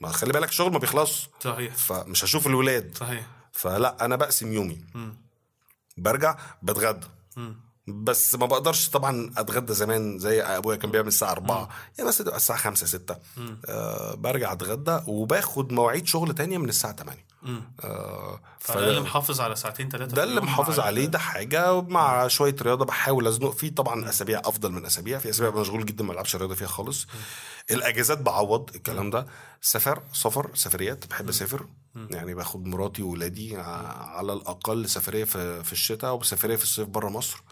ما 0.00 0.08
خلي 0.08 0.32
بالك 0.32 0.48
الشغل 0.48 0.72
ما 0.72 0.78
بيخلصش. 0.78 1.28
صحيح. 1.40 1.74
فمش 1.74 2.24
هشوف 2.24 2.46
الولاد. 2.46 2.96
صحيح. 2.98 3.26
فلا 3.52 4.04
أنا 4.04 4.16
بقسم 4.16 4.52
يومي. 4.52 4.84
مم. 4.94 5.14
برجع 5.96 6.36
بتغدى. 6.62 7.06
بس 7.86 8.34
ما 8.34 8.46
بقدرش 8.46 8.88
طبعا 8.88 9.30
أتغدى 9.36 9.74
زمان 9.74 10.18
زي 10.18 10.42
أبويا 10.42 10.76
كان 10.76 10.90
بيعمل 10.90 11.08
الساعة 11.08 11.32
4 11.32 11.68
يعني 11.98 12.08
بس 12.08 12.18
تبقى 12.18 12.36
الساعة 12.36 12.58
5 12.58 12.86
6 12.86 13.16
آه 13.68 14.14
برجع 14.14 14.52
أتغدى 14.52 15.00
وباخد 15.06 15.72
مواعيد 15.72 16.06
شغل 16.06 16.34
تانية 16.34 16.58
من 16.58 16.68
الساعة 16.68 16.96
8 16.96 17.24
مم. 17.42 17.62
آه 17.84 18.40
فده 18.58 18.88
اللي 18.88 19.00
محافظ 19.00 19.40
على 19.40 19.56
ساعتين 19.56 19.88
ثلاثة 19.88 20.14
ده 20.16 20.24
اللي 20.24 20.40
محافظ 20.40 20.80
عليه 20.80 21.06
ده 21.06 21.18
حاجة 21.18 21.80
مع 21.80 22.28
شوية 22.28 22.56
رياضة 22.62 22.84
بحاول 22.84 23.26
أزنق 23.26 23.50
فيه. 23.50 23.74
طبعا 23.74 24.08
أسابيع 24.08 24.40
أفضل 24.44 24.72
من 24.72 24.86
أسابيع. 24.86 25.18
في 25.18 25.30
أسابيع 25.30 25.60
مشغول 25.60 25.84
جدا 25.86 26.04
ما 26.04 26.12
بلعبش 26.12 26.36
رياضة 26.36 26.54
فيها 26.54 26.66
خالص. 26.68 27.06
الأجازات 27.70 28.18
بعوض 28.18 28.70
الكلام 28.74 29.10
ده. 29.10 29.26
سفر 29.60 30.02
سفر 30.12 30.50
سفريات. 30.54 31.06
بحب 31.06 31.28
أسافر. 31.28 31.66
يعني 32.10 32.34
باخد 32.34 32.66
مراتي 32.66 33.02
وولادي 33.02 33.56
ع- 33.56 33.62
على 34.16 34.32
الأقل 34.32 34.88
سفرية 34.88 35.24
في 35.24 35.64
في 35.64 35.72
الشتاء 35.72 36.14
وسفرية 36.16 36.56
في 36.56 36.62
الصيف 36.62 36.88
بره 36.88 37.08
مصر. 37.08 37.42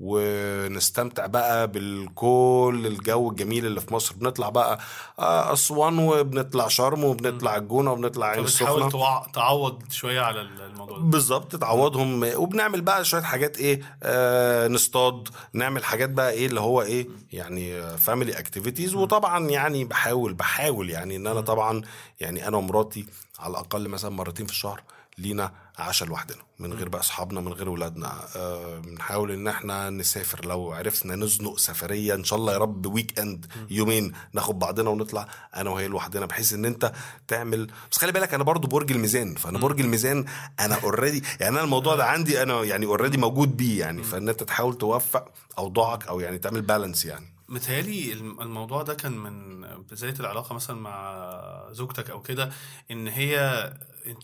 ونستمتع 0.00 1.26
بقى 1.26 1.68
بالكل 1.68 2.82
الجو 2.86 3.30
الجميل 3.30 3.66
اللي 3.66 3.80
في 3.80 3.94
مصر. 3.94 4.14
بنطلع 4.14 4.48
بقى 4.48 4.78
آه، 5.18 5.52
أسوان 5.52 5.98
وبنطلع 5.98 6.68
شرم 6.68 7.04
وبنطلع 7.04 7.56
الجونه 7.56 7.92
وبنطلع 7.92 8.26
عين 8.26 8.44
السخنه 8.44 8.86
بتحاول 8.86 9.32
تعوض 9.32 9.82
شوية 9.90 10.20
على 10.20 10.40
الموضوع 10.40 10.98
ده. 10.98 11.04
بالظبط 11.04 11.56
تعوضهم. 11.56 12.30
وبنعمل 12.36 12.80
بقى 12.80 13.04
شوية 13.04 13.22
حاجات 13.22 13.58
إيه 13.58 13.80
آه 14.02 14.68
نصطاد. 14.68 15.28
نعمل 15.52 15.84
حاجات 15.84 16.10
بقى 16.10 16.30
إيه 16.30 16.46
اللي 16.46 16.60
هو 16.60 16.82
إيه 16.82 17.08
يعني 17.32 17.82
family 17.98 18.38
activities 18.38 18.94
وطبعا 18.94 19.48
يعني 19.48 19.84
بحاول 19.84 20.34
بحاول 20.34 20.90
يعني 20.90 21.16
إن 21.16 21.26
أنا 21.26 21.40
طبعا 21.40 21.82
يعني 22.20 22.48
أنا 22.48 22.56
ومراتي 22.56 23.06
على 23.38 23.50
الأقل 23.50 23.88
مثلا 23.88 24.10
مرتين 24.10 24.46
في 24.46 24.52
الشهر 24.52 24.82
لينا 25.18 25.52
عشاء 25.78 26.08
لوحدنا 26.08 26.38
من 26.58 26.72
غير 26.72 26.88
بقى 26.88 27.00
أصحابنا 27.00 27.40
من 27.40 27.52
غير 27.52 27.68
ولادنا. 27.68 28.24
آه 28.36 28.78
بنحاول 28.78 29.30
إن 29.30 29.48
إحنا 29.48 29.90
نسافر. 29.90 30.46
لو 30.46 30.72
عرفنا 30.72 31.16
نزنق 31.16 31.58
سفرية 31.58 32.14
إن 32.14 32.24
شاء 32.24 32.38
الله 32.38 32.52
يا 32.52 32.58
رب 32.58 32.86
weekend 32.86 33.46
يومين 33.70 34.12
ناخد 34.32 34.58
بعضنا 34.58 34.90
ونطلع 34.90 35.28
أنا 35.56 35.70
وهي 35.70 35.88
لوحدنا 35.88 36.26
بحيث 36.26 36.52
إن 36.52 36.64
أنت 36.64 36.92
تعمل 37.28 37.70
بس 37.90 37.98
خلي 37.98 38.12
بالك 38.12 38.34
أنا 38.34 38.44
برضو 38.44 38.68
برج 38.68 38.92
الميزان 38.92 39.34
فأنا 39.34 39.58
برج 39.58 39.80
الميزان 39.80 40.24
أنا 40.60 40.74
already 40.82 41.22
يعني 41.40 41.54
أنا 41.54 41.64
الموضوع 41.64 41.96
ده 41.96 42.04
عندي 42.04 42.42
أنا 42.42 42.62
يعني 42.64 42.86
already 42.86 43.16
موجود 43.18 43.56
بيه 43.56 43.80
يعني 43.80 44.02
فإن 44.02 44.28
أنت 44.28 44.42
تحاول 44.42 44.78
توفق 44.78 45.28
أوضاعك 45.58 46.06
أو 46.06 46.20
يعني 46.20 46.38
تعمل 46.38 46.62
balance 46.62 47.04
يعني. 47.04 47.26
متهيألي 47.48 48.12
الم- 48.12 48.40
الموضوع 48.40 48.82
ده 48.82 48.94
كان 48.94 49.12
من 49.12 49.60
بداية 49.90 50.14
العلاقة 50.20 50.54
مثلا 50.54 50.76
مع 50.76 51.68
زوجتك 51.70 52.10
أو 52.10 52.22
كده 52.22 52.50
إن 52.90 53.08
هي 53.08 53.38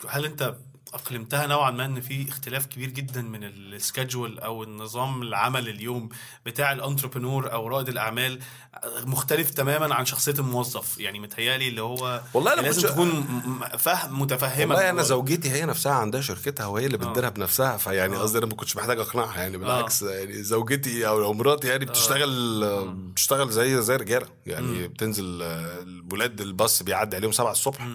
هل 0.08 0.24
أنت 0.24 0.54
أقلمتها 0.94 1.46
نوعا 1.46 1.70
ما 1.70 1.84
إن 1.84 2.00
في 2.00 2.28
اختلاف 2.28 2.66
كبير 2.66 2.90
جدا 2.90 3.22
من 3.22 3.44
ال 3.44 3.55
schedule 3.55 4.38
أو 4.38 4.62
النظام 4.62 5.22
العمل 5.22 5.68
اليوم 5.68 6.08
بتاع 6.46 6.72
الانتربرنور 6.72 7.52
أو 7.52 7.68
رائد 7.68 7.88
الأعمال 7.88 8.40
مختلف 9.04 9.50
تماما 9.50 9.94
عن 9.94 10.06
شخصية 10.06 10.32
الموظف. 10.38 10.98
يعني 10.98 11.20
متهيألي 11.20 11.68
اللي 11.68 11.82
هو 11.82 12.22
والله 12.34 12.52
أنا 12.52 12.60
لازم 12.60 12.82
كنت- 12.82 12.90
تكون 12.90 13.08
م- 13.08 13.50
م- 13.62 13.76
فاهم 13.76 14.20
متفهمة 14.22 14.74
والله 14.74 14.90
أنا. 14.90 15.02
زوجتي 15.02 15.50
هي 15.50 15.64
نفسها 15.64 15.92
عندها 15.92 16.20
شركتها 16.20 16.66
وهي 16.66 16.86
اللي 16.86 16.98
بتديرها 16.98 17.28
بنفسها 17.28 17.76
فيعني 17.76 18.16
قصدي 18.16 18.38
أنا 18.38 18.46
ما 18.46 18.54
كنتش 18.54 18.76
محتاج 18.76 18.98
أقنعها 19.00 19.40
يعني 19.40 19.56
بالعكس 19.58 20.02
يعني 20.02 20.42
زوجتي 20.42 21.08
أو 21.08 21.32
مراتي 21.32 21.68
يعني 21.68 21.84
بتشتغل 21.84 22.88
بتشتغل 22.94 23.50
زي 23.50 23.82
زي 23.82 23.94
الرجاله 23.94 24.26
يعني 24.46 24.88
بتنزل 24.88 25.42
آه، 25.42 25.78
الولاد 25.82 26.40
الباص 26.40 26.82
بيعدي 26.82 27.16
عليهم 27.16 27.32
سبعة 27.32 27.52
الصبح. 27.52 27.88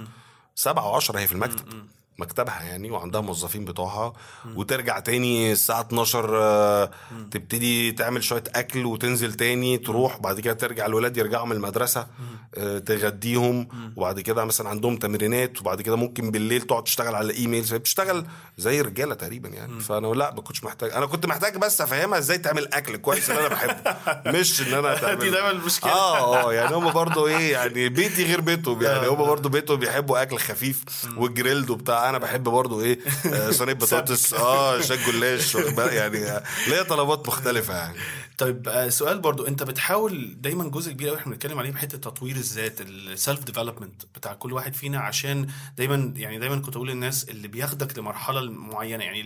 سبعة 0.55 0.89
وعشرة 0.89 1.19
هي 1.19 1.27
في 1.27 1.33
المكتب. 1.33 1.85
مكتبها 2.17 2.63
يعني 2.63 2.91
وعندها 2.91 3.21
موظفين 3.21 3.65
بتوعها 3.65 4.13
وترجع 4.55 4.99
تاني 4.99 5.51
الساعة 5.51 5.81
12 5.81 6.29
آه، 6.41 6.91
تبتدي 7.31 7.91
تعمل 7.91 8.23
شوية 8.23 8.43
أكل 8.55 8.85
وتنزل 8.85 9.33
تاني 9.33 9.77
تروح 9.77 10.17
بعد 10.17 10.39
كده 10.39 10.53
ترجع 10.53 10.85
الولاد 10.85 11.17
يرجعوا 11.17 11.45
من 11.45 11.51
المدرسة 11.51 12.07
آه، 12.57 12.79
تغديهم 12.79 13.67
وبعد 13.95 14.19
كده 14.19 14.45
مثلا 14.45 14.69
عندهم 14.69 14.97
تمرينات 14.97 15.61
وبعد 15.61 15.81
كده 15.81 15.95
ممكن 15.95 16.31
بالليل 16.31 16.61
تقعد 16.61 16.83
تشتغل 16.83 17.15
على 17.15 17.33
ايميلز 17.33 17.73
بتشتغل 17.73 18.25
زي 18.57 18.81
الرجالة 18.81 19.15
تقريبا 19.15 19.49
يعني. 19.49 19.79
فأنا 19.79 20.07
لا 20.07 20.33
ما 20.33 20.41
كنتش 20.41 20.63
محتاج 20.63 20.91
أنا 20.91 21.05
كنت 21.05 21.25
محتاج 21.25 21.57
بس 21.57 21.81
أفهمها 21.81 22.17
إزاي 22.17 22.37
تعمل 22.37 22.73
أكل 22.73 22.97
كويس 22.97 23.29
اللي 23.29 23.41
أنا 23.41 23.49
بحبه. 23.49 24.31
مش 24.39 24.61
إن 24.61 24.73
أنا 24.73 24.95
تعمل 25.01 25.19
دي 25.19 25.29
دايما 25.29 25.51
المشكلة. 25.51 25.91
آه 25.91 26.45
آه 26.47 26.53
يعني 26.53 26.75
هم 26.75 26.91
برضو 26.91 27.27
إيه 27.27 27.51
يعني 27.51 27.89
بيتي 27.89 28.25
غير 28.25 28.41
بيتهم 28.41 28.81
يعني. 28.83 29.07
هم 29.07 29.15
برضو 29.15 29.49
بيتهم 29.49 29.79
بيحبوا 29.79 30.21
أكل 30.21 30.37
خفيف 30.37 30.83
وال 31.17 31.29
grilled 31.29 31.69
وبتاع. 31.69 32.04
أنا 32.09 32.17
بحب 32.17 32.43
برضو 32.43 32.81
إيه 32.81 32.99
آه، 33.33 33.51
صينية 33.57 33.73
بطاطس. 33.73 34.33
آه 34.33 34.81
شاي 34.81 34.97
جلاش؟ 34.97 35.55
يعني 35.77 36.17
آه، 36.25 36.43
ليا 36.67 36.83
طلبات 36.83 37.27
مختلفة 37.27 37.73
يعني. 37.77 37.97
طيب 38.37 38.67
آه، 38.67 38.89
سؤال 38.89 39.19
برضو. 39.19 39.47
انت 39.47 39.63
بتحاول 39.63 40.41
دايما 40.41 40.63
جزء 40.69 40.91
كبير 40.91 41.09
قوي 41.09 41.17
إحنا 41.17 41.31
بنتكلم 41.31 41.59
عليه 41.59 41.71
بحتة 41.71 41.97
تطوير 41.97 42.35
الذات 42.35 42.81
ال 42.81 42.94
self 42.94 43.43
development 43.43 44.03
بتاع 44.15 44.33
كل 44.33 44.53
واحد 44.53 44.73
فينا 44.73 44.99
عشان 44.99 45.47
دايما 45.77 46.13
يعني 46.15 46.39
دايما 46.39 46.55
كنت 46.59 46.75
أقول 46.75 46.87
للناس 46.87 47.29
اللي 47.29 47.47
بياخدك 47.47 47.99
لمرحلة 47.99 48.41
معينة 48.51 49.03
يعني 49.03 49.21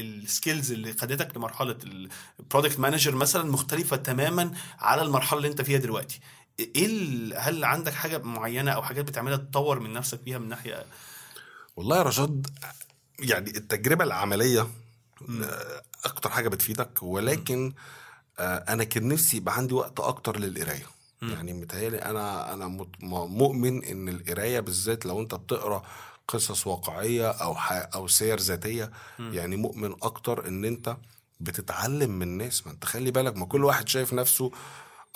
ال 0.00 0.10
skills 0.10 0.72
اللي 0.72 0.92
خدتك 0.92 1.36
لمرحلة 1.36 1.76
ال 2.40 2.45
product 2.45 2.78
manager 2.78 3.14
مثلا 3.14 3.50
مختلفة 3.50 3.96
تماما 3.96 4.50
على 4.78 5.02
المرحلة 5.02 5.36
اللي 5.36 5.48
انت 5.48 5.62
فيها 5.62 5.78
دلوقتي. 5.78 6.20
إيه 6.60 7.38
هل 7.38 7.64
عندك 7.64 7.92
حاجة 7.92 8.18
معينة 8.18 8.70
أو 8.70 8.82
حاجات 8.82 9.04
بتعملها 9.04 9.36
تطور 9.36 9.80
من 9.80 9.92
نفسك 9.92 10.20
فيها 10.24 10.38
من 10.38 10.48
ناحية 10.48 10.84
والله 11.76 11.96
يا 11.96 12.02
رشاد 12.02 12.46
يعني 13.18 13.50
التجربة 13.50 14.04
العملية 14.04 14.60
آه، 15.42 15.82
أكتر 16.04 16.30
حاجة 16.30 16.48
بتفيدك 16.48 17.02
ولكن 17.02 17.72
آه، 18.38 18.56
أنا 18.68 18.84
كان 18.84 19.08
نفسي 19.08 19.36
يبقى 19.36 19.56
عندي 19.56 19.74
وقت 19.74 20.00
أكتر 20.00 20.38
للقراية. 20.38 20.86
يعني 21.22 21.52
متهيألي 21.52 21.98
أنا 21.98 22.54
أنا 22.54 22.68
م- 22.68 22.86
مؤمن 23.38 23.84
إن 23.84 24.08
القراية 24.08 24.60
بالذات 24.60 25.06
لو 25.06 25.20
أنت 25.20 25.34
بتقرأ 25.34 25.82
قصص 26.28 26.66
واقعية 26.66 27.30
أو 27.30 27.56
أو 27.94 28.06
سير 28.08 28.40
ذاتية 28.40 28.90
يعني 29.18 29.56
مؤمن 29.56 29.94
أكتر 30.02 30.48
إن 30.48 30.64
أنت 30.64 30.96
بتتعلم 31.40 32.10
من 32.10 32.22
الناس. 32.22 32.66
ما 32.66 32.72
أنت 32.72 32.84
خلي 32.84 33.10
بالك 33.10 33.36
ما 33.36 33.46
كل 33.46 33.64
واحد 33.64 33.88
شايف 33.88 34.12
نفسه 34.14 34.50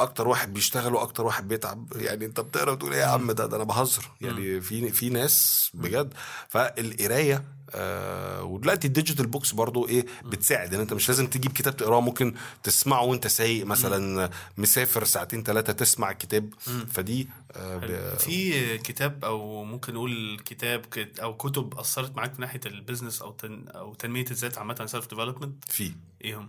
أكتر 0.00 0.28
واحد 0.28 0.52
بيشتغل 0.54 0.94
وأكتر 0.94 1.26
واحد 1.26 1.48
بيتعب. 1.48 1.92
يعني 1.96 2.24
أنت 2.24 2.40
بتقرأ 2.40 2.70
وتقول 2.72 2.92
إيه 2.92 3.00
يا 3.00 3.06
عم 3.06 3.32
ده, 3.32 3.46
ده 3.46 3.56
أنا 3.56 3.64
بهزر. 3.64 4.02
يعني 4.20 4.60
في 4.60 4.90
في 4.90 5.10
ناس 5.10 5.70
بجد. 5.74 6.14
فالقراية 6.48 7.44
آه 7.74 8.42
ودلوقتي 8.42 8.86
ال 8.86 8.91
digital 8.91 9.26
books 9.26 9.52
برضو 9.52 9.88
إيه 9.88 10.06
بتساعد. 10.24 10.74
ان 10.74 10.80
أنت 10.80 10.92
مش 10.92 11.08
لازم 11.08 11.26
تجيب 11.26 11.52
كتاب 11.52 11.76
تقراه 11.76 12.00
ممكن 12.00 12.34
تسمعه 12.62 13.02
وأنت 13.02 13.26
سايق 13.26 13.66
مثلا 13.66 14.30
مسافر 14.58 15.04
ساعتين 15.04 15.42
ثلاثة 15.42 15.72
تسمع 15.72 16.10
الكتاب 16.10 16.54
فدي 16.90 17.28
آه 17.52 18.14
في 18.16 18.78
كتاب 18.78 19.24
أو 19.24 19.64
ممكن 19.64 19.94
نقول 19.94 20.40
كتاب 20.44 20.80
كت- 20.86 21.18
أو 21.18 21.36
كتب 21.36 21.78
أثرت 21.78 22.16
معاك 22.16 22.32
من 22.34 22.40
ناحية 22.40 22.60
ال 22.66 22.72
business 22.72 23.22
أو 23.22 23.32
تن 23.32 23.68
أو 23.68 23.94
تنمية 23.94 24.24
الذات 24.30 24.58
عامة 24.58 24.86
self 24.86 25.06
development 25.10 25.64
في. 25.68 25.92
إيه 26.24 26.38
هم؟ 26.38 26.48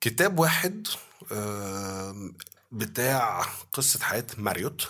كتاب 0.00 0.38
واحد 0.38 0.86
بتاع 2.72 3.46
قصة 3.72 4.00
حياة 4.00 4.26
ماريوت 4.38 4.88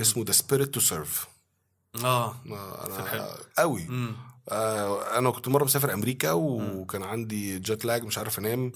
اسمه 0.00 0.24
The 0.24 0.34
Spirit 0.34 0.68
to 0.78 0.80
Serve. 0.90 1.26
آه 2.04 2.36
آه، 2.52 3.38
قوي. 3.58 3.86
آه، 4.48 5.18
أنا 5.18 5.30
كنت 5.30 5.48
مرة 5.48 5.64
مسافر 5.64 5.92
أمريكا 5.94 6.32
وكان 6.32 7.02
عندي 7.02 7.58
جيت 7.58 7.84
لاج 7.84 8.04
مش 8.04 8.18
عارف 8.18 8.38
أنام. 8.38 8.72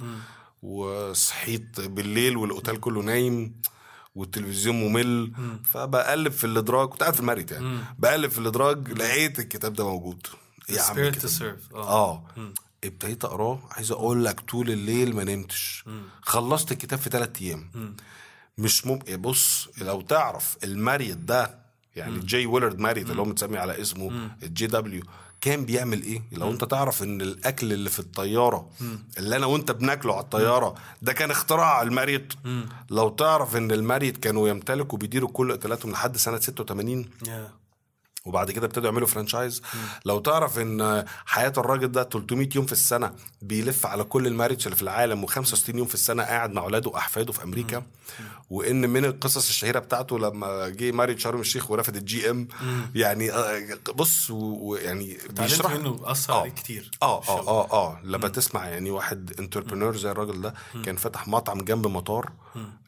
وصحيت 0.63 1.81
بالليل 1.81 2.37
والأوتيل 2.37 2.77
كله 2.77 3.03
نايم 3.03 3.61
والتلفزيون 4.15 4.77
ممل. 4.81 5.33
فبقلب 5.73 6.33
في 6.33 6.45
الإدراج 6.45 6.89
كنت 6.89 7.01
قاعد 7.01 7.15
في 7.15 7.21
الماريت 7.21 7.51
يعني. 7.51 7.79
بقلب 7.99 8.31
في 8.31 8.39
الإدراج 8.39 8.93
لقيت 8.93 9.39
الكتاب 9.39 9.73
ده 9.73 9.85
موجود. 9.85 10.27
إيه 10.71 10.77
يا 10.77 10.83
عم 10.83 10.93
Spirit 10.93 11.19
to 11.23 11.29
Serve 11.29 11.75
آه. 11.75 12.25
ابتديت 12.85 13.25
أقراه 13.25 13.59
عايز 13.71 13.91
أقول 13.93 14.25
لك 14.25 14.41
طول 14.41 14.71
الليل 14.71 15.17
ما 15.17 15.25
نمتش. 15.25 15.85
خلصت 16.23 16.73
الكتاب 16.73 16.99
في 16.99 17.11
ثلاث 17.11 17.43
أيام. 17.43 17.71
مش 18.59 18.87
ممكن 18.87 19.17
بص 19.17 19.69
لو 19.79 20.01
تعرف 20.01 20.57
الماريوت 20.65 21.17
ده 21.17 21.59
يعني 21.97 22.19
جي 22.19 22.47
ويلارد 22.47 22.79
ماريوت 22.79 23.11
اللي 23.11 23.21
هو 23.21 23.25
متسمي 23.25 23.59
على 23.59 23.81
اسمه 23.81 24.31
ال 24.43 24.67
JW 24.67 25.03
كان 25.41 25.65
بيعمل 25.65 26.03
إيه؟ 26.03 26.23
لو 26.33 26.51
أنت 26.51 26.65
تعرف 26.65 27.03
إن 27.03 27.21
الأكل 27.21 27.73
اللي 27.73 27.91
في 27.91 27.99
الطيارة 27.99 28.71
اللي 29.19 29.37
أنا 29.37 29.47
وأنت 29.47 29.71
بناكله 29.71 30.13
على 30.15 30.23
الطيارة 30.25 30.75
ده 31.03 31.13
كان 31.13 31.31
اختراع 31.31 31.83
الماريوت. 31.83 32.33
لو 32.91 33.09
تعرف 33.09 33.57
إن 33.57 33.71
الماريوت 33.73 34.17
كانوا 34.17 34.49
يمتلكوا 34.49 34.99
بيديروا 34.99 35.29
كل 35.33 35.51
اوتيلاتهم 35.51 35.93
لحد 35.93 36.17
سنة 36.17 36.39
86 36.41 37.07
وبعد 38.25 38.51
كده 38.51 38.67
ابتدوا 38.67 38.85
يعملوا 38.85 39.07
franchise 39.07 39.63
لو 40.05 40.19
تعرف 40.19 40.59
إن 40.59 41.05
حياة 41.27 41.53
الراجل 41.59 41.93
ده 41.93 42.03
300 42.03 42.49
يوم 42.55 42.67
في 42.67 42.73
السنة 42.73 43.13
بيلف 43.43 43.87
على 43.87 44.05
كل 44.05 44.27
الماريوتس 44.27 44.67
اللي 44.67 44.77
في 44.77 44.83
العالم 44.83 45.27
و65 45.27 45.69
يوم 45.75 45.87
في 45.87 45.95
السنة 45.95 46.23
قاعد 46.23 46.53
مع 46.53 46.63
أولاده 46.63 46.91
وأحفاده 46.91 47.33
في 47.33 47.43
أمريكا. 47.43 47.83
وإن 48.51 48.91
من 48.91 49.05
القصص 49.05 49.49
الشهيرة 49.49 49.79
بتاعته 49.79 50.19
لما 50.19 50.69
جه 50.69 50.93
ماريوت 50.93 51.19
شرم 51.19 51.41
الشيخ 51.41 51.71
ورفض 51.71 51.97
ال 51.97 52.31
GM 52.31 52.49
يعني 52.95 53.33
آه، 53.33 53.79
بص 53.95 54.31
ويعني 54.31 55.19
بيشرح 55.31 55.73
منه 55.73 56.01
أثر 56.05 56.33
آه. 56.33 56.41
عليك 56.41 56.55
كتير. 56.55 56.91
آه. 57.03 57.23
آه 57.29 57.49
آه 57.49 57.73
آه. 57.73 58.01
لما 58.05 58.29
تسمع 58.29 58.69
يعني 58.69 58.91
واحد 58.91 59.33
entrepreneur 59.39 59.97
زي 59.97 60.11
الراجل 60.11 60.41
ده 60.43 60.55
كان 60.85 60.97
فتح 60.97 61.29
مطعم 61.29 61.59
جنب 61.59 61.87
مطار 61.87 62.31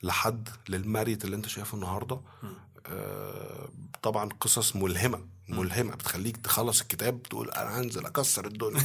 لحد 0.03 0.49
للماريوت 0.69 1.25
اللي 1.25 1.37
أنت 1.37 1.49
شايفه 1.49 1.75
النهارده. 1.75 2.15
آه 2.17 2.64
طبعا 4.03 4.29
قصص 4.41 4.77
ملهمة 4.77 5.27
ملهمة 5.49 5.95
بتخليك 5.95 6.37
تخلص 6.37 6.81
الكتاب 6.81 7.23
تقول 7.23 7.51
أنا 7.51 7.81
هنزل 7.81 8.07
أكسر 8.07 8.47
الدنيا. 8.47 8.83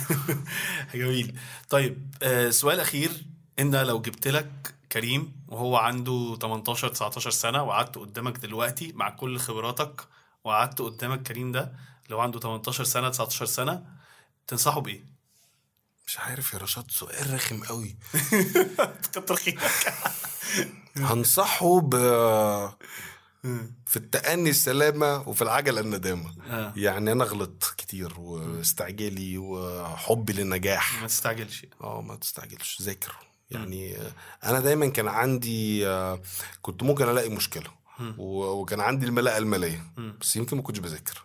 جميل. 0.93 1.39
طيب 1.69 2.15
آه 2.23 2.49
سؤال 2.49 2.79
أخير. 2.79 3.25
ان 3.59 3.75
لو 3.75 4.01
جبت 4.01 4.27
لك 4.27 4.75
كريم 4.91 5.31
وهو 5.47 5.77
عنده 5.77 6.37
18 6.41 6.87
19 6.87 7.29
سنة 7.31 7.63
وقعدت 7.63 7.97
قدامك 7.97 8.37
دلوقتي 8.37 8.91
مع 8.95 9.09
كل 9.09 9.39
خبراتك 9.39 10.01
وقعدت 10.43 10.81
قدامك 10.81 11.21
كريم 11.23 11.51
ده 11.51 11.73
لو 12.09 12.19
عنده 12.19 12.39
18 12.39 12.83
سنة 12.83 13.09
19 13.09 13.45
سنة 13.45 13.83
تنصحه 14.47 14.81
بإيه؟ 14.81 15.03
مش 16.07 16.19
عارف 16.19 16.53
يا 16.53 16.59
رشاد 16.59 16.91
سؤال 16.91 17.33
رخم 17.33 17.63
قوي. 17.63 17.95
كتر 19.13 19.35
خيرك. 19.35 19.93
هنصحه 20.97 21.79
ب 21.81 21.95
في 23.85 23.97
التأني 23.97 24.49
السلامة 24.49 25.29
وفي 25.29 25.41
العجلة 25.41 25.81
الندامة. 25.81 26.33
آه. 26.49 26.73
يعني 26.75 27.11
أنا 27.11 27.23
غلطت 27.23 27.73
كتير 27.77 28.19
واستعجالي 28.19 29.37
وحبي 29.37 30.33
للنجاح. 30.33 31.01
ما 31.01 31.07
تستعجلش. 31.07 31.65
آه 31.81 32.01
ما 32.01 32.15
تستعجلش. 32.15 32.81
ذاكر. 32.81 33.15
يعني 33.51 33.97
آه، 33.97 34.11
أنا 34.43 34.59
دايما 34.59 34.87
كان 34.87 35.07
عندي 35.07 35.87
آه، 35.87 36.21
كنت 36.61 36.83
ممكن 36.83 37.09
ألاقي 37.09 37.29
مشكلة 37.29 37.71
و- 38.17 38.51
وكان 38.61 38.79
عندي 38.79 39.05
الملاءة 39.05 39.37
المالية. 39.37 39.91
بس 40.21 40.35
يمكن 40.35 40.57
ما 40.57 40.63
كنتش 40.63 40.79
بذاكر. 40.79 41.23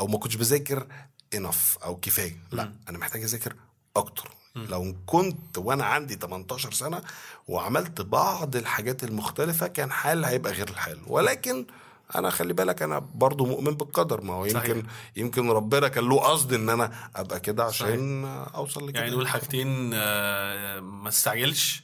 أو 0.00 0.06
ما 0.06 0.18
كنتش 0.18 0.34
بذاكر 0.36 0.86
انف 1.34 1.78
أو 1.84 1.96
كفاية. 1.96 2.36
لا 2.52 2.72
أنا 2.88 2.98
محتاج 2.98 3.22
أذاكر 3.22 3.56
أكتر. 3.96 4.30
لو 4.56 4.96
كنت 5.06 5.58
وأنا 5.58 5.84
عندي 5.84 6.14
18 6.14 6.72
سنة 6.72 7.02
وعملت 7.48 8.00
بعض 8.00 8.56
الحاجات 8.56 9.04
المختلفة 9.04 9.66
كان 9.66 9.92
حال 9.92 10.24
هيبقى 10.24 10.52
غير 10.52 10.68
الحال. 10.68 10.98
ولكن 11.06 11.66
أنا 12.14 12.30
خلي 12.30 12.52
بالك 12.52 12.82
أنا 12.82 12.98
برضو 12.98 13.46
مؤمن 13.46 13.74
بالقدر. 13.74 14.20
ما 14.20 14.34
هو 14.34 14.44
يمكن 14.44 14.58
صحيح. 14.60 14.84
يمكن 15.16 15.50
ربنا 15.50 15.88
كان 15.88 16.08
له 16.08 16.20
قصد 16.20 16.52
إن 16.52 16.68
أنا 16.68 16.92
أبقى 17.16 17.40
كده 17.40 17.64
عشان 17.64 18.24
أوصل 18.54 18.88
لكده. 18.88 19.00
يعني 19.00 19.10
نقول 19.12 19.28
حاجتين 19.28 19.90
آه 19.94 20.80
ما 20.80 21.10
تستعجلش. 21.10 21.82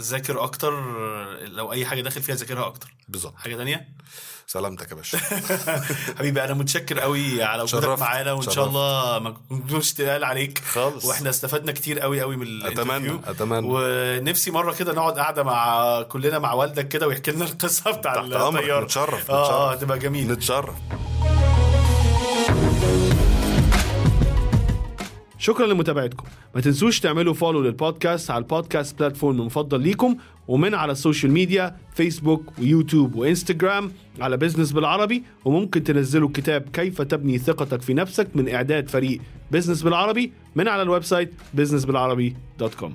ذاكر 0.00 0.44
أكتر 0.44 0.72
لو 1.44 1.72
أي 1.72 1.86
حاجة 1.86 2.00
داخل 2.00 2.22
فيها 2.22 2.34
ذاكرها 2.34 2.66
أكتر. 2.66 2.94
بالظبط. 3.08 3.36
حاجة 3.36 3.56
تانية؟ 3.56 3.88
سلامتك 4.46 4.90
يا 4.90 4.96
باشا 4.96 5.18
حبيبي 6.18 6.44
أنا 6.44 6.54
متشكر 6.54 6.98
قوي 7.00 7.42
على 7.42 7.62
وجودك. 7.62 8.00
معانا 8.00 8.32
وإن 8.32 8.50
شاء. 8.50 8.64
الله 8.66 9.18
ما 9.18 9.34
كنتوش 9.48 9.92
تقال 9.92 10.24
عليك 10.24 10.58
خالص. 10.58 11.04
وإحنا 11.04 11.30
استفدنا 11.30 11.72
كتير 11.72 12.00
قوي 12.00 12.20
قوي 12.20 12.36
من 12.36 12.42
الانترفيو 12.46 12.92
أتمنى 12.92 13.20
أتمنى 13.26 13.66
ونفسي 13.70 14.50
مرة 14.50 14.72
كده 14.72 14.92
نقعد 14.92 15.18
قاعدة 15.18 15.42
مع 15.42 16.02
كلنا 16.02 16.38
مع 16.38 16.52
والدك 16.52 16.88
كده 16.88 17.06
ويحكي 17.06 17.30
لنا 17.30 17.44
القصة 17.44 17.90
بتاع 17.90 18.20
الطيارة 18.20 18.84
نتشرف 18.84 19.30
آه 19.30 19.68
نتشرف. 19.72 19.80
تبقى 19.80 19.98
جميل 19.98 20.32
نتشرف 20.32 20.74
شكرا 25.42 25.66
لمتابعتكم. 25.66 26.24
ما 26.54 26.60
تنسوش 26.60 27.00
تعملوا 27.00 27.34
follow 27.34 27.62
للبودكاست 27.62 28.30
على 28.30 28.42
ال 28.42 28.49
podcast 28.49 28.98
platform 28.98 29.40
المفضل 29.40 29.80
ليكم 29.80 30.16
ومن 30.48 30.74
على 30.74 30.92
ال 30.92 30.98
social 30.98 31.32
media 31.32 31.76
فيسبوك 31.94 32.58
ويوتيوب 32.58 33.14
وانستجرام 33.14 33.92
على 34.20 34.36
بزنس 34.36 34.72
بالعربي 34.72 35.22
وممكن 35.44 35.84
تنزلوا 35.84 36.28
كتاب 36.34 36.62
كيف 36.72 37.02
تبني 37.02 37.38
ثقتك 37.38 37.82
في 37.82 37.94
نفسك 37.94 38.28
من 38.34 38.48
إعداد 38.48 38.88
فريق 38.88 39.20
بزنس 39.50 39.82
بالعربي 39.82 40.32
من 40.54 40.68
على 40.68 40.82
ال 40.82 41.04
website 41.04 41.32
businessbilarabi.com 41.56 42.90